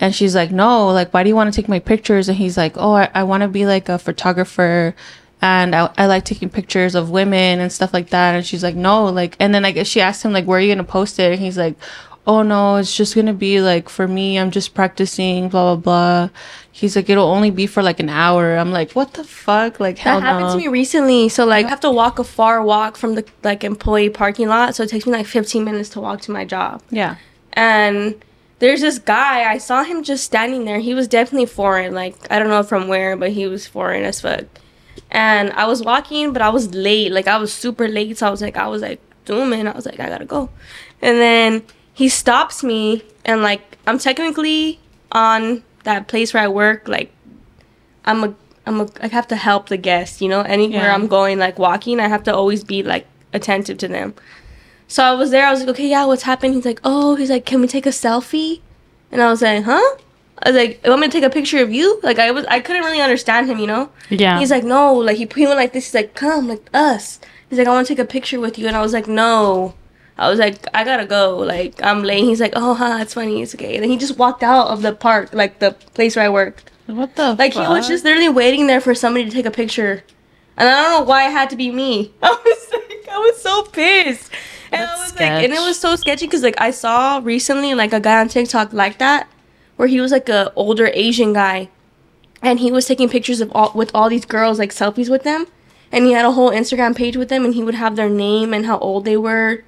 And 0.01 0.14
she's 0.14 0.35
like, 0.35 0.51
"No, 0.51 0.88
like 0.88 1.12
why 1.14 1.23
do 1.23 1.29
you 1.29 1.37
want 1.37 1.53
to 1.53 1.61
take 1.61 1.68
my 1.68 1.79
pictures?" 1.79 2.29
And 2.29 2.38
he's 2.38 2.57
like, 2.57 2.75
"Oh, 2.77 2.92
I, 2.94 3.09
I 3.14 3.23
want 3.25 3.42
to 3.42 3.49
be 3.49 3.66
like 3.66 3.88
a 3.88 3.99
photographer." 3.99 4.94
And 5.42 5.75
I, 5.75 5.90
I 5.96 6.05
like 6.07 6.25
taking 6.25 6.51
pictures 6.51 6.94
of 6.94 7.11
women 7.11 7.61
and 7.61 7.73
stuff 7.73 7.94
like 7.94 8.11
that. 8.11 8.35
And 8.35 8.44
she's 8.44 8.62
like, 8.62 8.75
no, 8.77 9.07
like, 9.07 9.37
and 9.40 9.55
then 9.55 9.64
I 9.64 9.70
guess 9.70 9.87
she 9.87 10.03
asked 10.03 10.23
him, 10.23 10.33
like, 10.35 10.44
where 10.44 10.59
are 10.59 10.61
you 10.61 10.68
going 10.68 10.85
to 10.85 10.92
post 10.92 11.18
it? 11.18 11.33
And 11.33 11.40
he's 11.40 11.57
like, 11.57 11.77
oh 12.26 12.42
no, 12.42 12.76
it's 12.76 12.94
just 12.94 13.14
to 13.14 13.33
be 13.33 13.61
like 13.61 13.88
for 13.88 14.06
me. 14.06 14.38
I'm 14.38 14.50
just 14.50 14.74
practicing, 14.74 15.48
blah, 15.48 15.74
blah, 15.74 16.28
blah. 16.28 16.30
He's 16.72 16.96
like, 16.96 17.11
it'll 17.11 17.28
only 17.28 17.50
be 17.50 17.66
for 17.66 17.83
like 17.83 18.00
an 18.00 18.09
hour. 18.09 18.56
I'm 18.56 18.72
like, 18.72 18.92
what 18.92 19.14
the 19.14 19.24
fuck? 19.24 19.80
Like, 19.80 19.98
hell 19.98 20.20
That 20.20 20.26
happened 20.26 20.46
no. 20.46 20.52
to 20.52 20.59
me 20.59 20.68
recently. 20.68 21.28
So 21.28 21.44
like 21.44 21.66
I 21.66 21.68
have 21.68 21.80
to 21.80 21.90
walk 21.90 22.18
a 22.18 22.24
far 22.24 22.62
walk 22.62 22.96
from 22.96 23.14
the 23.14 23.24
like 23.42 23.64
employee 23.64 24.11
parking 24.11 24.48
lot. 24.48 24.74
So 24.74 24.85
it 24.85 24.90
takes 24.90 25.06
me 25.06 25.12
like 25.12 25.26
15 25.26 25.64
minutes 25.64 25.90
to 25.90 26.00
walk 26.00 26.20
to 26.22 26.30
my 26.30 26.44
job. 26.44 26.83
Yeah. 26.90 27.16
And 27.54 28.22
there's 28.61 28.80
this 28.83 28.98
guy, 28.98 29.50
I 29.50 29.59
saw 29.59 29.83
him 29.83 30.02
just 30.02 30.24
standing 30.24 30.64
there. 30.64 30.78
He 30.78 30.94
was 30.94 31.09
definitely 31.09 31.46
foreign. 31.46 31.94
Like 31.94 32.14
I 32.30 32.38
don't 32.38 32.48
know 32.48 32.62
from 32.62 32.88
where, 32.88 33.16
but 33.16 33.30
he 33.30 33.46
was 33.46 33.66
foreign 33.66 34.04
as 34.04 34.20
fuck. 34.20 34.44
And 35.11 35.52
I 35.54 35.66
was 35.66 35.83
walking, 35.83 36.33
but 36.33 36.42
I 36.42 36.50
was 36.50 36.74
late. 36.74 37.11
Like 37.11 37.26
I 37.26 37.38
was 37.38 37.52
super 37.52 37.88
late. 37.88 38.18
So 38.18 38.28
I 38.28 38.30
was 38.30 38.40
like 38.40 38.56
I 38.56 38.68
was 38.68 38.83
like 38.83 39.00
zooming. 39.26 39.66
I 39.66 39.72
was 39.72 39.87
like, 39.87 39.98
I 39.98 40.09
gotta 40.09 40.24
go. 40.26 40.50
And 41.02 41.18
then 41.18 41.62
he 42.01 42.09
stops 42.09 42.65
me 42.65 43.03
and 43.27 43.43
like 43.43 43.61
I'm 43.87 43.99
technically 43.99 44.81
on 45.13 45.63
that 45.85 46.09
place 46.09 46.33
where 46.33 46.43
I 46.43 46.49
work, 46.49 46.89
like 46.89 47.13
I'm 48.07 48.25
a 48.25 48.35
I'm 48.65 48.81
a 48.81 48.89
I 49.03 49.09
have 49.09 49.29
to 49.29 49.37
help 49.37 49.69
the 49.69 49.77
guests, 49.77 50.23
you 50.23 50.29
know, 50.31 50.41
anywhere 50.41 50.85
Yeah. 50.85 50.95
I'm 50.95 51.09
going, 51.09 51.39
like 51.39 51.59
walking, 51.59 52.01
I 52.01 52.09
have 52.09 52.23
to 52.23 52.35
always 52.35 52.65
be 52.65 52.83
like 52.83 53.07
attentive 53.35 53.77
to 53.85 53.89
them. 53.89 54.15
So 54.89 55.05
I 55.05 55.13
was 55.13 55.31
there, 55.31 55.45
I 55.47 55.51
was 55.51 55.61
like, 55.61 55.69
okay, 55.75 55.89
yeah, 55.91 56.07
what's 56.07 56.23
happened? 56.23 56.55
He's 56.55 56.65
like, 56.65 56.81
oh, 56.85 57.17
he's 57.17 57.29
like, 57.29 57.45
can 57.45 57.61
we 57.61 57.69
take 57.69 57.85
a 57.85 57.91
selfie? 57.91 58.63
And 59.13 59.21
I 59.21 59.29
was 59.29 59.43
like, 59.43 59.65
huh? 59.65 59.97
I 60.43 60.49
was 60.49 60.57
like, 60.57 60.81
you 60.83 60.89
want 60.89 61.03
me 61.03 61.09
to 61.09 61.13
take 61.13 61.25
a 61.25 61.29
picture 61.39 61.63
of 61.63 61.71
you? 61.71 62.01
Like 62.03 62.19
I 62.19 62.31
was 62.31 62.47
I 62.47 62.61
couldn't 62.61 62.85
really 62.89 63.03
understand 63.03 63.51
him, 63.51 63.59
you 63.59 63.67
know? 63.67 63.91
Yeah. 64.09 64.39
He's 64.39 64.51
like, 64.51 64.65
no, 64.65 64.95
like 64.95 65.19
he, 65.19 65.29
he 65.35 65.45
went 65.47 65.59
like 65.59 65.75
this, 65.75 65.85
he's 65.89 65.95
like, 66.01 66.15
come, 66.15 66.49
like 66.49 66.65
us. 66.73 67.21
He's 67.51 67.59
like, 67.59 67.69
I 67.69 67.73
want 67.73 67.87
to 67.87 67.95
take 67.95 68.03
a 68.03 68.09
picture 68.17 68.41
with 68.41 68.59
you 68.59 68.69
and 68.69 68.75
I 68.75 68.81
was 68.81 68.95
like, 68.95 69.07
no. 69.07 69.75
I 70.20 70.28
was 70.28 70.38
like, 70.38 70.66
I 70.74 70.85
gotta 70.85 71.06
go. 71.06 71.38
Like, 71.38 71.83
I'm 71.83 72.02
late. 72.02 72.24
He's 72.24 72.42
like, 72.42 72.52
oh, 72.54 72.74
huh, 72.74 72.98
it's 73.00 73.14
funny. 73.14 73.40
It's 73.40 73.54
okay. 73.54 73.74
And 73.74 73.83
then 73.83 73.90
he 73.90 73.96
just 73.96 74.18
walked 74.18 74.42
out 74.42 74.68
of 74.68 74.83
the 74.83 74.92
park, 74.92 75.33
like 75.33 75.61
the 75.61 75.72
place 75.94 76.14
where 76.14 76.26
I 76.26 76.28
worked. 76.28 76.70
What 76.87 77.16
the 77.16 77.35
Like, 77.35 77.54
he 77.54 77.61
was 77.61 77.88
just 77.88 78.04
literally 78.04 78.28
waiting 78.28 78.66
there 78.66 78.83
for 78.83 78.94
somebody 78.94 79.24
to 79.24 79.30
take 79.30 79.46
a 79.46 79.50
picture. 79.50 80.04
And 80.59 80.68
I 80.68 80.83
don't 80.83 81.00
know 81.00 81.09
why 81.09 81.26
it 81.26 81.33
had 81.33 81.48
to 81.50 81.56
be 81.56 81.70
me. 81.70 82.12
I 82.22 82.28
was 82.28 82.68
like, 82.70 83.09
I 83.11 83.16
was 83.16 83.40
so 83.40 83.62
pissed. 83.62 84.30
And 84.70 84.83
I 84.83 84.85
That's 84.85 85.12
was 85.12 85.20
like, 85.20 85.30
and 85.30 85.52
it 85.54 85.61
was 85.61 85.78
so 85.80 85.96
sketchy 85.96 86.26
because 86.26 86.42
like 86.42 86.61
I 86.61 86.70
saw 86.70 87.20
recently 87.24 87.74
like 87.74 87.94
a 87.94 88.00
guy 88.00 88.20
on 88.20 88.28
TikTok 88.28 88.74
like 88.74 88.98
that, 88.98 89.26
where 89.76 89.88
he 89.88 90.02
was 90.02 90.12
like 90.12 90.28
a 90.28 90.52
older 90.54 90.90
Asian 90.92 91.33
guy, 91.33 91.70
and 92.42 92.61
he 92.61 92.70
was 92.70 92.87
taking 92.87 93.09
pictures 93.09 93.40
of 93.40 93.50
all 93.52 93.72
with 93.74 93.90
all 93.94 94.11
these 94.11 94.26
girls 94.26 94.59
like 94.59 94.70
selfies 94.70 95.09
with 95.09 95.22
them, 95.22 95.46
and 95.90 96.04
he 96.04 96.12
had 96.12 96.26
a 96.26 96.33
whole 96.33 96.50
Instagram 96.50 96.94
page 96.94 97.16
with 97.16 97.30
them, 97.30 97.44
and 97.44 97.54
he 97.54 97.64
would 97.64 97.74
have 97.74 97.96
their 97.96 98.11
name 98.11 98.52
and 98.52 98.66
how 98.66 98.78
old 98.78 99.04
they 99.04 99.16
were, 99.16 99.64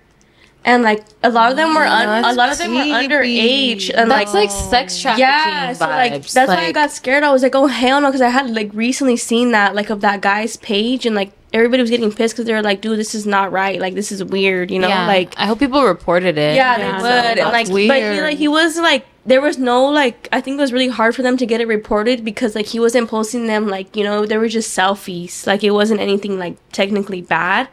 and 0.65 0.83
like 0.83 1.05
a 1.23 1.31
lot 1.31 1.51
of 1.51 1.57
them 1.57 1.75
were 1.75 1.83
un- 1.85 2.25
a 2.25 2.33
lot 2.35 2.53
of 2.53 2.59
them 2.59 2.75
were 2.75 2.81
underage, 2.83 3.91
and 3.95 4.11
That's 4.11 4.33
like 4.35 4.49
like 4.49 4.51
sex 4.51 5.01
trafficking 5.01 5.27
yeah, 5.29 5.73
so 5.73 5.87
like 5.87 6.13
vibes. 6.13 6.33
that's 6.33 6.49
why 6.49 6.67
I 6.67 6.73
got 6.73 6.91
scared. 6.91 7.25
I 7.25 7.33
was 7.33 7.43
like, 7.43 7.55
oh 7.55 7.67
hell 7.67 8.01
no, 8.01 8.09
because 8.09 8.21
I 8.21 8.29
had 8.29 8.51
like 8.51 8.71
recently 8.73 9.17
seen 9.17 9.51
that 9.53 9.75
like 9.75 9.91
of 9.91 10.01
that 10.03 10.21
guy's 10.21 10.57
page, 10.57 11.05
and 11.07 11.15
like 11.17 11.33
everybody 11.53 11.83
was 11.83 11.91
getting 11.91 12.11
pissed 12.13 12.35
because 12.35 12.47
they 12.47 12.53
were 12.55 12.63
like, 12.63 12.81
dude, 12.81 12.99
this 12.99 13.15
is 13.15 13.27
not 13.27 13.53
right. 13.53 13.79
Like 13.81 13.95
this 13.95 14.11
is 14.13 14.25
weird, 14.25 14.71
you 14.71 14.79
know? 14.79 14.89
yeah, 14.89 15.07
Like 15.07 15.35
I 15.37 15.47
hope 15.47 15.59
people 15.59 15.85
reported 15.85 16.39
it. 16.39 16.57
yeah, 16.57 16.79
Yeah, 16.79 16.93
they 16.93 16.99
so 16.99 17.03
would. 17.05 17.13
and 17.13 17.39
that's 17.55 17.71
like, 17.71 17.89
but 17.89 18.03
he 18.15 18.21
like 18.23 18.39
he 18.39 18.49
was 18.49 18.79
like 18.79 19.05
there 19.27 19.41
was 19.41 19.59
no 19.59 19.85
like 19.87 20.29
I 20.33 20.41
think 20.41 20.59
it 20.59 20.61
was 20.63 20.73
really 20.73 20.89
hard 20.89 21.15
for 21.15 21.23
them 21.23 21.37
to 21.37 21.47
get 21.47 21.61
it 21.61 21.69
reported 21.69 22.25
because 22.25 22.55
like 22.55 22.67
he 22.67 22.81
wasn't 22.81 23.09
posting 23.11 23.47
them 23.47 23.69
like 23.69 23.95
you 23.97 24.03
know 24.05 24.27
they 24.27 24.39
were 24.39 24.49
just 24.49 24.77
selfies. 24.77 25.47
Like 25.47 25.63
it 25.63 25.73
wasn't 25.73 26.01
anything 26.01 26.39
like 26.39 26.57
technically 26.73 27.21
bad. 27.23 27.69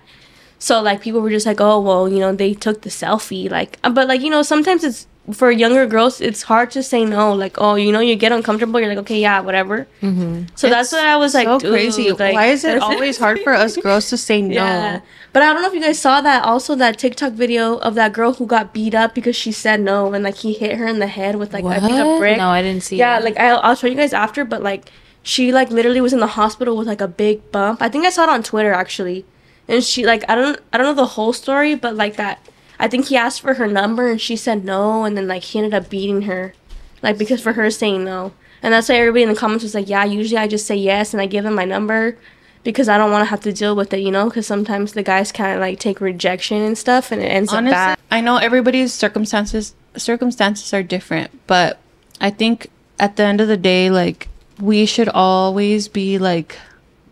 So 0.59 0.81
like 0.81 1.01
people 1.01 1.21
were 1.21 1.29
just 1.29 1.45
like, 1.45 1.61
oh 1.61 1.79
well, 1.79 2.09
you 2.09 2.19
know 2.19 2.33
they 2.33 2.53
took 2.53 2.81
the 2.81 2.89
selfie. 2.89 3.49
Like, 3.49 3.79
uh, 3.83 3.89
but 3.89 4.07
like 4.07 4.21
you 4.21 4.29
know 4.29 4.41
sometimes 4.43 4.83
it's 4.83 5.07
for 5.31 5.51
younger 5.51 5.85
girls 5.85 6.19
it's 6.21 6.41
hard 6.41 6.71
to 6.71 6.81
say 6.81 7.05
no. 7.05 7.33
Like 7.33 7.55
oh 7.59 7.75
you 7.75 7.91
know 7.91 7.99
you 8.01 8.15
get 8.15 8.31
uncomfortable. 8.31 8.79
You're 8.79 8.89
like 8.89 8.97
okay 8.99 9.19
yeah 9.19 9.39
whatever. 9.41 9.87
hmm 10.01 10.43
So 10.55 10.69
that's 10.69 10.91
what 10.91 11.05
I 11.05 11.17
was 11.17 11.33
like. 11.33 11.45
so 11.47 11.59
crazy. 11.59 12.11
like, 12.11 12.33
Why 12.33 12.47
is 12.47 12.63
it 12.65 12.81
always 12.89 13.17
hard 13.17 13.39
for 13.41 13.53
us 13.53 13.77
girls 13.77 14.09
to 14.09 14.17
say 14.17 14.41
no? 14.41 14.55
yeah. 14.55 15.01
But 15.31 15.43
I 15.43 15.53
don't 15.53 15.61
know 15.61 15.67
if 15.67 15.73
you 15.75 15.81
guys 15.81 15.99
saw 15.99 16.21
that 16.21 16.43
also 16.43 16.73
that 16.75 16.97
TikTok 16.97 17.33
video 17.33 17.77
of 17.77 17.93
that 17.95 18.11
girl 18.13 18.33
who 18.33 18.47
got 18.47 18.73
beat 18.73 18.95
up 18.95 19.13
because 19.13 19.35
she 19.35 19.51
said 19.51 19.79
no 19.79 20.11
and 20.13 20.23
like 20.23 20.35
he 20.37 20.53
hit 20.53 20.77
her 20.77 20.87
in 20.87 20.97
the 20.99 21.07
head 21.07 21.35
with 21.35 21.53
like 21.53 21.63
I 21.63 21.79
think 21.79 21.93
a 21.99 22.17
brick. 22.17 22.37
No, 22.37 22.49
I 22.49 22.61
didn't 22.63 22.83
see. 22.83 22.97
yeah, 22.97 23.19
that. 23.19 23.23
like 23.23 23.37
I'll, 23.37 23.59
I'll 23.61 23.75
show 23.75 23.87
you 23.87 23.95
guys 23.95 24.11
after, 24.13 24.43
but 24.43 24.61
like 24.63 24.91
she 25.21 25.51
like 25.53 25.69
literally 25.69 26.01
was 26.01 26.11
in 26.11 26.19
the 26.19 26.27
hospital 26.41 26.75
with 26.75 26.87
like 26.87 27.01
a 27.01 27.07
big 27.07 27.51
bump. 27.51 27.81
I 27.81 27.87
think 27.87 28.05
I 28.05 28.09
saw 28.09 28.23
it 28.23 28.29
on 28.29 28.41
Twitter 28.43 28.73
actually. 28.73 29.25
And 29.69 29.81
she 29.83 30.05
like 30.05 30.25
I 30.27 30.35
don't 30.35 30.59
I 30.73 30.77
don't 30.77 30.87
know 30.87 31.01
the 31.01 31.05
whole 31.05 31.31
story, 31.31 31.75
but 31.75 31.95
like 31.95 32.17
that 32.17 32.45
I 32.77 32.89
think 32.89 33.07
he 33.07 33.15
asked 33.15 33.39
for 33.39 33.53
her 33.53 33.67
number 33.67 34.09
and 34.09 34.19
she 34.19 34.35
said 34.35 34.65
no 34.65 35.05
and 35.05 35.15
then 35.15 35.27
like 35.27 35.43
he 35.43 35.59
ended 35.59 35.73
up 35.73 35.89
beating 35.89 36.23
her. 36.23 36.53
Like 37.01 37.17
because 37.17 37.41
for 37.41 37.53
her 37.53 37.69
saying 37.71 38.03
no. 38.03 38.33
And 38.61 38.73
that's 38.73 38.89
why 38.89 38.95
everybody 38.95 39.23
in 39.23 39.29
the 39.29 39.35
comments 39.35 39.63
was 39.63 39.73
like, 39.73 39.87
"Yeah, 39.87 40.03
usually 40.03 40.37
I 40.37 40.47
just 40.47 40.67
say 40.67 40.75
yes 40.75 41.13
and 41.13 41.21
I 41.21 41.27
give 41.27 41.45
him 41.45 41.55
my 41.55 41.63
number." 41.63 42.17
because 42.63 42.89
I 42.89 42.97
don't 42.97 43.11
want 43.11 43.21
to 43.21 43.29
have 43.29 43.41
to 43.41 43.53
deal 43.53 43.75
with 43.75 43.93
it, 43.93 43.99
you 43.99 44.11
know. 44.11 44.25
Because 44.25 44.47
sometimes 44.47 44.93
the 44.93 45.03
guys 45.03 45.31
kind 45.31 45.53
of 45.53 45.59
like 45.59 45.79
take 45.79 46.01
rejection 46.01 46.61
and 46.61 46.77
stuff, 46.77 47.11
and 47.11 47.21
it 47.21 47.25
ends 47.25 47.53
Honestly, 47.53 47.75
up 47.75 47.97
bad. 47.97 47.99
I 48.11 48.21
know 48.21 48.37
everybody's 48.37 48.93
circumstances 48.93 49.73
circumstances 49.95 50.73
are 50.73 50.83
different, 50.83 51.31
but 51.47 51.79
I 52.21 52.29
think 52.29 52.69
at 52.99 53.15
the 53.15 53.23
end 53.23 53.41
of 53.41 53.47
the 53.47 53.57
day, 53.57 53.89
like 53.89 54.27
we 54.59 54.85
should 54.85 55.09
always 55.09 55.87
be 55.87 56.17
like 56.17 56.57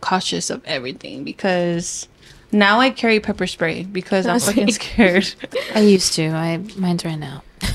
cautious 0.02 0.50
of 0.50 0.63
everything 0.65 1.24
because 1.24 2.08
now 2.52 2.80
I 2.80 2.90
carry 2.90 3.20
pepper 3.20 3.48
spray 3.48 3.84
because 3.84 4.26
I'm 4.28 4.40
fucking 4.40 4.72
scared. 4.72 5.34
I 5.76 5.82
used 5.82 6.14
to. 6.14 6.28
I 6.30 6.58
mine's 6.78 7.04
right 7.06 7.20
now. 7.20 7.44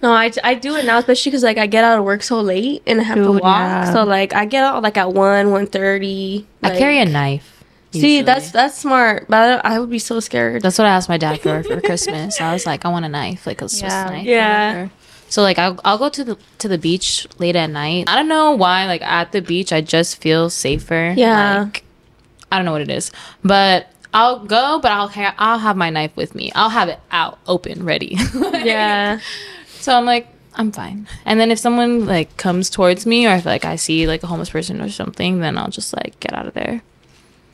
No, 0.00 0.12
I, 0.12 0.30
I 0.44 0.54
do 0.54 0.76
it 0.76 0.84
now, 0.84 0.98
especially 0.98 1.30
because 1.30 1.42
like 1.42 1.58
I 1.58 1.66
get 1.66 1.82
out 1.82 1.98
of 1.98 2.04
work 2.04 2.22
so 2.22 2.40
late 2.40 2.84
and 2.86 3.00
I 3.00 3.02
have 3.02 3.16
to 3.16 3.32
walk. 3.32 3.42
yeah. 3.42 3.92
So 3.92 4.04
like 4.04 4.32
I 4.32 4.44
get 4.44 4.62
out 4.62 4.80
like 4.80 4.96
at 4.96 5.12
one, 5.12 5.50
one 5.50 5.66
thirty. 5.66 6.46
I 6.62 6.70
carry 6.78 7.00
a 7.00 7.04
knife. 7.04 7.64
See, 7.90 8.22
that's 8.22 8.52
that's 8.52 8.78
smart, 8.78 9.26
but 9.28 9.64
I, 9.66 9.74
I 9.74 9.80
would 9.80 9.90
be 9.90 9.98
so 9.98 10.20
scared. 10.20 10.62
That's 10.62 10.78
what 10.78 10.86
I 10.86 10.90
asked 10.90 11.08
my 11.08 11.18
dad 11.18 11.40
for 11.40 11.64
for 11.64 11.80
Christmas. 11.80 12.40
I 12.40 12.52
was 12.52 12.64
like, 12.64 12.84
I 12.84 12.90
want 12.90 13.06
a 13.06 13.08
knife, 13.08 13.44
like 13.44 13.60
a 13.60 13.68
Swiss 13.68 13.90
Yeah. 13.92 14.04
knife. 14.04 14.24
or 14.24 14.30
Yeah. 14.30 14.88
So 15.30 15.42
like 15.42 15.58
I'll 15.58 15.80
I'll 15.84 15.98
go 15.98 16.08
to 16.10 16.22
the 16.22 16.38
to 16.58 16.68
the 16.68 16.78
beach 16.78 17.26
late 17.40 17.56
at 17.56 17.68
night. 17.68 18.04
I 18.08 18.14
don't 18.14 18.28
know 18.28 18.52
why. 18.52 18.86
Like 18.86 19.02
at 19.02 19.32
the 19.32 19.42
beach, 19.42 19.72
I 19.72 19.80
just 19.80 20.22
feel 20.22 20.48
safer. 20.48 21.12
Yeah. 21.16 21.62
Like, 21.64 21.82
I 22.52 22.56
don't 22.56 22.66
know 22.66 22.72
what 22.72 22.82
it 22.82 22.90
is, 22.90 23.10
but 23.42 23.90
I'll 24.14 24.40
go. 24.44 24.78
But 24.80 24.92
I'll 24.92 25.08
ha- 25.08 25.34
I'll 25.38 25.58
have 25.58 25.76
my 25.76 25.90
knife 25.90 26.16
with 26.16 26.34
me. 26.34 26.50
I'll 26.54 26.70
have 26.70 26.88
it 26.88 27.00
out, 27.10 27.38
open, 27.46 27.84
ready. 27.84 28.16
Like, 28.34 28.64
yeah, 28.64 29.20
So 29.80 29.94
I'm 29.96 30.04
like, 30.04 30.26
I'm 30.54 30.72
fine. 30.72 31.06
And 31.24 31.38
then 31.38 31.50
if 31.50 31.58
someone 31.58 32.06
like 32.06 32.36
comes 32.36 32.68
towards 32.70 33.06
me, 33.06 33.26
or 33.26 33.34
if 33.34 33.44
like 33.46 33.64
I 33.64 33.76
see 33.76 34.06
like 34.06 34.22
a 34.22 34.26
homeless 34.26 34.50
person 34.50 34.80
or 34.80 34.88
something, 34.88 35.40
then 35.40 35.56
I'll 35.58 35.70
just 35.70 35.94
like 35.94 36.18
get 36.20 36.32
out 36.32 36.46
of 36.46 36.54
there. 36.54 36.82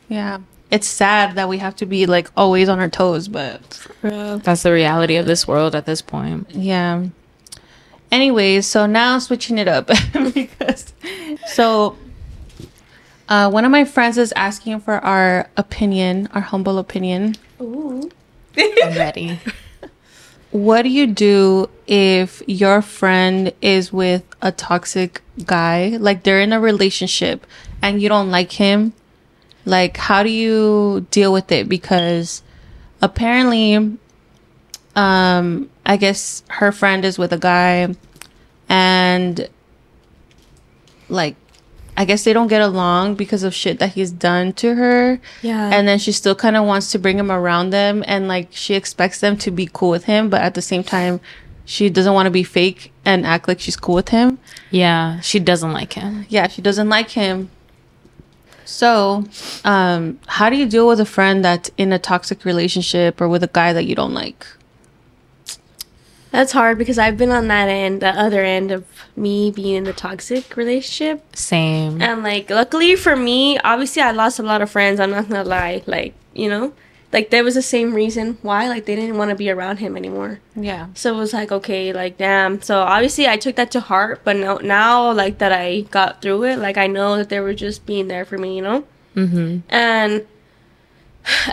yeah. 0.08 0.38
It's 0.70 0.88
sad 0.88 1.36
that 1.36 1.48
we 1.48 1.58
have 1.58 1.76
to 1.76 1.86
be 1.86 2.06
like 2.06 2.28
always 2.36 2.68
on 2.68 2.80
our 2.80 2.88
toes, 2.88 3.28
but 3.28 3.86
That's 4.02 4.62
the 4.64 4.72
reality 4.72 5.14
of 5.16 5.26
this 5.26 5.46
world 5.46 5.74
at 5.76 5.86
this 5.86 6.02
point. 6.02 6.50
Yeah. 6.50 7.04
Anyways, 8.10 8.66
so 8.66 8.86
now 8.86 9.18
switching 9.18 9.58
it 9.58 9.68
up 9.68 9.86
because 10.34 10.92
so 11.46 11.96
uh, 13.28 13.50
one 13.50 13.64
of 13.64 13.70
my 13.70 13.84
friends 13.84 14.18
is 14.18 14.32
asking 14.36 14.80
for 14.80 14.94
our 15.04 15.48
opinion, 15.56 16.28
our 16.34 16.40
humble 16.40 16.78
opinion. 16.78 17.36
Ooh. 17.60 18.10
I'm 18.56 18.96
ready. 18.96 19.38
What 20.54 20.82
do 20.82 20.88
you 20.88 21.08
do 21.08 21.68
if 21.88 22.40
your 22.46 22.80
friend 22.80 23.52
is 23.60 23.92
with 23.92 24.22
a 24.40 24.52
toxic 24.52 25.20
guy? 25.44 25.96
Like 25.98 26.22
they're 26.22 26.40
in 26.40 26.52
a 26.52 26.60
relationship 26.60 27.44
and 27.82 28.00
you 28.00 28.08
don't 28.08 28.30
like 28.30 28.52
him? 28.52 28.92
Like 29.64 29.96
how 29.96 30.22
do 30.22 30.30
you 30.30 31.08
deal 31.10 31.32
with 31.32 31.50
it 31.50 31.68
because 31.68 32.44
apparently 33.02 33.98
um 34.94 35.70
I 35.84 35.96
guess 35.96 36.44
her 36.46 36.70
friend 36.70 37.04
is 37.04 37.18
with 37.18 37.32
a 37.32 37.38
guy 37.38 37.92
and 38.68 39.48
like 41.08 41.34
I 41.96 42.04
guess 42.04 42.24
they 42.24 42.32
don't 42.32 42.48
get 42.48 42.60
along 42.60 43.14
because 43.14 43.42
of 43.44 43.54
shit 43.54 43.78
that 43.78 43.92
he's 43.92 44.10
done 44.10 44.52
to 44.54 44.74
her. 44.74 45.20
Yeah, 45.42 45.70
and 45.72 45.86
then 45.86 45.98
she 45.98 46.12
still 46.12 46.34
kind 46.34 46.56
of 46.56 46.64
wants 46.66 46.90
to 46.92 46.98
bring 46.98 47.18
him 47.18 47.30
around 47.30 47.70
them 47.70 48.02
and 48.06 48.26
like 48.28 48.48
she 48.50 48.74
expects 48.74 49.20
them 49.20 49.36
to 49.38 49.50
be 49.50 49.68
cool 49.72 49.90
with 49.90 50.04
him 50.04 50.28
but 50.28 50.40
at 50.40 50.54
the 50.54 50.62
same 50.62 50.82
time 50.82 51.20
she 51.64 51.88
doesn't 51.88 52.12
want 52.12 52.26
to 52.26 52.30
be 52.30 52.42
fake 52.42 52.92
and 53.04 53.24
act 53.24 53.48
like 53.48 53.60
she's 53.60 53.76
cool 53.76 53.94
with 53.94 54.10
him. 54.10 54.38
Yeah, 54.70 55.20
she 55.20 55.38
doesn't 55.38 55.72
like 55.72 55.92
him. 55.94 56.26
yeah 56.28 56.48
she 56.48 56.60
doesn't 56.62 56.88
like 56.88 57.10
him. 57.10 57.50
So 58.64 59.24
um 59.64 60.18
how 60.26 60.50
do 60.50 60.56
you 60.56 60.66
deal 60.66 60.88
with 60.88 61.00
a 61.00 61.06
friend 61.06 61.44
that's 61.44 61.70
in 61.76 61.92
a 61.92 61.98
toxic 61.98 62.44
relationship 62.44 63.20
or 63.20 63.28
with 63.28 63.42
a 63.44 63.50
guy 63.52 63.72
that 63.72 63.84
you 63.84 63.94
don't 63.94 64.14
like 64.14 64.46
that's 66.34 66.50
hard 66.50 66.78
because 66.78 66.98
I've 66.98 67.16
been 67.16 67.30
on 67.30 67.46
that 67.46 67.68
end, 67.68 68.02
the 68.02 68.08
other 68.08 68.42
end 68.42 68.72
of 68.72 68.84
me 69.14 69.52
being 69.52 69.76
in 69.76 69.84
the 69.84 69.92
toxic 69.92 70.56
relationship. 70.56 71.36
Same. 71.36 72.02
And 72.02 72.24
like, 72.24 72.50
luckily 72.50 72.96
for 72.96 73.14
me, 73.14 73.56
obviously 73.58 74.02
I 74.02 74.10
lost 74.10 74.40
a 74.40 74.42
lot 74.42 74.60
of 74.60 74.68
friends. 74.68 74.98
I'm 74.98 75.10
not 75.10 75.28
gonna 75.28 75.44
lie. 75.44 75.84
Like, 75.86 76.12
you 76.32 76.48
know, 76.48 76.72
like 77.12 77.30
there 77.30 77.44
was 77.44 77.54
the 77.54 77.62
same 77.62 77.94
reason 77.94 78.36
why. 78.42 78.68
Like 78.68 78.84
they 78.84 78.96
didn't 78.96 79.16
want 79.16 79.30
to 79.30 79.36
be 79.36 79.48
around 79.48 79.76
him 79.76 79.96
anymore. 79.96 80.40
yeah 80.56 80.88
So 80.94 81.14
it 81.14 81.18
was 81.18 81.32
like, 81.32 81.52
okay, 81.52 81.92
like 81.92 82.16
damn. 82.16 82.60
So 82.60 82.80
obviously 82.80 83.28
I 83.28 83.36
took 83.36 83.54
that 83.54 83.70
to 83.70 83.80
heart. 83.80 84.22
But 84.24 84.34
now, 84.34 84.56
now 84.56 85.12
like 85.12 85.38
that 85.38 85.52
I 85.52 85.82
got 85.82 86.20
through 86.20 86.42
it, 86.44 86.58
like 86.58 86.76
I 86.76 86.88
know 86.88 87.16
that 87.16 87.28
they 87.28 87.38
were 87.38 87.54
just 87.54 87.86
being 87.86 88.08
there 88.08 88.24
for 88.24 88.38
me, 88.38 88.56
you 88.56 88.62
know. 88.62 88.84
mm-hmm. 89.14 89.58
And 89.68 90.26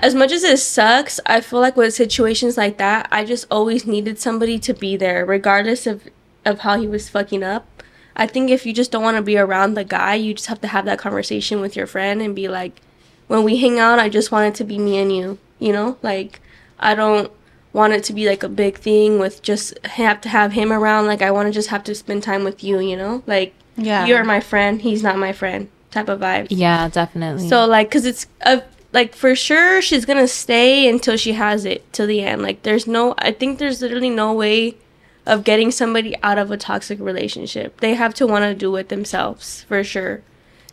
as 0.01 0.13
much 0.15 0.31
as 0.31 0.43
it 0.43 0.57
sucks, 0.59 1.19
I 1.25 1.41
feel 1.41 1.59
like 1.59 1.77
with 1.77 1.93
situations 1.93 2.57
like 2.57 2.77
that, 2.77 3.07
I 3.11 3.23
just 3.23 3.45
always 3.49 3.85
needed 3.85 4.19
somebody 4.19 4.59
to 4.59 4.73
be 4.73 4.97
there, 4.97 5.25
regardless 5.25 5.87
of 5.87 6.07
of 6.45 6.59
how 6.59 6.79
he 6.79 6.87
was 6.87 7.07
fucking 7.09 7.43
up. 7.43 7.67
I 8.15 8.27
think 8.27 8.49
if 8.49 8.65
you 8.65 8.73
just 8.73 8.91
don't 8.91 9.03
want 9.03 9.17
to 9.17 9.23
be 9.23 9.37
around 9.37 9.75
the 9.75 9.83
guy, 9.83 10.15
you 10.15 10.33
just 10.33 10.47
have 10.47 10.61
to 10.61 10.67
have 10.67 10.85
that 10.85 10.99
conversation 10.99 11.61
with 11.61 11.75
your 11.75 11.87
friend 11.87 12.21
and 12.21 12.35
be 12.35 12.47
like, 12.47 12.81
when 13.27 13.43
we 13.43 13.57
hang 13.57 13.79
out, 13.79 13.99
I 13.99 14.09
just 14.09 14.31
want 14.31 14.47
it 14.47 14.57
to 14.57 14.63
be 14.63 14.77
me 14.77 14.97
and 14.97 15.15
you. 15.15 15.37
You 15.59 15.71
know, 15.71 15.97
like 16.01 16.41
I 16.79 16.95
don't 16.95 17.31
want 17.73 17.93
it 17.93 18.03
to 18.05 18.13
be 18.13 18.27
like 18.27 18.43
a 18.43 18.49
big 18.49 18.77
thing 18.77 19.19
with 19.19 19.41
just 19.41 19.77
have 19.85 20.19
to 20.21 20.29
have 20.29 20.51
him 20.53 20.73
around. 20.73 21.05
Like 21.05 21.21
I 21.21 21.31
want 21.31 21.47
to 21.47 21.53
just 21.53 21.69
have 21.69 21.83
to 21.85 21.95
spend 21.95 22.23
time 22.23 22.43
with 22.43 22.63
you. 22.63 22.79
You 22.79 22.97
know, 22.97 23.23
like 23.27 23.53
yeah 23.77 24.05
you're 24.05 24.23
my 24.23 24.39
friend, 24.39 24.81
he's 24.81 25.03
not 25.03 25.17
my 25.17 25.31
friend 25.31 25.69
type 25.91 26.09
of 26.09 26.19
vibe. 26.19 26.47
Yeah, 26.49 26.89
definitely. 26.89 27.47
So 27.47 27.65
like, 27.65 27.91
cause 27.91 28.05
it's 28.05 28.25
a 28.41 28.63
like 28.93 29.15
for 29.15 29.35
sure 29.35 29.81
she's 29.81 30.05
gonna 30.05 30.27
stay 30.27 30.87
until 30.89 31.17
she 31.17 31.33
has 31.33 31.65
it 31.65 31.91
till 31.93 32.07
the 32.07 32.21
end. 32.21 32.41
Like 32.41 32.63
there's 32.63 32.87
no, 32.87 33.15
I 33.17 33.31
think 33.31 33.59
there's 33.59 33.81
literally 33.81 34.09
no 34.09 34.33
way 34.33 34.75
of 35.25 35.43
getting 35.43 35.71
somebody 35.71 36.15
out 36.23 36.37
of 36.37 36.51
a 36.51 36.57
toxic 36.57 36.99
relationship. 36.99 37.79
They 37.79 37.93
have 37.93 38.13
to 38.15 38.27
want 38.27 38.43
to 38.43 38.55
do 38.55 38.75
it 38.75 38.89
themselves 38.89 39.63
for 39.67 39.83
sure. 39.83 40.21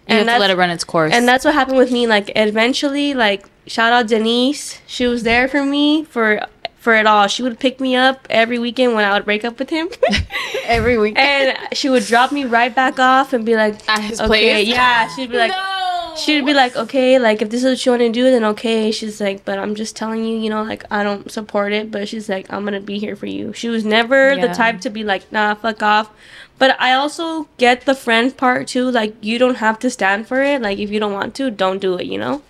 you 0.09 0.17
have 0.17 0.27
to 0.27 0.39
let 0.39 0.51
it 0.51 0.57
run 0.57 0.71
its 0.71 0.85
course. 0.85 1.13
and 1.13 1.29
that's 1.29 1.45
what 1.45 1.55
happened 1.55 1.77
with 1.79 1.93
me. 1.93 2.07
Like 2.07 2.33
eventually, 2.35 3.15
like 3.15 3.47
shout 3.67 3.93
out 3.93 4.09
Denise, 4.09 4.81
she 4.87 5.07
was 5.07 5.23
there 5.23 5.49
for 5.49 5.65
me 5.65 6.05
for 6.05 6.41
for 6.79 6.95
it 6.95 7.07
all. 7.07 7.27
She 7.27 7.43
would 7.43 7.59
pick 7.59 7.81
me 7.81 7.95
up 7.97 8.27
every 8.31 8.59
weekend 8.59 8.95
when 8.95 9.05
I 9.05 9.13
would 9.13 9.25
break 9.25 9.45
up 9.45 9.59
with 9.59 9.69
him. 9.71 9.89
Every 10.65 10.99
week. 10.99 11.19
and 11.19 11.57
she 11.73 11.89
would 11.89 12.05
drop 12.05 12.31
me 12.31 12.45
right 12.45 12.75
back 12.75 12.99
off 12.99 13.33
and 13.33 13.45
be 13.45 13.57
like, 13.57 13.77
At 13.89 14.01
his 14.01 14.21
okay, 14.21 14.27
place? 14.29 14.69
yeah. 14.69 15.09
She'd 15.15 15.31
be 15.31 15.39
like, 15.39 15.51
no. 15.57 15.78
She'd 16.19 16.45
be 16.45 16.55
like, 16.55 16.77
okay, 16.77 17.19
like 17.19 17.41
if 17.43 17.51
this 17.51 17.63
is 17.65 17.71
what 17.73 17.87
you 17.87 17.93
want 17.93 18.01
to 18.03 18.11
do, 18.13 18.25
then 18.31 18.45
okay. 18.45 18.91
She's 18.91 19.21
like, 19.21 19.45
but 19.45 19.59
I'm 19.59 19.75
just 19.75 19.97
telling 19.97 20.25
you, 20.25 20.39
you 20.39 20.51
know, 20.51 20.63
like 20.63 20.85
I 20.91 21.03
don't 21.03 21.31
support 21.31 21.73
it, 21.73 21.91
but 21.91 22.09
she's 22.09 22.29
like, 22.29 22.53
I'm 22.53 22.65
gonna 22.65 22.81
be 22.81 22.99
here 22.99 23.17
for 23.17 23.27
you. 23.27 23.53
She 23.53 23.69
was 23.69 23.85
never 23.85 24.35
the 24.37 24.49
type 24.55 24.81
to 24.83 24.91
be 24.91 25.05
like, 25.05 25.31
nah, 25.33 25.55
fuck 25.55 25.83
off. 25.83 26.11
But 26.59 26.77
I 26.81 26.93
also 26.95 27.49
get 27.57 27.83
the 27.87 27.95
friend 27.95 28.37
part 28.37 28.67
too. 28.69 28.91
Like 28.91 29.15
you 29.23 29.39
don't 29.39 29.57
have 29.57 29.79
to 29.81 29.91
stand 29.91 30.27
for 30.27 30.43
it. 30.43 30.61
Like 30.61 30.79
if 30.79 30.91
you 30.91 30.99
don't 31.01 31.13
want 31.13 31.35
to, 31.37 31.51
don't 31.51 31.79
do 31.81 31.95
it. 31.99 32.07
You 32.07 32.19
know. 32.19 32.43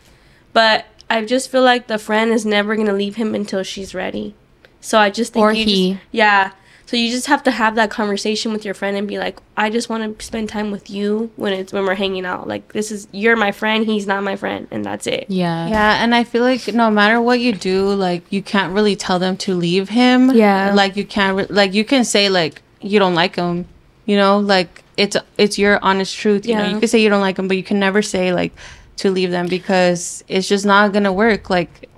But 0.52 0.86
I 1.10 1.24
just 1.24 1.50
feel 1.50 1.62
like 1.62 1.86
the 1.86 1.98
friend 1.98 2.30
is 2.32 2.44
never 2.46 2.74
gonna 2.76 2.92
leave 2.92 3.16
him 3.16 3.34
until 3.34 3.62
she's 3.62 3.94
ready. 3.94 4.34
So 4.80 4.98
I 4.98 5.10
just 5.10 5.32
think 5.32 5.42
Or 5.42 5.52
he. 5.52 5.92
just- 5.94 6.04
yeah. 6.12 6.52
So 6.88 6.96
you 6.96 7.10
just 7.10 7.26
have 7.26 7.42
to 7.42 7.50
have 7.50 7.74
that 7.74 7.90
conversation 7.90 8.50
with 8.50 8.64
your 8.64 8.72
friend 8.72 8.96
and 8.96 9.06
be 9.06 9.18
like, 9.18 9.38
I 9.58 9.68
just 9.68 9.90
want 9.90 10.18
to 10.18 10.24
spend 10.24 10.48
time 10.48 10.70
with 10.70 10.88
you 10.88 11.30
when 11.36 11.52
it's 11.52 11.70
when 11.70 11.84
we're 11.84 11.94
hanging 11.94 12.24
out. 12.24 12.48
Like 12.48 12.72
this 12.72 12.90
is 12.90 13.06
you're 13.12 13.36
my 13.36 13.52
friend, 13.52 13.84
he's 13.84 14.06
not 14.06 14.22
my 14.22 14.36
friend, 14.36 14.66
and 14.70 14.82
that's 14.82 15.06
it. 15.06 15.26
Yeah. 15.28 15.68
Yeah, 15.68 16.02
and 16.02 16.14
I 16.14 16.24
feel 16.24 16.42
like 16.42 16.66
no 16.72 16.90
matter 16.90 17.20
what 17.20 17.40
you 17.40 17.52
do, 17.52 17.92
like 17.92 18.22
you 18.32 18.40
can't 18.42 18.72
really 18.72 18.96
tell 18.96 19.18
them 19.18 19.36
to 19.36 19.54
leave 19.54 19.90
him. 19.90 20.30
Yeah. 20.30 20.72
like 20.72 20.96
you 20.96 21.04
can't 21.04 21.36
re- 21.36 21.46
like 21.50 21.74
you 21.74 21.84
can 21.84 22.04
say 22.06 22.30
like 22.30 22.62
you 22.80 22.98
don't 22.98 23.14
like 23.14 23.36
him. 23.36 23.66
You 24.06 24.16
know, 24.16 24.38
like 24.38 24.82
it's 24.96 25.14
it's 25.36 25.58
your 25.58 25.78
honest 25.84 26.16
truth. 26.16 26.46
You 26.46 26.54
know, 26.54 26.62
Yeah. 26.64 26.70
you 26.72 26.78
can 26.78 26.88
say 26.88 27.02
you 27.02 27.10
don't 27.10 27.20
like 27.20 27.38
him, 27.38 27.48
but 27.48 27.58
you 27.58 27.62
can 27.64 27.78
never 27.78 28.00
say 28.00 28.32
like 28.32 28.54
to 28.96 29.10
leave 29.10 29.30
them 29.30 29.46
because 29.46 30.24
it's 30.26 30.48
just 30.48 30.64
not 30.64 30.94
gonna 30.94 31.12
work. 31.12 31.50
Like 31.50 31.90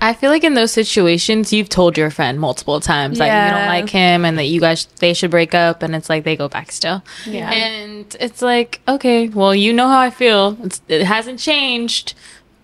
I 0.00 0.12
feel 0.12 0.30
like 0.30 0.44
in 0.44 0.54
those 0.54 0.72
situations, 0.72 1.52
you've 1.52 1.68
told 1.70 1.96
your 1.96 2.10
friend 2.10 2.38
multiple 2.38 2.80
times 2.80 3.18
that 3.18 3.26
you 3.26 3.50
don't 3.56 3.66
like 3.68 3.88
him 3.88 4.24
and 4.24 4.36
that 4.38 4.44
you 4.44 4.60
guys 4.60 4.86
they 5.00 5.14
should 5.14 5.30
break 5.30 5.54
up, 5.54 5.82
and 5.82 5.94
it's 5.96 6.08
like 6.10 6.24
they 6.24 6.36
go 6.36 6.48
back 6.48 6.70
still. 6.72 7.02
Yeah. 7.26 7.50
and 7.50 8.16
it's 8.20 8.42
like 8.42 8.80
okay, 8.86 9.28
well, 9.28 9.54
you 9.54 9.72
know 9.72 9.88
how 9.88 9.98
I 10.00 10.10
feel. 10.10 10.56
It's, 10.62 10.82
it 10.88 11.04
hasn't 11.04 11.38
changed, 11.40 12.14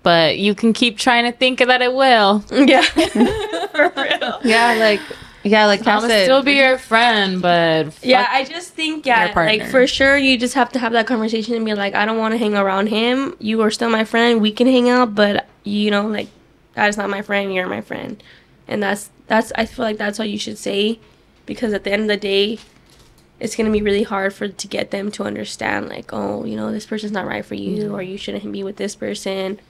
but 0.03 0.39
you 0.39 0.55
can 0.55 0.73
keep 0.73 0.99
trying 0.99 1.25
to 1.25 1.33
think 1.37 1.59
that 1.61 1.81
it 1.83 1.95
will. 1.95 2.45
Yeah. 2.51 2.83
For 3.73 3.93
real. 3.97 4.41
yeah, 4.45 4.75
like 4.79 5.01
yeah, 5.45 5.65
like 5.67 5.81
I'm 5.81 5.89
I 5.89 6.01
gonna 6.01 6.09
said, 6.09 6.25
still 6.25 6.43
be 6.43 6.53
your 6.53 6.77
friend, 6.79 7.41
but 7.43 7.99
Yeah, 8.03 8.29
I 8.31 8.45
just 8.45 8.75
think 8.75 9.07
yeah, 9.07 9.33
like 9.35 9.65
for 9.67 9.87
sure 9.87 10.17
you 10.17 10.39
just 10.39 10.55
have 10.55 10.71
to 10.73 10.79
have 10.79 10.93
that 10.93 11.07
conversation 11.07 11.55
and 11.55 11.65
be 11.65 11.75
like, 11.75 11.95
I 11.95 12.05
don't 12.05 12.19
want 12.19 12.33
to 12.33 12.39
hang 12.39 12.55
around 12.55 12.89
him. 12.89 13.35
You 13.41 13.63
are 13.63 13.71
still 13.71 13.89
my 13.91 14.05
friend. 14.05 14.41
We 14.41 14.53
can 14.53 14.67
hang 14.69 14.89
out, 14.89 15.15
but 15.15 15.47
you 15.65 15.91
know, 15.91 16.07
like 16.07 16.29
that 16.75 16.89
is 16.89 16.97
not 16.97 17.11
my 17.11 17.23
friend. 17.23 17.55
You're 17.55 17.69
my 17.69 17.81
friend, 17.81 18.23
and 18.69 18.83
that's 18.83 19.11
that's. 19.27 19.53
I 19.57 19.67
feel 19.67 19.85
like 19.85 19.99
that's 19.99 20.19
what 20.19 20.29
you 20.29 20.39
should 20.39 20.59
say, 20.59 20.99
because 21.47 21.73
at 21.73 21.85
the 21.85 21.93
end 21.93 22.03
of 22.03 22.09
the 22.09 22.17
day, 22.17 22.59
it's 23.41 23.57
gonna 23.57 23.71
be 23.71 23.83
really 23.83 24.05
hard 24.05 24.33
for 24.33 24.49
to 24.49 24.69
get 24.69 24.91
them 24.91 25.11
to 25.13 25.25
understand, 25.25 25.89
like, 25.89 26.13
oh, 26.13 26.45
you 26.45 26.57
know, 26.57 26.71
this 26.73 26.87
person's 26.87 27.13
not 27.13 27.27
right 27.27 27.45
for 27.45 27.55
you, 27.55 27.93
or 27.93 28.03
you 28.03 28.17
shouldn't 28.17 28.53
be 28.53 28.63
with 28.63 28.77
this 28.77 28.95
person. 28.95 29.61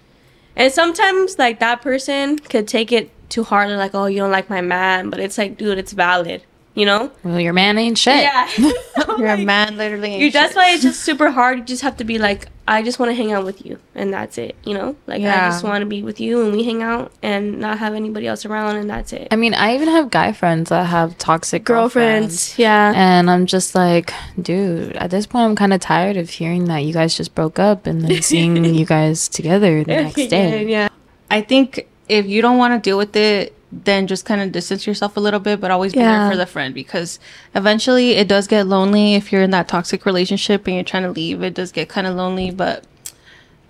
And 0.55 0.71
sometimes 0.73 1.39
like 1.39 1.61
that 1.61 1.81
person 1.81 2.39
could 2.39 2.69
take 2.69 2.93
it 2.93 3.11
too 3.31 3.45
hard, 3.45 3.71
they're 3.71 3.79
like, 3.79 3.95
oh, 3.95 4.07
you 4.07 4.19
don't 4.19 4.31
like 4.31 4.51
my 4.51 4.61
man, 4.61 5.09
but 5.09 5.19
it's 5.19 5.39
like, 5.39 5.57
dude, 5.57 5.79
it's 5.79 5.93
valid, 5.93 6.43
you 6.75 6.87
know? 6.87 7.11
well, 7.23 7.39
your 7.41 7.53
man 7.53 7.79
ain't 7.79 7.99
shit. 7.99 8.23
Yeah. 8.23 8.49
you're 9.19 9.29
a 9.29 9.39
man, 9.39 9.77
literally. 9.77 10.17
You, 10.17 10.31
that's 10.31 10.55
why 10.55 10.71
it's 10.73 10.83
just 10.83 11.01
super 11.01 11.31
hard. 11.31 11.59
You 11.59 11.65
just 11.65 11.83
have 11.83 11.97
to 11.99 12.05
be 12.05 12.19
like, 12.19 12.49
I 12.67 12.83
just 12.83 12.99
want 12.99 13.11
to 13.11 13.15
hang 13.15 13.33
out 13.33 13.45
with 13.45 13.67
you, 13.67 13.79
and 13.95 14.13
that's 14.13 14.39
it. 14.39 14.55
You 14.65 14.75
know, 14.75 14.97
like 15.07 15.21
Yeah. 15.21 15.47
I 15.47 15.51
just 15.51 15.65
want 15.65 15.83
to 15.83 15.87
be 15.87 16.03
with 16.03 16.21
you, 16.21 16.43
and 16.43 16.53
we 16.53 16.63
hang 16.63 16.83
out, 16.83 17.13
and 17.23 17.59
not 17.59 17.79
have 17.79 17.95
anybody 17.95 18.27
else 18.27 18.47
around, 18.47 18.77
and 18.77 18.89
that's 18.89 19.13
it. 19.13 19.29
I 19.31 19.37
mean, 19.37 19.53
I 19.55 19.75
even 19.75 19.89
have 19.89 20.11
guy 20.11 20.33
friends 20.33 20.69
that 20.71 20.85
have 20.87 21.19
toxic 21.19 21.65
girlfriends. 21.65 22.51
Girlfriends, 22.51 22.59
yeah, 22.59 22.93
And 22.95 23.31
I'm 23.31 23.47
just 23.47 23.75
like, 23.75 24.13
dude, 24.41 24.97
at 24.97 25.11
this 25.11 25.27
point, 25.27 25.45
I'm 25.51 25.57
kind 25.57 25.73
of 25.73 25.81
tired 25.81 26.17
of 26.17 26.31
hearing 26.31 26.67
that 26.67 26.79
you 26.79 26.93
guys 26.93 27.17
just 27.17 27.35
broke 27.35 27.59
up 27.59 27.87
and 27.87 28.03
then 28.03 28.23
seeing 28.33 28.65
you 28.65 28.87
guys 28.87 29.29
together 29.29 29.83
the 29.85 29.93
next 29.95 30.29
day. 30.29 30.67
yeah, 30.69 30.89
I 31.31 31.41
think 31.41 31.89
if 32.09 32.27
you 32.27 32.43
don't 32.43 32.59
want 32.59 32.75
to 32.75 32.89
deal 32.89 32.97
with 32.97 33.17
it, 33.17 33.55
then 33.73 34.07
just 34.07 34.25
kind 34.27 34.41
of 34.43 34.53
distance 34.53 34.87
yourself 34.87 35.17
a 35.17 35.21
little 35.21 35.41
bit, 35.41 35.61
but 35.61 35.71
always 35.71 35.93
be 35.95 36.01
there 36.01 36.31
for 36.31 36.37
the 36.37 36.45
friend 36.47 36.75
because 36.75 37.19
eventually 37.55 38.13
it 38.13 38.29
does 38.29 38.47
get 38.47 38.67
lonely 38.67 39.15
if 39.15 39.33
you're 39.33 39.43
in 39.43 39.51
that 39.53 39.67
toxic 39.67 40.05
relationship 40.05 40.67
and 40.67 40.75
you're 40.77 40.85
trying 40.85 41.05
to 41.05 41.11
leave. 41.11 41.43
It 41.43 41.55
does 41.55 41.73
get 41.73 41.89
kind 41.89 42.07
of 42.07 42.15
lonely, 42.15 42.51
but 42.51 42.85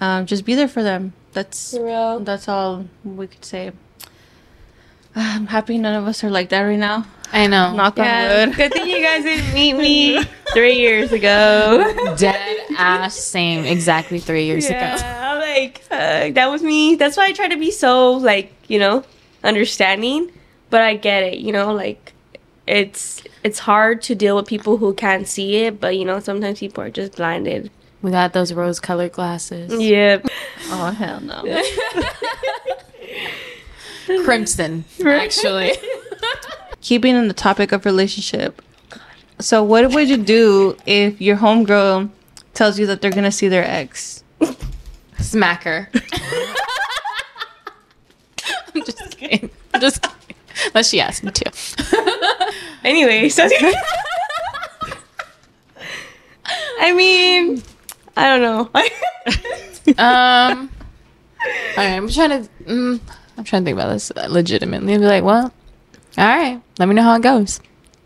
um, 0.00 0.26
just 0.26 0.44
be 0.44 0.54
there 0.56 0.66
for 0.68 0.82
them. 0.82 1.12
That's 1.32 1.76
for 1.76 1.84
real. 1.84 2.20
that's 2.20 2.48
all 2.48 2.86
we 3.04 3.28
could 3.28 3.44
say. 3.44 3.70
I'm 5.14 5.46
happy 5.46 5.78
none 5.78 5.94
of 5.94 6.06
us 6.08 6.24
are 6.24 6.30
like 6.30 6.48
that 6.50 6.62
right 6.62 6.78
now. 6.78 7.06
I 7.32 7.46
know. 7.46 7.74
Knock 7.74 7.96
Yeah, 7.98 8.42
on 8.42 8.48
wood. 8.50 8.56
good 8.56 8.72
thing 8.72 8.86
you 8.88 9.02
guys 9.02 9.22
didn't 9.24 9.54
meet 9.54 9.74
me 9.74 10.22
three 10.52 10.74
years 10.78 11.12
ago. 11.12 12.14
Dead 12.18 12.58
ass 12.76 13.14
same 13.14 13.64
exactly 13.64 14.18
three 14.18 14.46
years 14.46 14.66
ago. 14.66 14.78
Yeah, 14.78 15.30
I'm 15.32 15.40
like 15.40 15.78
fuck, 15.82 16.34
that 16.34 16.46
was 16.50 16.62
me. 16.62 16.96
That's 16.96 17.16
why 17.16 17.26
I 17.26 17.32
try 17.32 17.48
to 17.48 17.56
be 17.56 17.70
so 17.70 18.12
like 18.14 18.52
you 18.68 18.78
know 18.78 19.04
understanding, 19.44 20.30
but 20.70 20.80
I 20.82 20.94
get 20.96 21.22
it. 21.22 21.38
You 21.38 21.52
know, 21.52 21.72
like 21.72 22.12
it's 22.66 23.22
it's 23.42 23.58
hard 23.58 24.02
to 24.02 24.14
deal 24.14 24.36
with 24.36 24.46
people 24.46 24.76
who 24.76 24.94
can't 24.94 25.26
see 25.26 25.56
it, 25.56 25.80
but 25.80 25.96
you 25.96 26.04
know 26.04 26.20
sometimes 26.20 26.60
people 26.60 26.84
are 26.84 26.90
just 26.90 27.16
blinded. 27.16 27.70
We 28.02 28.10
got 28.10 28.32
those 28.32 28.52
rose 28.52 28.80
colored 28.80 29.12
glasses. 29.12 29.72
Yep. 29.80 30.26
Oh 30.74 30.90
hell 30.90 31.20
no. 31.20 31.42
Crimson, 34.24 34.84
actually. 35.04 35.72
Keeping 36.80 37.14
in 37.14 37.28
the 37.28 37.34
topic 37.34 37.72
of 37.72 37.84
relationship. 37.84 38.62
So 39.38 39.62
what 39.62 39.92
would 39.92 40.08
you 40.08 40.16
do 40.16 40.76
if 40.86 41.20
your 41.20 41.36
homegirl 41.36 42.08
tells 42.54 42.78
you 42.78 42.86
that 42.86 43.02
they're 43.02 43.10
gonna 43.10 43.32
see 43.32 43.48
their 43.48 43.64
ex? 43.64 44.24
Smack 45.18 45.64
her. 45.64 45.90
I'm 48.74 48.84
just 48.84 49.11
kidding. 49.32 49.50
I'm 49.74 49.80
just 49.88 50.02
kidding. 50.02 50.36
Unless 50.66 50.90
she 50.90 51.00
asked 51.00 51.24
me 51.24 51.30
to. 51.32 51.52
Anyway, 52.84 53.28
so 53.28 53.48
I 56.80 56.92
mean, 56.92 57.62
I 58.16 58.28
don't 58.28 58.42
know. 58.42 58.70
Um, 60.02 60.68
okay, 61.42 61.96
I'm 61.96 62.08
trying 62.08 62.30
to. 62.42 62.48
Mm, 62.64 63.00
I'm 63.38 63.44
trying 63.44 63.62
to 63.62 63.66
think 63.66 63.76
about 63.78 63.92
this 63.92 64.10
legitimately. 64.28 64.98
Be 64.98 65.04
like, 65.04 65.22
well, 65.22 65.52
all 66.18 66.24
right. 66.26 66.60
Let 66.80 66.88
me 66.88 66.94
know 66.96 67.02
how 67.02 67.14
it 67.14 67.22
goes. 67.22 67.60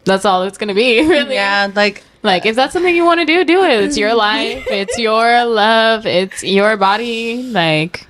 That's 0.05 0.27
all 0.27 0.43
it's 0.43 0.59
gonna 0.59 0.75
be, 0.75 1.01
really. 1.09 1.35
Yeah, 1.35 1.71
like 1.75 2.05
Like, 2.23 2.45
if 2.45 2.55
that's 2.55 2.73
something 2.75 2.95
you 2.95 3.05
want 3.05 3.21
to 3.21 3.27
do, 3.27 3.45
do 3.45 3.63
it. 3.65 3.83
It's 3.85 3.97
your 3.97 4.15
life. 4.15 4.67
It's 4.69 4.99
your 4.99 5.45
love. 5.47 6.05
It's 6.07 6.43
your 6.45 6.77
body. 6.77 7.45
Like, 7.45 8.07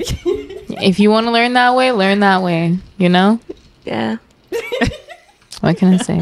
if 0.82 0.98
you 0.98 1.10
want 1.10 1.26
to 1.26 1.30
learn 1.32 1.52
that 1.54 1.74
way, 1.74 1.92
learn 1.92 2.20
that 2.20 2.42
way. 2.42 2.78
You 2.98 3.08
know? 3.08 3.40
yeah. 3.84 4.16
What 5.60 5.76
can 5.76 5.94
I 5.94 5.96
say? 5.98 6.20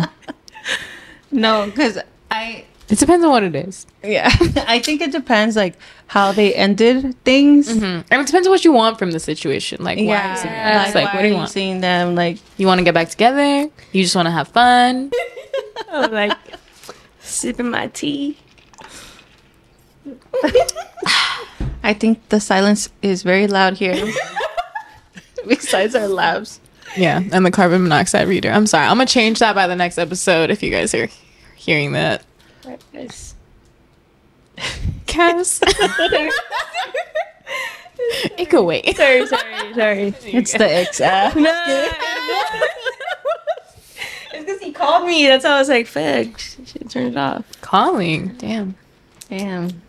no, 1.31 1.65
because 1.67 1.99
I 2.31 2.65
It 2.91 2.99
depends 2.99 3.25
on 3.25 3.31
what 3.31 3.43
it 3.43 3.55
is. 3.55 3.87
yeah, 4.05 4.29
I 4.69 4.81
think 4.81 5.01
it 5.01 5.13
depends 5.13 5.57
like 5.57 5.77
how 6.09 6.33
they 6.33 6.53
ended 6.55 7.15
things. 7.25 7.69
Mhm. 7.73 8.05
And 8.11 8.21
it 8.21 8.27
depends 8.27 8.47
on 8.47 8.51
what 8.53 8.65
you 8.67 8.73
want 8.73 8.99
from 8.99 9.13
the 9.13 9.21
situation. 9.21 9.83
Like, 9.83 9.97
why 9.97 10.05
Yeah, 10.05 10.35
is 10.35 10.45
it- 10.45 10.49
like, 10.49 10.95
like, 10.95 11.05
why 11.07 11.15
what 11.17 11.23
do 11.23 11.29
you 11.29 11.35
want? 11.35 11.51
seeing 11.51 11.81
them 11.81 12.15
like 12.15 12.37
You 12.59 12.67
want 12.67 12.79
to 12.81 12.85
get 12.85 12.93
back 12.93 13.09
together? 13.09 13.71
You 13.93 14.03
just 14.03 14.15
want 14.15 14.27
to 14.27 14.31
have 14.33 14.49
fun? 14.49 15.11
I'm 15.91 16.13
like 16.13 16.37
sipping 17.21 17.71
my 17.71 17.87
tea. 17.89 18.37
I 21.83 21.95
think 21.95 22.29
the 22.29 22.41
silence 22.41 22.89
is 23.03 23.23
very 23.23 23.47
loud 23.47 23.75
here. 23.79 24.13
Besides 25.47 25.95
our 25.95 26.07
labs. 26.09 26.61
Yeah, 26.97 27.23
and 27.33 27.47
the 27.47 27.51
carbon 27.51 27.83
monoxide 27.85 28.27
reader. 28.29 28.51
I'm 28.51 28.67
sorry. 28.67 28.85
I'm 28.87 28.97
gonna 28.97 29.07
change 29.07 29.39
that 29.39 29.55
by 29.55 29.67
the 29.67 29.77
next 29.77 29.97
episode 29.99 30.51
if 30.51 30.63
you 30.63 30.71
guys 30.71 30.93
are 30.95 31.09
hearing 31.57 31.93
that. 31.93 32.23
Right, 32.67 32.83
guys. 32.93 33.35
Cass. 35.07 35.61
it 38.39 38.51
could 38.51 38.63
wait. 38.65 38.85
Sorry, 38.97 39.27
sorry, 39.27 39.75
sorry. 39.75 40.15
It's 40.25 40.53
the 40.53 40.71
ex. 40.71 41.01
Uh, 41.01 41.33
No. 41.37 41.89
it's 44.33 44.45
because 44.45 44.61
he 44.61 44.73
called 44.73 45.07
me. 45.07 45.27
That's 45.27 45.45
how 45.45 45.55
I 45.57 45.59
was 45.59 45.69
like, 45.69 45.87
fuck. 45.87 46.39
Should 46.39 46.91
turn 46.91 47.07
it 47.07 47.17
off. 47.17 47.45
Calling. 47.61 48.29
Damn. 48.39 48.75
damn. 49.29 49.83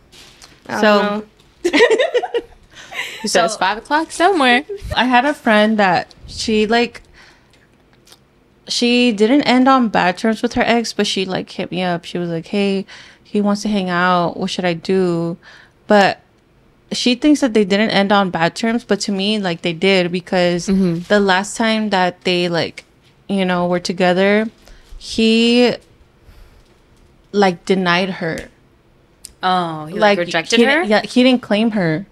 I 0.67 0.81
So- 0.81 1.01
don't 1.01 1.03
know. 1.19 1.25
You 1.64 3.30
said 3.30 3.45
it's 3.45 3.55
five 3.55 3.78
o'clock 3.78 4.12
somewhere. 4.12 4.64
I 4.95 5.05
had 5.05 5.26
a 5.26 5.34
friend 5.34 5.78
that 5.78 6.14
she 6.28 6.66
like 6.66 7.03
she 8.68 9.12
didn't 9.12 9.43
end 9.43 9.68
on 9.68 9.89
bad 9.89 10.18
terms 10.18 10.41
with 10.41 10.53
her 10.53 10.64
ex, 10.64 10.93
but 10.93 11.05
she 11.05 11.26
like 11.26 11.49
hit 11.49 11.72
me 11.72 11.84
up. 11.84 12.05
She 12.05 12.18
was 12.18 12.30
like, 12.30 12.47
"Hey, 12.47 12.86
he 13.24 13.41
wants 13.41 13.62
to 13.64 13.70
hang 13.70 13.89
out. 13.89 14.38
What 14.38 14.49
should 14.49 14.66
I 14.66 14.74
do?" 14.74 15.38
But 15.88 16.22
she 16.91 17.16
thinks 17.16 17.41
that 17.41 17.53
they 17.53 17.64
didn't 17.64 17.91
end 17.91 18.12
on 18.12 18.32
bad 18.32 18.55
terms, 18.55 18.84
but 18.84 18.99
to 19.01 19.12
me, 19.12 19.39
like 19.39 19.62
they 19.62 19.74
did 19.74 20.12
because 20.12 20.68
mm-hmm. 20.68 20.99
the 21.07 21.20
last 21.20 21.55
time 21.55 21.89
that 21.89 22.22
they 22.22 22.49
like, 22.49 22.86
you 23.30 23.45
know, 23.45 23.68
were 23.68 23.80
together, 23.80 24.49
he 24.97 25.76
like 27.32 27.66
denied 27.66 28.09
her. 28.09 28.49
Oh, 29.43 29.85
he 29.87 29.97
like, 29.97 30.19
rejected 30.19 30.59
he 30.59 30.65
her. 30.65 30.83
Yeah, 30.83 31.01
he 31.01 31.23
didn't 31.23 31.41
claim 31.41 31.71
her. 31.71 32.05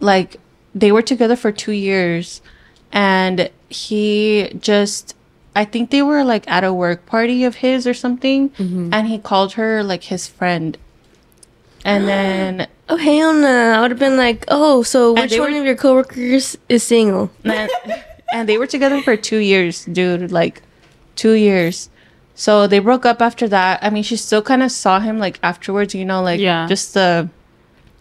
Like 0.00 0.36
they 0.74 0.92
were 0.92 1.02
together 1.02 1.36
for 1.36 1.52
two 1.52 1.72
years, 1.72 2.40
and 2.92 3.50
he 3.68 4.52
just. 4.58 5.14
I 5.54 5.64
think 5.64 5.90
they 5.90 6.00
were 6.02 6.22
like 6.22 6.46
at 6.48 6.62
a 6.62 6.72
work 6.72 7.06
party 7.06 7.42
of 7.44 7.56
his 7.56 7.86
or 7.86 7.92
something, 7.94 8.50
Mm-hmm. 8.50 8.94
and 8.94 9.08
he 9.08 9.18
called 9.18 9.54
her 9.54 9.82
like 9.82 10.04
his 10.04 10.26
friend. 10.28 10.78
And 11.84 12.06
then 12.12 12.68
Oh 12.88 12.96
hell 12.96 13.32
no! 13.34 13.72
I 13.72 13.80
would 13.80 13.90
have 13.90 14.00
been 14.00 14.16
like, 14.16 14.44
oh, 14.48 14.82
so 14.82 15.12
which 15.14 15.32
one 15.38 15.52
were- 15.52 15.58
of 15.58 15.64
your 15.64 15.76
coworkers 15.76 16.56
is 16.68 16.82
single? 16.82 17.30
and, 17.44 17.70
and 18.32 18.48
they 18.48 18.58
were 18.58 18.66
together 18.66 19.02
for 19.02 19.16
two 19.16 19.38
years, 19.38 19.84
dude. 19.86 20.30
Like 20.32 20.62
two 21.16 21.32
years. 21.32 21.90
So 22.40 22.66
they 22.66 22.78
broke 22.78 23.04
up 23.04 23.20
after 23.20 23.46
that. 23.48 23.80
I 23.82 23.90
mean, 23.90 24.02
she 24.02 24.16
still 24.16 24.40
kind 24.40 24.62
of 24.62 24.72
saw 24.72 24.98
him 24.98 25.18
like 25.18 25.38
afterwards, 25.42 25.94
you 25.94 26.06
know, 26.06 26.22
like 26.22 26.40
Yeah. 26.40 26.66
just 26.66 26.94
the, 26.94 27.28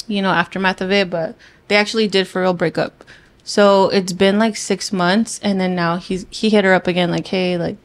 you 0.07 0.21
know, 0.21 0.29
aftermath 0.29 0.79
of 0.79 0.93
it. 0.93 1.09
But 1.09 1.35
they 1.67 1.75
actually 1.75 2.07
did 2.07 2.25
for 2.25 2.41
real 2.41 2.53
break 2.53 2.77
up. 2.77 3.03
So 3.43 3.89
it's 3.89 4.13
been 4.13 4.39
like 4.39 4.55
six 4.55 4.93
months, 4.93 5.41
and 5.43 5.59
then 5.59 5.75
now 5.75 5.97
he's 5.97 6.25
he 6.29 6.49
hit 6.49 6.63
her 6.63 6.73
up 6.73 6.87
again, 6.87 7.11
like, 7.11 7.27
hey, 7.27 7.57
like, 7.57 7.75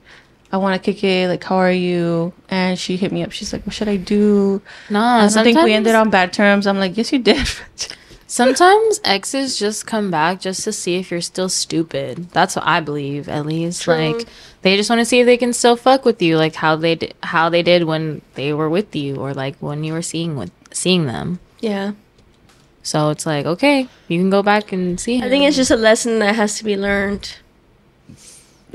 I 0.53 0.59
want 0.59 0.81
to 0.81 0.93
kick 0.93 1.03
it. 1.03 1.27
Like, 1.29 1.43
how 1.43 1.57
are 1.57 1.73
you? 1.73 2.33
And 2.49 2.79
she 2.79 2.97
hit 2.97 3.11
me 3.11 3.25
up. 3.25 3.33
She's 3.33 3.53
like, 3.53 3.67
what 3.67 3.75
should 3.75 3.89
I 3.89 3.97
do? 3.97 4.63
Nah, 4.91 5.25
I 5.25 5.29
think 5.43 5.59
we 5.59 5.73
ended 5.73 5.97
on 5.97 6.09
bad 6.09 6.33
terms. 6.33 6.69
I'm 6.69 6.79
like, 6.79 6.97
yes, 6.97 7.13
you 7.13 7.19
did. 7.19 7.49
Sometimes 8.35 8.99
exes 9.05 9.57
just 9.57 9.87
come 9.87 10.11
back 10.11 10.41
just 10.41 10.65
to 10.65 10.73
see 10.73 10.97
if 10.97 11.13
you're 11.13 11.21
still 11.21 11.49
stupid. 11.49 12.31
That's 12.31 12.57
what 12.57 12.67
I 12.67 12.81
believe, 12.81 13.29
at 13.29 13.47
least. 13.47 13.83
True. 13.83 13.95
Like 13.95 14.27
they 14.63 14.77
just 14.77 14.91
want 14.91 14.99
to 14.99 15.05
see 15.05 15.21
if 15.21 15.27
they 15.27 15.37
can 15.37 15.53
still 15.53 15.77
fuck 15.77 16.05
with 16.05 16.21
you, 16.21 16.37
like 16.37 16.57
how 16.57 16.75
they 16.75 16.97
di- 16.97 17.13
how 17.23 17.49
they 17.49 17.63
did 17.63 17.85
when 17.85 18.23
they 18.35 18.53
were 18.53 18.69
with 18.69 18.97
you, 18.97 19.15
or 19.15 19.35
like 19.35 19.55
when 19.59 19.85
you 19.85 19.93
were 19.93 20.03
seeing 20.03 20.35
with 20.35 20.51
seeing 20.73 21.07
them. 21.07 21.39
Yeah, 21.61 21.93
So 22.83 23.11
it's 23.11 23.25
like 23.25 23.47
okay, 23.47 23.87
you 24.09 24.19
can 24.19 24.31
go 24.31 24.43
back 24.43 24.73
and 24.73 24.99
see. 24.99 25.19
Him. 25.19 25.23
I 25.23 25.29
think 25.29 25.45
it's 25.45 25.55
just 25.55 25.71
a 25.71 25.77
lesson 25.77 26.19
that 26.19 26.35
has 26.35 26.59
to 26.59 26.65
be 26.65 26.77
learned. 26.77 27.37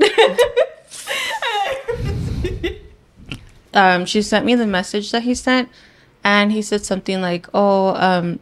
um, 3.74 4.06
she 4.06 4.22
sent 4.22 4.46
me 4.46 4.54
the 4.54 4.66
message 4.66 5.10
that 5.10 5.24
he 5.24 5.34
sent, 5.34 5.68
and 6.24 6.50
he 6.50 6.62
said 6.62 6.86
something 6.86 7.20
like, 7.20 7.46
"Oh, 7.52 7.94
um, 7.96 8.40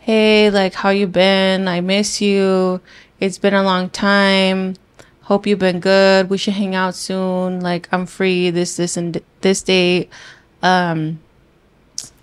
hey, 0.00 0.50
like 0.50 0.74
how 0.74 0.90
you 0.90 1.06
been? 1.06 1.68
I 1.68 1.80
miss 1.80 2.20
you. 2.20 2.80
It's 3.20 3.38
been 3.38 3.54
a 3.54 3.62
long 3.62 3.90
time. 3.90 4.74
Hope 5.22 5.46
you've 5.46 5.60
been 5.60 5.78
good. 5.78 6.28
We 6.28 6.38
should 6.38 6.54
hang 6.54 6.74
out 6.74 6.94
soon. 6.94 7.60
Like 7.60 7.88
I'm 7.92 8.06
free 8.06 8.50
this, 8.50 8.76
this, 8.76 8.96
and 8.96 9.20
this 9.42 9.62
date. 9.62 10.10
Um, 10.62 11.20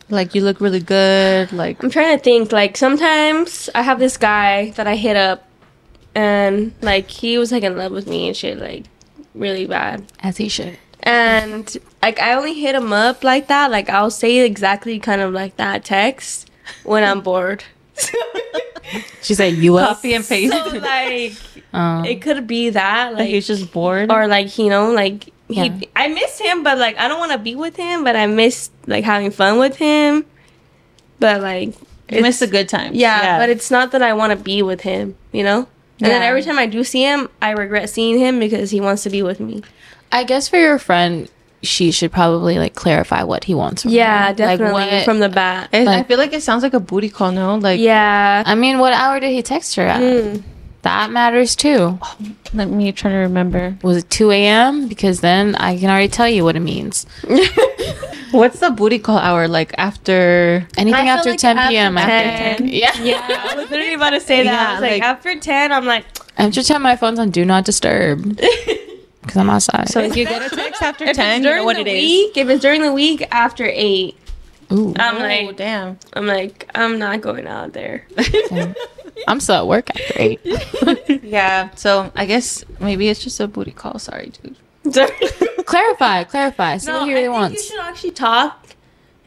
like 0.10 0.36
you 0.36 0.42
look 0.42 0.60
really 0.60 0.82
good. 0.82 1.54
Like 1.54 1.82
I'm 1.82 1.90
trying 1.90 2.18
to 2.18 2.24
think. 2.24 2.52
Like 2.52 2.76
sometimes 2.76 3.70
I 3.74 3.84
have 3.84 4.00
this 4.00 4.18
guy 4.18 4.72
that 4.72 4.88
I 4.88 4.96
hit 4.96 5.16
up, 5.16 5.48
and 6.16 6.74
like 6.82 7.10
he 7.10 7.38
was 7.38 7.52
like 7.52 7.64
in 7.64 7.78
love 7.78 7.92
with 7.92 8.08
me 8.08 8.28
and 8.28 8.36
shit, 8.36 8.58
like 8.58 8.86
really 9.34 9.68
bad. 9.68 10.12
as 10.20 10.38
he 10.38 10.50
should. 10.50 10.78
And 11.04 11.78
like 12.02 12.20
I 12.20 12.34
only 12.34 12.60
hit 12.60 12.76
him 12.76 12.92
up 12.92 13.24
like 13.24 13.48
that. 13.48 13.72
Like 13.72 13.90
I'll 13.90 14.12
say 14.12 14.40
exactly 14.40 15.00
kind 15.00 15.22
of 15.22 15.32
like 15.32 15.56
that 15.58 15.86
text 15.86 16.47
when 16.84 17.04
I'm 17.04 17.22
bored. 17.22 17.64
She 19.22 19.34
said 19.36 19.56
you 19.56 19.76
up. 19.78 19.98
copy 19.98 20.14
and 20.14 20.26
paste. 20.26 20.54
so 20.54 20.78
like 20.78 21.34
Um, 21.74 22.06
it 22.06 22.22
could 22.22 22.48
be 22.48 22.70
that 22.70 23.10
like 23.12 23.20
like 23.20 23.28
he's 23.30 23.46
just 23.46 23.74
bored. 23.74 24.10
or 24.10 24.28
like 24.28 24.58
you 24.58 24.70
know 24.70 24.92
like 24.94 25.26
he 25.50 25.66
Yeah. 25.68 25.80
I 25.98 26.08
miss 26.08 26.40
him 26.40 26.64
but 26.64 26.78
like 26.78 26.98
I 26.98 27.10
don't 27.10 27.20
want 27.20 27.34
to 27.34 27.38
be 27.38 27.54
with 27.56 27.76
him 27.76 28.06
but 28.06 28.16
I 28.16 28.26
miss 28.28 28.70
like 28.88 29.04
having 29.04 29.30
fun 29.32 29.60
with 29.60 29.76
him. 29.76 30.26
But 31.20 31.42
like 31.42 31.70
you 32.10 32.22
miss 32.22 32.38
it's- 32.38 32.40
the 32.40 32.48
good 32.48 32.70
times. 32.70 32.96
Yeah, 32.96 33.38
but 33.38 33.50
it's 33.50 33.70
not 33.70 33.92
that 33.92 34.02
I 34.02 34.14
want 34.14 34.32
to 34.32 34.42
be 34.42 34.62
with 34.62 34.82
him, 34.82 35.18
you 35.34 35.44
know? 35.44 35.68
And 36.00 36.10
then 36.12 36.22
every 36.22 36.42
time 36.44 36.58
I 36.58 36.68
do 36.68 36.84
see 36.86 37.02
him, 37.04 37.28
I 37.42 37.52
regret 37.52 37.90
seeing 37.90 38.18
him 38.20 38.40
because 38.40 38.70
he 38.72 38.80
wants 38.80 39.04
to 39.04 39.10
be 39.10 39.22
with 39.24 39.40
me. 39.42 39.64
I 40.12 40.24
guess 40.24 40.48
for 40.48 40.58
your 40.58 40.78
friend, 40.80 41.28
she 41.64 41.92
should 41.92 42.12
probably 42.12 42.60
like 42.60 42.76
clarify 42.76 43.24
what 43.24 43.44
he 43.46 43.54
wants. 43.56 43.82
From 43.84 43.92
Yeah, 43.92 44.28
her. 44.28 44.34
definitely 44.34 44.74
Like 44.74 44.92
what, 44.92 45.06
from 45.06 45.20
the 45.20 45.30
bat. 45.30 45.70
I, 45.74 46.00
I 46.00 46.04
feel 46.04 46.18
like 46.18 46.34
it 46.34 46.44
sounds 46.44 46.64
like 46.64 46.74
a 46.74 46.80
booty 46.80 47.10
call. 47.10 47.32
No, 47.32 47.56
like 47.56 47.80
Yeah. 47.80 48.44
I 48.46 48.56
mean, 48.56 48.80
what 48.80 48.94
hour 48.94 49.20
did 49.20 49.32
he 49.32 49.42
text 49.42 49.76
her 49.76 49.84
at? 49.84 50.00
Mm. 50.02 50.44
That 50.84 51.12
matters 51.12 51.56
too. 51.56 52.00
let 52.54 52.70
me 52.70 52.92
try 52.94 53.12
to 53.12 53.18
remember. 53.18 53.76
Was 53.82 53.98
it 53.98 54.10
2 54.10 54.32
a.m.? 54.32 54.88
Because 54.88 55.20
then 55.22 55.56
I 55.56 55.78
can 55.78 55.90
already 55.90 56.08
tell 56.08 56.30
you 56.30 56.44
what 56.46 56.56
it 56.56 56.62
means. 56.62 57.06
What's 58.32 58.60
the 58.60 58.70
booty 58.70 59.00
call 59.00 59.18
hour 59.18 59.48
like 59.48 59.74
after? 59.78 60.68
Anything 60.78 61.10
after 61.10 61.32
like 61.32 61.40
10 61.40 61.58
after 61.58 61.70
p.m. 61.72 61.98
After 61.98 62.10
10. 62.12 62.58
think. 62.58 62.74
Yeah. 62.74 62.92
Yeah, 63.04 63.26
I 63.52 63.56
was 63.56 63.70
literally 63.70 63.94
about 63.96 64.12
to 64.12 64.20
say 64.22 64.44
that. 64.44 64.52
Yeah, 64.54 64.70
I 64.70 64.72
was 64.74 64.82
like, 64.82 64.92
like- 64.92 65.02
after 65.04 65.40
10, 65.40 65.72
I'm 65.72 65.86
like, 65.86 66.06
After 66.38 66.62
10, 66.62 66.82
my 66.82 66.96
phone's 66.96 67.20
on 67.20 67.32
Do 67.32 67.44
Not 67.44 67.66
Disturb. 67.66 68.40
Because 69.28 69.38
I'm 69.38 69.50
outside. 69.50 69.90
So 69.90 70.00
if 70.00 70.16
you 70.16 70.26
get 70.26 70.52
a 70.52 70.56
text 70.56 70.82
after 70.82 71.06
if 71.06 71.16
ten, 71.16 71.44
you 71.44 71.50
know 71.50 71.64
what 71.66 71.76
the 71.76 71.82
it 71.82 71.88
is. 71.88 71.94
week, 71.94 72.38
if 72.38 72.50
it's 72.50 72.62
during 72.62 72.82
the 72.82 72.94
week 72.94 73.28
after 73.32 73.66
8, 73.66 74.18
Ooh. 74.72 74.94
I'm 74.98 75.18
oh, 75.18 75.20
like, 75.20 75.58
damn. 75.58 76.00
I'm 76.14 76.26
like, 76.26 76.70
I'm 76.74 76.98
not 77.00 77.22
going 77.22 77.48
out 77.48 77.74
there. 77.74 78.08
I'm 79.28 79.40
still 79.40 79.56
at 79.56 79.68
work 79.68 79.90
after 79.90 80.14
8. 80.16 80.40
Yeah. 81.24 81.70
So 81.76 82.12
I 82.16 82.26
guess 82.26 82.64
maybe 82.80 83.10
it's 83.10 83.22
just 83.22 83.40
a 83.40 83.48
booty 83.48 83.72
call. 83.72 84.00
Sorry, 84.00 84.32
dude. 84.42 84.56
clarify, 85.66 86.24
clarify. 86.24 86.78
See 86.78 86.88
no, 86.88 87.00
what 87.00 87.08
he 87.08 87.12
I 87.12 87.16
really 87.16 87.28
think 87.28 87.34
wants. 87.34 87.56
you 87.56 87.76
should 87.76 87.80
actually 87.82 88.12
talk 88.12 88.68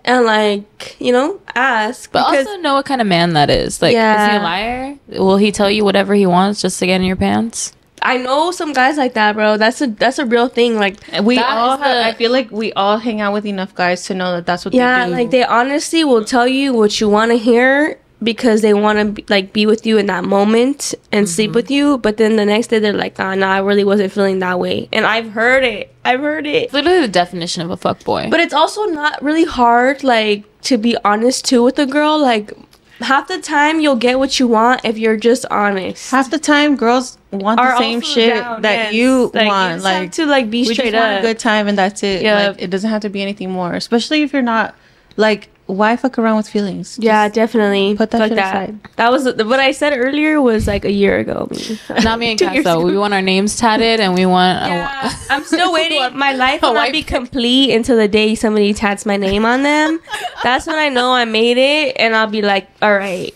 and 0.05 0.24
like, 0.24 0.96
you 0.98 1.12
know, 1.12 1.40
ask. 1.55 2.11
But 2.11 2.30
because 2.30 2.46
also 2.46 2.61
know 2.61 2.74
what 2.74 2.86
kind 2.86 3.01
of 3.01 3.07
man 3.07 3.34
that 3.34 3.51
is. 3.51 3.82
Like, 3.82 3.90
is 3.90 4.30
he 4.30 4.36
a 4.36 4.40
liar? 4.40 4.98
Will 5.09 5.36
he 5.36 5.53
tell 5.53 5.70
you 5.70 5.84
whatever 5.84 6.14
he 6.14 6.26
wants 6.26 6.62
just 6.62 6.78
to 6.78 6.86
get 6.86 6.96
in 7.01 7.07
your 7.07 7.16
pants? 7.16 7.74
I 8.03 8.16
know 8.16 8.51
some 8.51 8.72
guys 8.72 8.96
like 8.96 9.14
that, 9.14 9.34
bro. 9.34 9.57
That's 9.57 9.80
a 9.80 9.86
that's 9.88 10.18
a 10.18 10.26
real 10.26 10.48
thing. 10.48 10.76
Like, 10.76 10.96
We 11.22 11.38
all. 11.38 11.76
Have, 11.76 11.80
the- 11.80 12.07
I 12.07 12.14
feel 12.14 12.30
like 12.32 12.51
we 12.51 12.72
all 12.74 12.98
hang 12.98 13.20
out 13.20 13.32
with 13.32 13.46
enough 13.46 13.74
guys 13.74 14.05
to 14.07 14.14
know 14.14 14.32
that 14.36 14.46
that's 14.46 14.64
what 14.64 14.74
yeah, 14.74 15.07
they 15.07 15.12
like 15.12 15.30
they 15.30 15.44
honestly 15.44 16.05
will 16.05 16.24
tell 16.24 16.46
you 16.48 16.72
what 16.72 17.01
you 17.01 17.09
want 17.09 17.30
to 17.32 17.38
hear 17.38 17.98
because 18.22 18.61
they 18.61 18.74
want 18.74 19.16
to 19.16 19.24
like 19.32 19.53
be 19.55 19.64
with 19.64 19.86
you 19.86 19.96
in 19.96 20.05
that 20.07 20.24
moment 20.24 20.94
and 21.11 21.24
Mm-hmm. 21.26 21.30
sleep 21.34 21.53
with 21.53 21.70
you. 21.70 21.96
But 21.98 22.16
then 22.18 22.36
the 22.36 22.44
next 22.44 22.66
day 22.68 22.78
they're 22.78 22.92
like, 22.92 23.18
ah, 23.18 23.34
nah, 23.34 23.53
I 23.55 23.59
really 23.61 23.84
wasn't 23.84 24.12
feeling 24.12 24.40
that 24.40 24.59
way. 24.59 24.88
And 24.92 25.07
I've 25.07 25.30
heard 25.32 25.64
it. 25.64 25.94
I've 26.05 26.20
heard 26.20 26.46
it. 26.46 26.64
It's 26.64 26.72
literally 26.72 27.01
the 27.01 27.09
definition 27.09 27.62
of 27.62 27.70
a 27.70 27.76
fuck 27.78 28.05
boy. 28.05 28.28
But 28.30 28.40
it's 28.40 28.53
also 28.55 28.84
not 28.84 29.22
really 29.22 29.44
hard, 29.44 30.03
like 30.05 30.44
to 30.62 30.76
be 30.76 30.96
honest 31.05 31.46
too 31.46 31.62
with 31.62 31.78
a 31.78 31.86
girl. 31.86 32.18
Like 32.20 32.53
half 33.01 33.28
the 33.28 33.40
time 33.40 33.80
you'll 33.80 33.96
get 33.96 34.18
what 34.18 34.38
you 34.38 34.46
want 34.48 34.84
if 34.84 34.96
you're 34.98 35.16
just 35.16 35.44
honest. 35.51 36.11
half 36.11 36.30
the 36.30 36.38
time 36.38 36.76
girls 36.76 37.18
want 37.30 37.59
the 37.61 37.78
same 37.78 38.01
shit 38.01 38.34
down, 38.36 38.62
that 38.62 38.74
yes. 38.76 38.94
you 38.94 39.30
Like, 39.34 39.46
want. 39.46 39.74
just 39.74 39.84
like 39.84 40.12
to 40.12 40.26
like 40.26 40.51
be 40.51 40.66
we 40.66 40.74
straight 40.74 40.92
just 40.92 41.03
want 41.03 41.18
a 41.18 41.22
good 41.22 41.38
time 41.38 41.68
and 41.68 41.76
that's 41.76 42.03
it. 42.03 42.22
Yeah. 42.22 42.48
Like 42.48 42.62
it 42.62 42.70
doesn't 42.70 42.88
have 42.90 43.03
to 43.03 43.11
be 43.11 43.22
anything 43.22 43.51
more. 43.51 43.74
Especially 43.74 44.22
if 44.22 44.32
you're 44.32 44.42
not 44.42 44.74
like 45.16 45.49
why 45.70 45.96
fuck 45.96 46.18
around 46.18 46.36
with 46.38 46.48
feelings? 46.48 46.98
yeah, 47.00 47.26
Just 47.28 47.34
definitely. 47.34 47.94
put 47.96 48.10
that 48.12 48.18
Fuck 48.18 48.28
shit 48.28 48.36
that. 48.36 48.54
aside. 48.68 48.80
That 48.96 49.10
was 49.12 49.24
what 49.24 49.60
I 49.60 49.72
said 49.72 49.92
earlier. 49.96 50.40
Was 50.40 50.66
like 50.66 50.84
a 50.84 50.90
year 50.92 51.18
ago. 51.18 51.48
Not 52.02 52.18
me 52.18 52.30
and 52.30 52.38
Two 52.38 52.44
Cass, 52.46 52.54
years 52.54 52.64
though. 52.64 52.84
We 52.84 52.96
want 52.98 53.14
our 53.14 53.22
names 53.22 53.56
tatted 53.56 54.00
and 54.00 54.14
we 54.14 54.26
want. 54.26 54.66
Yeah, 54.66 55.12
I'm 55.30 55.44
still 55.44 55.72
waiting. 55.72 56.00
My 56.16 56.32
life 56.32 56.62
will 56.62 56.74
not 56.74 56.92
be 56.92 57.02
pic. 57.02 57.06
complete 57.08 57.74
until 57.74 57.96
the 57.96 58.08
day 58.08 58.34
somebody 58.34 58.74
tats 58.74 59.06
my 59.06 59.16
name 59.16 59.44
on 59.44 59.62
them. 59.62 60.00
That's 60.42 60.66
when 60.66 60.76
I 60.76 60.88
know 60.88 61.12
I 61.12 61.24
made 61.24 61.58
it, 61.58 61.96
and 61.98 62.14
I'll 62.16 62.26
be 62.30 62.42
like, 62.42 62.68
"All 62.82 62.94
right, 62.94 63.34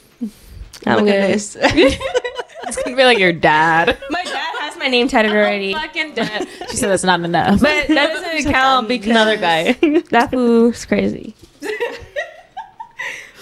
I'm 0.87 0.97
Look 0.97 1.05
good." 1.07 1.15
at 1.15 1.29
this. 1.33 1.57
it's 1.61 2.77
gonna 2.83 2.97
be 2.97 3.05
like 3.05 3.19
your 3.19 3.33
dad. 3.33 3.99
My 4.11 4.23
dad 4.23 4.55
has 4.61 4.77
my 4.79 4.89
name 4.89 5.09
tatted 5.09 5.33
already, 5.33 5.73
Fucking 5.75 6.15
dad. 6.15 6.49
She 6.71 6.77
said 6.77 6.89
that's 6.91 7.05
not 7.05 7.21
enough. 7.21 7.61
but 7.61 7.89
that 7.89 7.95
doesn't 8.13 8.53
count 8.53 8.89
because 8.89 9.11
Another 9.11 9.37
guy. 9.37 9.73
that 10.11 10.31
fool's 10.31 10.85
crazy. 10.85 11.35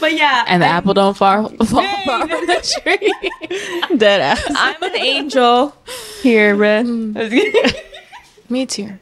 But 0.02 0.14
yeah, 0.14 0.44
and 0.48 0.60
the 0.60 0.66
I'm, 0.66 0.78
apple 0.78 0.94
don't 0.94 1.16
fall, 1.16 1.48
fall 1.64 1.96
far 2.04 2.28
from 2.28 2.46
the 2.46 2.80
tree. 2.82 3.96
Dead 3.96 4.20
ass. 4.20 4.44
I'm 4.56 4.82
an 4.82 4.96
angel 4.96 5.74
here, 6.20 6.56
bruh. 6.56 7.80
Me 8.50 8.66
too. 8.66 8.98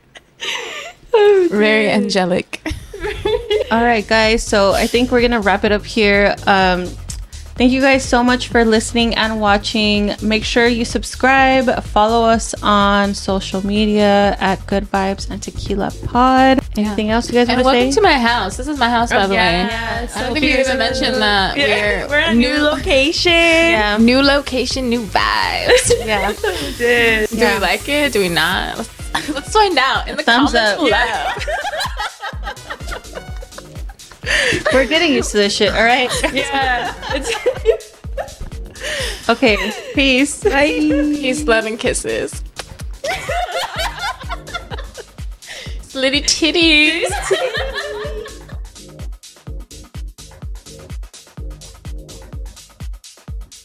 Oh, 1.15 1.49
Very 1.51 1.89
angelic. 1.91 2.61
All 3.71 3.83
right, 3.83 4.07
guys. 4.07 4.43
So 4.43 4.73
I 4.75 4.87
think 4.87 5.11
we're 5.11 5.23
gonna 5.23 5.41
wrap 5.41 5.65
it 5.65 5.73
up 5.73 5.87
here. 5.87 6.37
Um, 6.47 6.87
Thank 7.61 7.73
you 7.73 7.83
guys 7.83 8.03
so 8.03 8.25
much 8.25 8.49
for 8.49 8.65
listening 8.65 9.15
and 9.17 9.39
watching. 9.39 10.15
Make 10.23 10.45
sure 10.45 10.67
you 10.67 10.87
subscribe, 10.87 11.85
follow 11.85 12.27
us 12.27 12.55
on 12.63 13.13
social 13.13 13.67
media 13.67 14.35
at 14.41 14.67
Good 14.67 14.85
Vibes 14.85 15.29
and 15.29 15.43
Tequila 15.43 15.93
Pod. 16.07 16.61
Anything 16.79 17.11
else 17.11 17.29
you 17.29 17.35
guys 17.35 17.49
want 17.49 17.59
to 17.59 17.65
say? 17.65 17.71
welcome 17.71 17.93
to 17.93 18.01
my 18.01 18.19
house. 18.19 18.57
This 18.57 18.67
is 18.67 18.79
my 18.79 18.89
house, 18.89 19.11
by 19.11 19.27
the 19.27 19.35
way. 19.35 19.37
Yes. 19.37 20.17
I 20.17 20.23
don't 20.23 20.33
think 20.33 20.47
you 20.47 20.59
even 20.59 20.79
mentioned 20.79 21.17
that. 21.17 21.59
Yeah, 21.59 22.07
We're, 22.07 22.09
we're 22.13 22.21
in 22.21 22.31
a 22.31 22.35
new 22.35 22.63
location. 22.63 23.31
yeah. 23.33 23.99
new 23.99 24.23
location, 24.23 24.89
new 24.89 25.03
vibes. 25.03 25.93
Yeah. 26.07 26.33
Dude. 26.79 27.29
Do 27.29 27.37
we 27.37 27.59
like 27.59 27.87
it? 27.91 28.15
Do 28.15 28.21
we 28.21 28.31
not? 28.31 28.79
Let's, 28.79 29.29
let's 29.29 29.53
find 29.53 29.77
out 29.77 30.09
in 30.09 30.17
the 30.17 30.23
Thumbs 30.23 30.53
comments 30.53 30.73
up. 30.73 30.79
below. 30.79 32.17
We're 34.73 34.87
getting 34.87 35.13
used 35.13 35.31
to 35.33 35.39
this 35.39 35.55
shit. 35.55 35.73
All 35.73 35.85
right. 35.85 36.11
Yeah. 36.33 36.95
Okay. 39.29 39.57
Peace. 39.95 40.43
Bye. 40.43 40.67
Peace, 40.69 41.45
love, 41.45 41.67
and 41.67 41.79
kisses. 41.79 42.43
Slitty 45.83 46.23
titties. 46.25 47.11